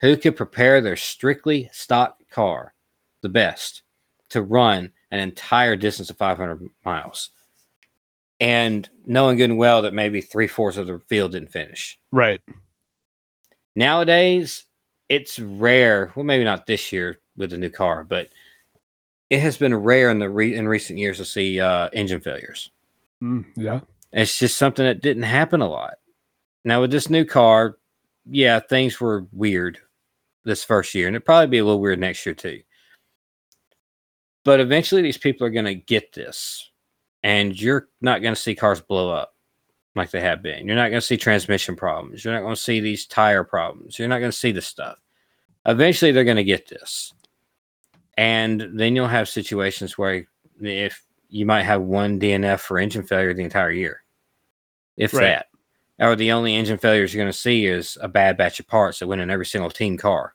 [0.00, 2.74] Who could prepare their strictly stock car
[3.20, 3.82] the best
[4.30, 7.30] to run an entire distance of 500 miles?
[8.40, 11.98] And knowing good and well that maybe three fourths of the field didn't finish.
[12.10, 12.40] Right.
[13.76, 14.64] Nowadays,
[15.08, 16.12] it's rare.
[16.16, 18.30] Well, maybe not this year with the new car, but
[19.30, 22.70] it has been rare in the re- in recent years to see uh, engine failures.
[23.22, 23.80] Mm, yeah.
[24.12, 25.94] It's just something that didn't happen a lot.
[26.64, 27.78] Now with this new car,
[28.30, 29.78] yeah, things were weird
[30.44, 32.60] this first year, and it'll probably be a little weird next year too.
[34.44, 36.70] But eventually, these people are going to get this,
[37.22, 39.34] and you're not going to see cars blow up
[39.94, 40.66] like they have been.
[40.66, 42.24] You're not going to see transmission problems.
[42.24, 43.98] You're not going to see these tire problems.
[43.98, 44.98] You're not going to see this stuff.
[45.66, 47.14] Eventually, they're going to get this,
[48.18, 50.26] and then you'll have situations where
[50.60, 54.02] if you might have one DNF for engine failure the entire year,
[54.96, 55.20] if Right.
[55.22, 55.46] that
[56.02, 58.98] or the only engine failures you're going to see is a bad batch of parts
[58.98, 60.34] that went in every single team car.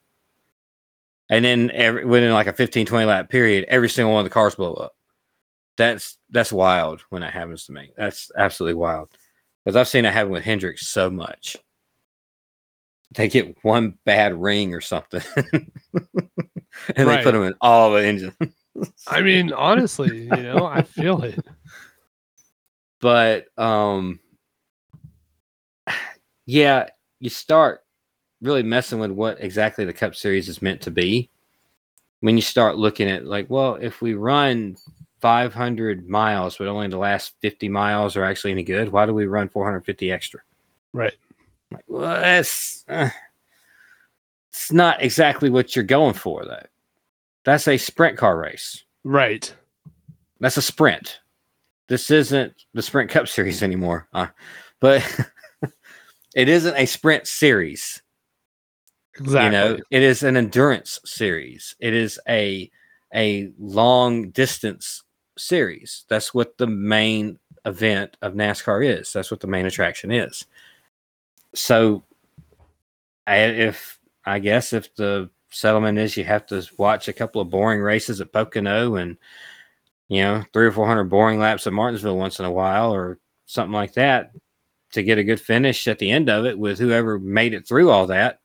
[1.30, 4.34] And then every, within like a 15, 20 lap period, every single one of the
[4.34, 4.96] cars blow up.
[5.76, 7.92] That's that's wild when that happens to me.
[7.98, 9.10] That's absolutely wild.
[9.64, 11.58] Because I've seen it happen with Hendricks so much.
[13.12, 15.22] They get one bad ring or something.
[16.96, 18.34] and they put them in all the engines.
[19.08, 21.46] I mean, honestly, you know, I feel it.
[23.02, 24.20] but um
[26.48, 26.88] yeah
[27.20, 27.84] you start
[28.42, 31.30] really messing with what exactly the Cup Series is meant to be.
[32.22, 34.76] When you start looking at like, well, if we run
[35.20, 39.26] 500 miles, but only the last 50 miles are actually any good, why do we
[39.26, 40.42] run 450 extra?
[40.94, 41.14] Right.
[41.72, 43.10] Like, well, that's uh,
[44.50, 46.66] it's not exactly what you're going for, though.
[47.44, 48.84] That's a sprint car race.
[49.04, 49.54] Right.
[50.40, 51.20] That's a sprint.
[51.88, 54.28] This isn't the Sprint Cup Series anymore, uh,
[54.80, 55.04] but
[56.38, 58.04] it isn't a sprint series.
[59.16, 59.46] Exactly.
[59.46, 61.76] You know, it is an endurance series.
[61.80, 62.70] It is a
[63.16, 65.04] a long distance
[65.36, 66.06] series.
[66.10, 69.12] That's what the main event of NASCAR is.
[69.12, 70.46] That's what the main attraction is.
[71.56, 72.04] So,
[73.26, 77.50] I, if I guess if the settlement is you have to watch a couple of
[77.50, 79.18] boring races at Pocono and
[80.08, 83.18] you know three or four hundred boring laps at Martinsville once in a while or
[83.48, 84.34] something like that
[84.94, 87.90] to get a good finish at the end of it with whoever made it through
[87.90, 88.40] all that.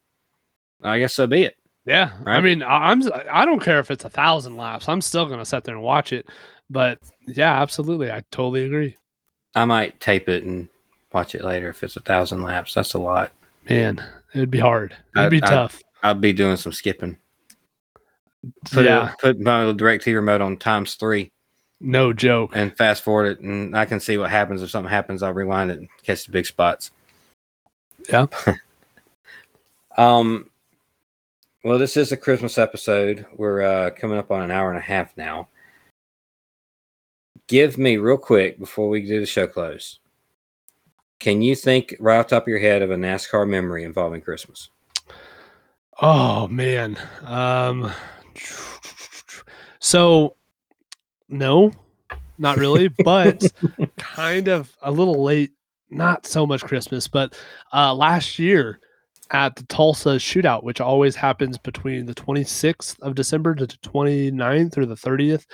[0.82, 1.56] I guess so be it.
[1.84, 4.88] Yeah, I mean, I'm I don't care if it's a thousand laps.
[4.88, 6.26] I'm still gonna sit there and watch it.
[6.70, 8.96] But yeah, absolutely, I totally agree.
[9.54, 10.68] I might tape it and
[11.12, 12.74] watch it later if it's a thousand laps.
[12.74, 13.32] That's a lot.
[13.68, 14.02] Man,
[14.34, 14.96] it'd be hard.
[15.16, 15.82] It'd I- be tough.
[16.04, 17.16] I'll be doing some skipping.
[18.72, 21.30] Put yeah, it, put my DirecTV remote on times three
[21.82, 22.52] no joke.
[22.54, 25.22] and fast forward it, and I can see what happens if something happens.
[25.22, 26.90] I'll rewind it and catch the big spots.
[28.08, 28.26] Yeah.
[29.96, 30.48] um.
[31.64, 33.24] Well, this is a Christmas episode.
[33.36, 35.48] We're uh, coming up on an hour and a half now.
[37.46, 40.00] Give me real quick before we do the show close.
[41.20, 44.20] Can you think right off the top of your head of a NASCAR memory involving
[44.20, 44.70] Christmas?
[46.00, 46.98] Oh man.
[47.24, 47.92] Um
[49.78, 50.34] so
[51.28, 51.72] no,
[52.38, 53.42] not really, but
[53.98, 55.52] kind of a little late,
[55.90, 57.34] not so much Christmas, but
[57.72, 58.80] uh last year
[59.30, 64.76] at the Tulsa shootout, which always happens between the 26th of December to the 29th
[64.76, 65.46] or the 30th,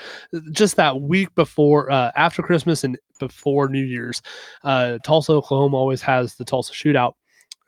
[0.51, 4.23] just that week before uh after Christmas and before New Year's.
[4.65, 7.15] Uh Tulsa, Oklahoma always has the Tulsa shootout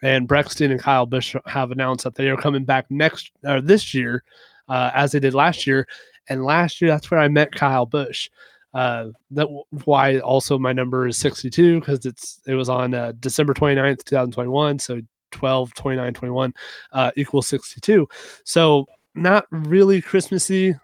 [0.02, 3.92] and Brexton and Kyle Busch have announced that they are coming back next or this
[3.94, 4.22] year,
[4.68, 5.86] uh, as they did last year.
[6.30, 8.30] And last year, that's where I met Kyle Busch.
[8.72, 13.12] Uh, that w- why also my number is 62 because it's it was on uh,
[13.18, 14.78] December 29th, 2021.
[14.78, 15.00] So
[15.32, 16.54] 12, 29, 21
[16.92, 18.08] uh, equals 62.
[18.44, 18.86] So
[19.16, 20.76] not really Christmassy.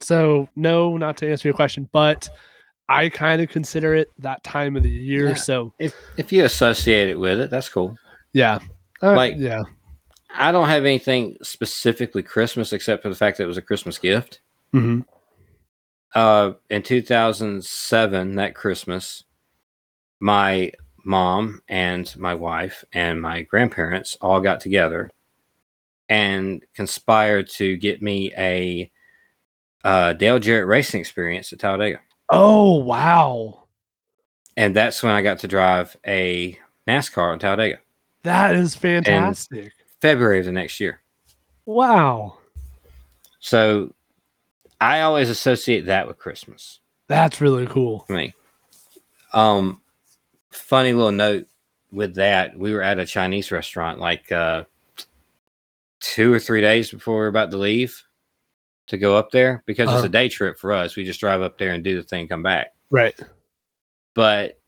[0.00, 2.28] So no, not to answer your question, but
[2.88, 5.28] I kind of consider it that time of the year.
[5.28, 5.34] Yeah.
[5.34, 7.94] So If if you associate it with it, that's cool.
[8.32, 8.58] yeah,
[9.02, 9.62] Uh, Like- yeah,
[10.34, 13.98] I don't have anything specifically Christmas except for the fact that it was a Christmas
[13.98, 14.40] gift.
[14.74, 15.00] Hmm
[16.16, 19.22] Uh, in 2007, that Christmas,
[20.18, 20.72] my
[21.04, 25.10] mom and my wife and my grandparents all got together
[26.08, 28.90] and conspired to get me a
[29.84, 32.00] uh, Dale Jarrett racing experience at Talladega.
[32.30, 33.64] Oh wow,
[34.56, 37.78] And that's when I got to drive a NASCAR in Talladega,
[38.24, 39.72] that is fantastic!
[40.00, 41.00] February of the next year.
[41.66, 42.38] wow,
[43.40, 43.93] So
[44.80, 46.80] I always associate that with Christmas.
[47.08, 48.04] that's really cool.
[48.08, 48.34] me.
[49.32, 49.80] Um,
[50.50, 51.46] funny little note
[51.90, 54.64] with that, we were at a Chinese restaurant like uh,
[56.00, 58.02] two or three days before we were about to leave
[58.86, 60.06] to go up there because it's Uh-huh.
[60.06, 60.96] a day trip for us.
[60.96, 62.74] We just drive up there and do the thing, come back.
[62.90, 63.18] Right.
[64.14, 64.60] But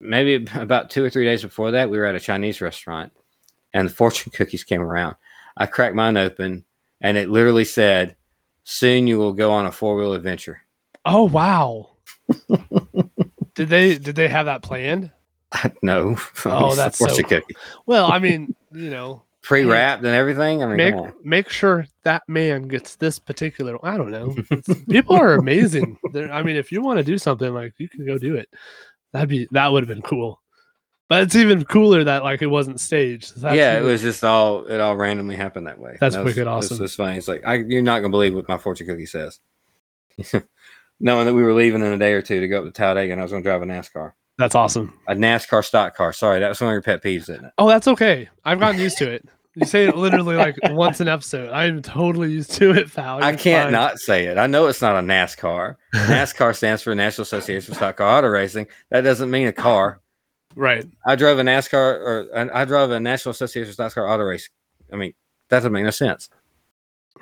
[0.00, 3.12] maybe about two or three days before that, we were at a Chinese restaurant
[3.72, 5.16] and the fortune cookies came around.
[5.56, 6.64] I cracked mine open
[7.00, 8.15] and it literally said,
[8.68, 10.60] Soon you will go on a four wheel adventure.
[11.04, 11.90] Oh wow.
[13.54, 15.12] did they did they have that planned?
[15.82, 16.16] no.
[16.44, 17.40] Oh, that's so cool.
[17.86, 20.64] Well, I mean, you know, Pre wrapped and everything.
[20.64, 23.78] I mean, make make sure that man gets this particular.
[23.86, 24.34] I don't know.
[24.90, 25.96] People are amazing.
[26.12, 28.48] They're, I mean, if you want to do something like you can go do it.
[29.12, 30.42] That'd be that would have been cool.
[31.08, 33.40] But it's even cooler that like it wasn't staged.
[33.40, 35.96] That's yeah, it was just all it all randomly happened that way.
[36.00, 36.78] That's That was- wicked It's awesome.
[36.78, 37.16] just funny.
[37.16, 39.38] It's like I, you're not gonna believe what my fortune cookie says.
[40.98, 43.12] Knowing that we were leaving in a day or two to go up to Talladega,
[43.12, 44.98] and I was gonna drive a NASCAR, That's awesome.
[45.06, 46.12] a NASCAR stock car.
[46.12, 47.52] Sorry, that was one of your pet peeves, isn't it?
[47.58, 48.28] Oh, that's okay.
[48.46, 49.28] I've gotten used to it.
[49.56, 51.50] You say it literally like once an episode.
[51.50, 53.22] I'm totally used to it, pal.
[53.22, 53.72] I You're can't fine.
[53.72, 54.38] not say it.
[54.38, 55.76] I know it's not a NASCAR.
[55.94, 58.66] NASCAR stands for National Association of Stock Car Auto Racing.
[58.90, 60.00] That doesn't mean a car.
[60.56, 60.86] Right.
[61.06, 64.24] I drove a NASCAR or an- I drove a National Association of Stock Car Auto
[64.24, 64.48] Race.
[64.92, 65.12] I mean,
[65.50, 66.28] that doesn't make no sense.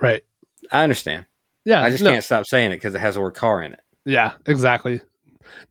[0.00, 0.24] Right.
[0.72, 1.26] I understand.
[1.64, 1.82] Yeah.
[1.82, 3.80] I just no, can't stop saying it because it has the word car in it.
[4.04, 5.00] Yeah, exactly.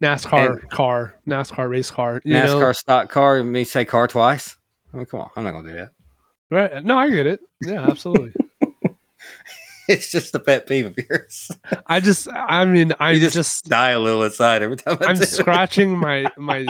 [0.02, 2.22] NASCAR car, NASCAR race car.
[2.26, 2.72] You NASCAR know?
[2.74, 4.58] stock car, and me say car twice.
[4.94, 5.92] I mean, come on, I'm not gonna do that.
[6.50, 6.84] Right.
[6.84, 7.42] No, I get it.
[7.62, 8.34] Yeah, absolutely.
[9.90, 11.52] It's just a pet peeve of yours.
[11.88, 14.98] I just, I mean, I just, just, die a little inside every time.
[15.02, 15.28] I I'm do it.
[15.28, 16.66] scratching my my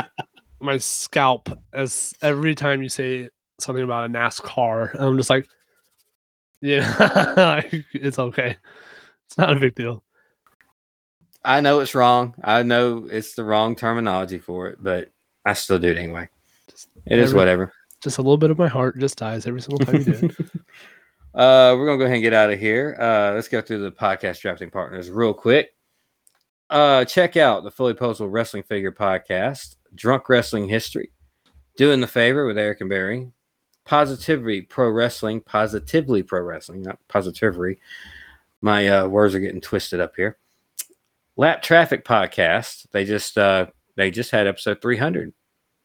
[0.64, 3.30] my scalp as every time you say
[3.60, 4.96] something about a NASCAR.
[5.00, 5.48] I'm just like,
[6.62, 7.62] yeah,
[7.94, 8.58] it's okay.
[9.28, 10.04] It's not a big deal.
[11.44, 12.36] I know it's wrong.
[12.44, 15.10] I know it's the wrong terminology for it, but
[15.46, 16.30] I still do it anyway.
[16.70, 17.74] Just It is every- whatever.
[18.02, 20.36] Just a little bit of my heart just dies every single time you do it.
[21.36, 22.96] Uh, we're gonna go ahead and get out of here.
[23.00, 25.74] Uh, let's go through the podcast drafting partners real quick.
[26.70, 31.12] Uh, check out the Fully Posable Wrestling Figure Podcast, Drunk Wrestling History,
[31.78, 33.32] Doing the Favor with Eric and Barry,
[33.86, 37.80] Positivity Pro Wrestling, Positively Pro Wrestling, not Positivity.
[38.62, 40.38] My uh, words are getting twisted up here.
[41.36, 42.86] Lap Traffic Podcast.
[42.92, 45.34] They just uh, they just had episode three hundred.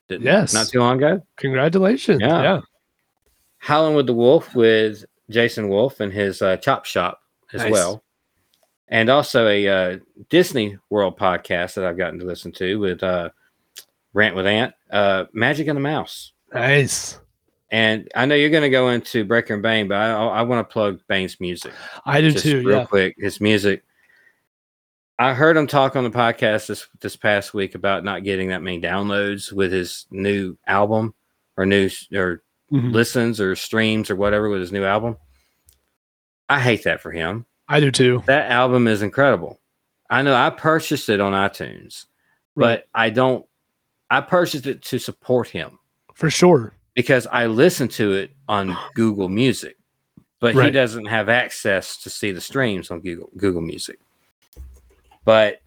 [0.09, 0.55] Yes.
[0.55, 1.23] not too long ago.
[1.37, 2.21] Congratulations.
[2.21, 2.43] Yeah.
[2.43, 2.61] Yeah.
[3.59, 7.21] Howling with the Wolf with Jason Wolf and his uh, Chop Shop
[7.53, 7.73] as Nice.
[7.73, 8.05] well.
[8.89, 9.99] And also a uh,
[10.31, 13.31] Disney World podcast that I've gotten to listen to with uh,
[14.19, 16.33] Rant with Ant, uh, Magic and the Mouse.
[16.53, 17.19] Nice.
[17.71, 20.67] And I know you're going to go into Breaker and Bane, but I, I want
[20.69, 21.73] to plug Bane's music
[22.05, 22.63] I do too.
[22.67, 22.85] real Yeah.
[22.87, 23.15] quick.
[23.19, 23.85] His music.
[25.21, 28.63] I heard him talk on the podcast this this past week about not getting that
[28.63, 31.15] many downloads with his new album
[31.57, 32.43] or new or
[32.73, 32.93] Mhm.
[32.93, 35.17] listens or streams or whatever with his new album.
[36.49, 37.47] I hate that for him.
[37.69, 38.23] I do too.
[38.27, 39.61] That album is incredible.
[40.11, 42.07] I know I purchased it on iTunes,
[42.55, 42.83] Right.
[42.83, 43.45] but I don't.
[44.11, 45.79] I purchased it to support him
[46.15, 46.73] For sure.
[46.95, 49.77] because I listen to it on Google Music,
[50.41, 53.99] but he doesn't have access to see the streams on Google Google Music.
[55.25, 55.61] But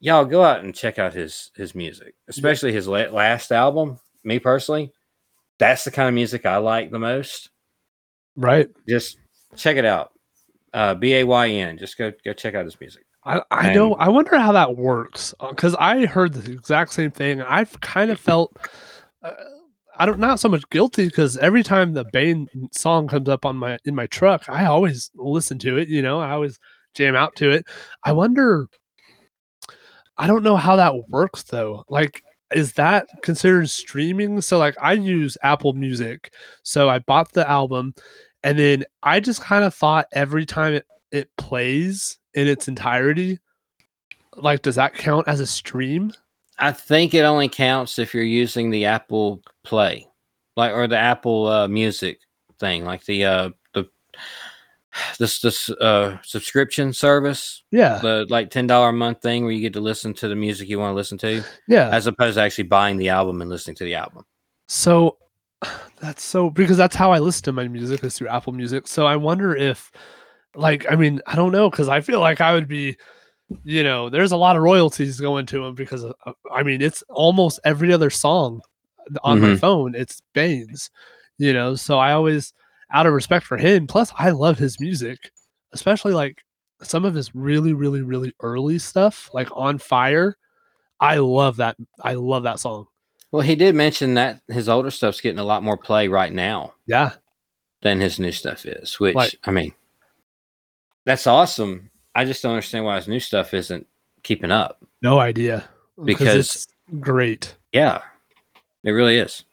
[0.00, 3.98] y'all go out and check out his his music, especially his la- last album.
[4.24, 4.92] Me personally,
[5.58, 7.50] that's the kind of music I like the most.
[8.36, 8.68] Right.
[8.88, 9.18] Just
[9.56, 10.12] check it out.
[10.74, 11.78] Uh, B A Y N.
[11.78, 13.04] Just go go check out his music.
[13.28, 13.94] I, I know.
[13.96, 17.42] I wonder how that works because I heard the exact same thing.
[17.42, 18.56] I've kind of felt,
[19.22, 19.32] uh,
[19.98, 23.56] I don't not so much guilty because every time the Bane song comes up on
[23.56, 25.88] my in my truck, I always listen to it.
[25.88, 26.58] You know, I always
[26.94, 27.66] jam out to it.
[28.04, 28.66] I wonder.
[30.16, 31.84] I don't know how that works though.
[31.88, 32.22] Like,
[32.54, 34.40] is that considered streaming?
[34.40, 36.32] So, like, I use Apple Music,
[36.62, 37.94] so I bought the album,
[38.42, 43.38] and then I just kind of thought every time it it plays in its entirety?
[44.36, 46.12] Like does that count as a stream?
[46.58, 50.06] I think it only counts if you're using the Apple Play,
[50.56, 52.18] like or the Apple uh, Music
[52.58, 53.88] thing, like the uh, the
[55.18, 57.98] this this uh, subscription service, yeah.
[57.98, 60.68] The like ten dollar a month thing where you get to listen to the music
[60.68, 61.90] you want to listen to, yeah.
[61.90, 64.24] as opposed to actually buying the album and listening to the album.
[64.66, 65.16] so
[66.00, 68.86] that's so because that's how i listen to my music is through apple music.
[68.86, 69.90] So i wonder if
[70.54, 72.96] like i mean i don't know because i feel like i would be
[73.64, 76.80] you know there's a lot of royalties going to him because of, of- i mean
[76.82, 78.60] it's almost every other song
[79.22, 79.58] on my Mhm.
[79.58, 80.90] phone it's bane's
[81.38, 82.52] you know so i always
[82.92, 85.30] out of respect for him plus i love his music
[85.72, 86.42] especially like
[86.82, 90.36] some of his really really really early stuff like on fire
[91.00, 92.86] i love that i love that song
[93.32, 96.74] Well, he did mention that his older stuff's getting a lot more play right now
[96.86, 97.12] yeah
[97.82, 99.72] than his new stuff is, which Like- I mean,
[101.08, 101.90] that's awesome.
[102.14, 103.86] I just don't understand why his new stuff isn't
[104.22, 104.82] keeping up.
[105.02, 105.68] no idea
[106.04, 106.66] Because- it's
[107.00, 108.02] great Yeah,
[108.84, 109.44] it really is.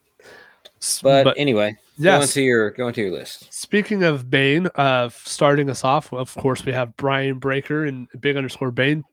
[0.82, 3.52] S- But, anyway, go yes into your go into your list.
[3.54, 8.36] Speaking of Bane, uh, starting us off, of course, we have Brian Breaker and big
[8.38, 9.04] underscore Bane.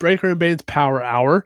[0.00, 1.44] Breaker and Bane's Power Hour.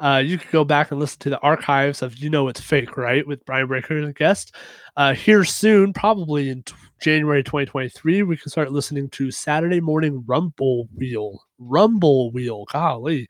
[0.00, 2.96] Uh, you could go back and listen to the archives of You Know It's Fake,
[2.96, 3.26] right?
[3.26, 4.54] With Brian Breaker and a guest.
[4.96, 6.62] Uh, here soon, probably in
[7.00, 11.44] January 2023, we can start listening to Saturday Morning Rumble Wheel.
[11.58, 12.64] Rumble Wheel.
[12.72, 13.28] Golly.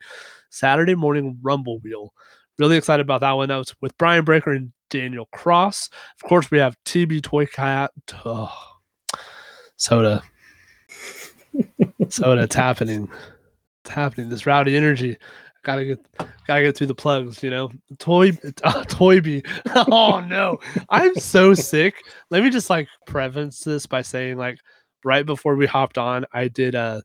[0.49, 2.13] Saturday Morning Rumble Wheel.
[2.57, 3.49] Really excited about that one.
[3.49, 5.89] That was with Brian Breaker and Daniel Cross.
[6.21, 7.91] Of course, we have TB Toy Cat.
[8.25, 8.51] Oh,
[9.77, 10.23] soda.
[12.09, 13.09] soda, it's happening.
[13.83, 14.29] It's happening.
[14.29, 15.17] This rowdy energy.
[15.69, 15.99] Gotta get
[16.47, 17.69] gotta get through the plugs, you know.
[17.99, 18.29] Toy
[18.63, 19.45] uh, Toyby.
[19.91, 20.57] oh no.
[20.89, 21.93] I'm so sick.
[22.31, 24.57] Let me just like preface this by saying like
[25.03, 27.01] right before we hopped on, I did uh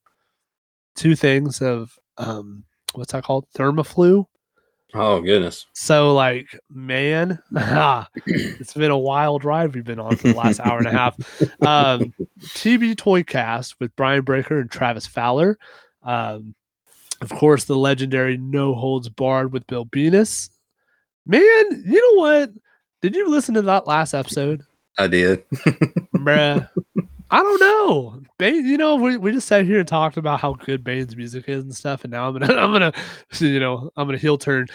[0.96, 2.64] two things of um
[2.94, 3.44] what's that called?
[3.54, 4.24] thermoflu
[4.94, 5.66] Oh goodness.
[5.74, 7.38] So like, man,
[8.24, 11.18] it's been a wild ride we've been on for the last hour and a half.
[11.60, 15.58] Um, TB Toycast with Brian Breaker and Travis Fowler.
[16.02, 16.54] Um,
[17.24, 20.50] of course, the legendary No Holds Barred with Bill Venus.
[21.26, 22.52] Man, you know what?
[23.00, 24.62] Did you listen to that last episode?
[24.98, 25.42] I did.
[26.14, 26.68] bruh.
[27.30, 28.20] I don't know.
[28.38, 31.48] Bane, you know, we, we just sat here and talked about how good Bane's music
[31.48, 32.92] is and stuff, and now I'm gonna I'm gonna
[33.40, 34.68] you know, I'm gonna heel turn.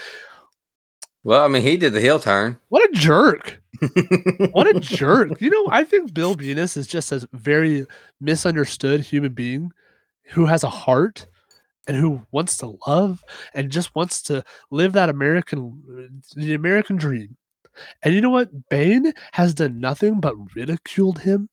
[1.24, 2.58] Well, I mean, he did the heel turn.
[2.70, 3.62] What a jerk.
[4.52, 5.40] What a jerk.
[5.40, 7.86] You know, I think Bill Venus is just a very
[8.20, 9.72] misunderstood human being
[10.26, 11.28] who has a heart
[11.90, 13.24] and who wants to love
[13.56, 17.36] and just wants to live that American the American dream.
[18.04, 18.70] And you know what?
[18.70, 21.50] Bane has done nothing but ridiculed him.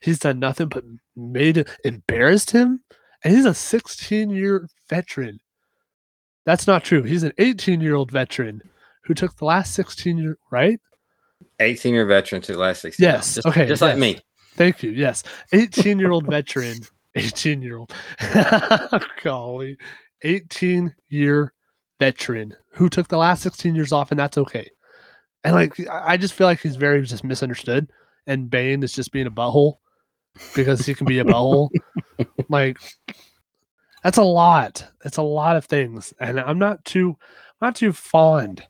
[0.00, 0.84] He's done nothing but
[1.14, 2.80] made embarrassed him.
[3.22, 5.38] And he's a 16 year veteran.
[6.46, 7.02] That's not true.
[7.02, 8.62] He's an 18 year old veteran
[9.04, 10.80] who took the last 16 year right?
[11.60, 13.04] 18 year veteran to the last 16.
[13.04, 14.18] Yes, Just, okay, Just like me.
[14.54, 14.92] Thank you.
[14.92, 15.24] Yes.
[15.52, 16.78] 18 year old veteran.
[17.18, 17.92] 18 year old.
[19.22, 19.76] Golly.
[20.22, 21.52] 18 year
[22.00, 24.70] veteran who took the last 16 years off, and that's okay.
[25.44, 27.90] And like, I I just feel like he's very just misunderstood.
[28.26, 29.78] And Bane is just being a butthole
[30.54, 31.70] because he can be a butthole.
[32.48, 32.78] like,
[34.02, 34.86] that's a lot.
[35.04, 36.12] It's a lot of things.
[36.20, 37.16] And I'm not too,
[37.62, 38.62] not too fond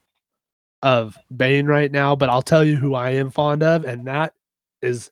[0.83, 4.35] of Bane right now, but I'll tell you who I am fond of, and that
[4.81, 5.11] is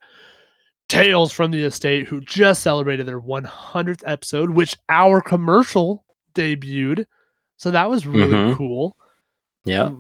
[0.88, 6.04] Tales from the Estate, who just celebrated their 100th episode, which our commercial
[6.34, 7.06] debuted.
[7.56, 8.56] So that was really Mhm.
[8.56, 8.96] cool.
[9.64, 9.90] Yeah.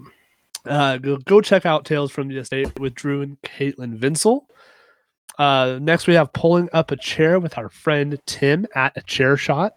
[0.64, 4.40] Uh, go, go check out Tales from the Estate with Drew and Kaitlyn Vincie.
[5.38, 9.36] Uh, next, we have Pulling Up a Chair with our friend Tim at a chair
[9.36, 9.72] shot.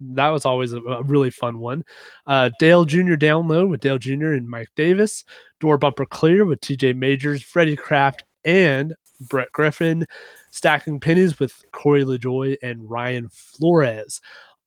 [0.00, 1.84] That was always a, a really fun one.
[2.26, 3.14] Uh, Dale Jr.
[3.14, 4.32] Download with Dale Jr.
[4.32, 5.24] and Mike Davis.
[5.60, 8.94] Door Bumper Clear with TJ Majors, Freddie Kraft, and
[9.28, 10.06] Brett Griffin.
[10.50, 14.20] Stacking Pennies with Corey LaJoie and Ryan Flores.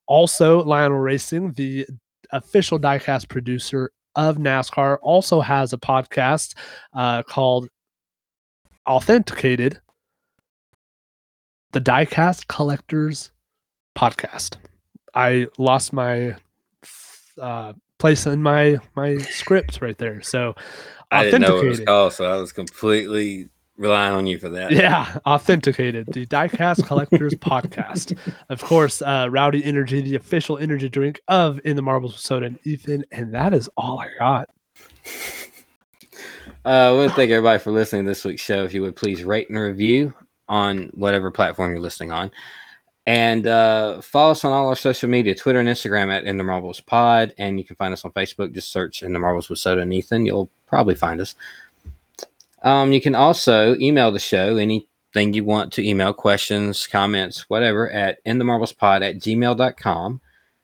[0.07, 1.87] Also, Lionel Racing, the
[2.31, 6.55] official diecast producer of NASCAR, also has a podcast
[6.93, 7.69] uh, called
[8.87, 9.79] Authenticated,
[11.71, 13.31] the Diecast Collectors
[13.95, 14.55] Podcast.
[15.13, 16.35] I lost my
[17.39, 20.21] uh, place in my my script right there.
[20.21, 20.55] So,
[21.11, 23.49] I didn't know what it was called, so I was completely
[23.81, 24.71] relying on you for that.
[24.71, 26.07] Yeah, authenticated.
[26.13, 28.17] The Diecast Collectors Podcast.
[28.49, 32.45] Of course, uh, Rowdy Energy, the official energy drink of In the Marbles with Soda
[32.45, 33.03] and Ethan.
[33.11, 34.49] And that is all I got.
[36.63, 38.63] Uh, I want to thank everybody for listening to this week's show.
[38.63, 40.13] If you would please rate and review
[40.47, 42.31] on whatever platform you're listening on.
[43.07, 46.43] And uh, follow us on all our social media Twitter and Instagram at In the
[46.43, 47.33] Marbles Pod.
[47.39, 48.53] And you can find us on Facebook.
[48.53, 50.27] Just search In the Marbles with Soda and Ethan.
[50.27, 51.33] You'll probably find us.
[52.63, 57.89] Um, you can also email the show anything you want to email questions, comments, whatever
[57.89, 60.21] at in the marbles pod at gmail.com.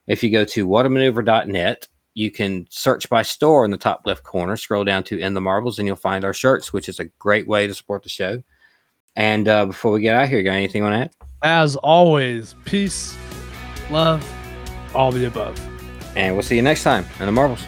[0.07, 1.88] If you go to whatamaneuver.net,
[2.18, 5.41] you can search by store in the top left corner, scroll down to In the
[5.41, 8.41] Marbles, and you'll find our shirts, which is a great way to support the show.
[9.15, 11.14] And uh, before we get out of here, got anything on that?
[11.44, 13.15] As always, peace,
[13.91, 14.28] love,
[14.95, 15.60] all the above.
[16.15, 17.64] And we'll see you next time in the Marbles.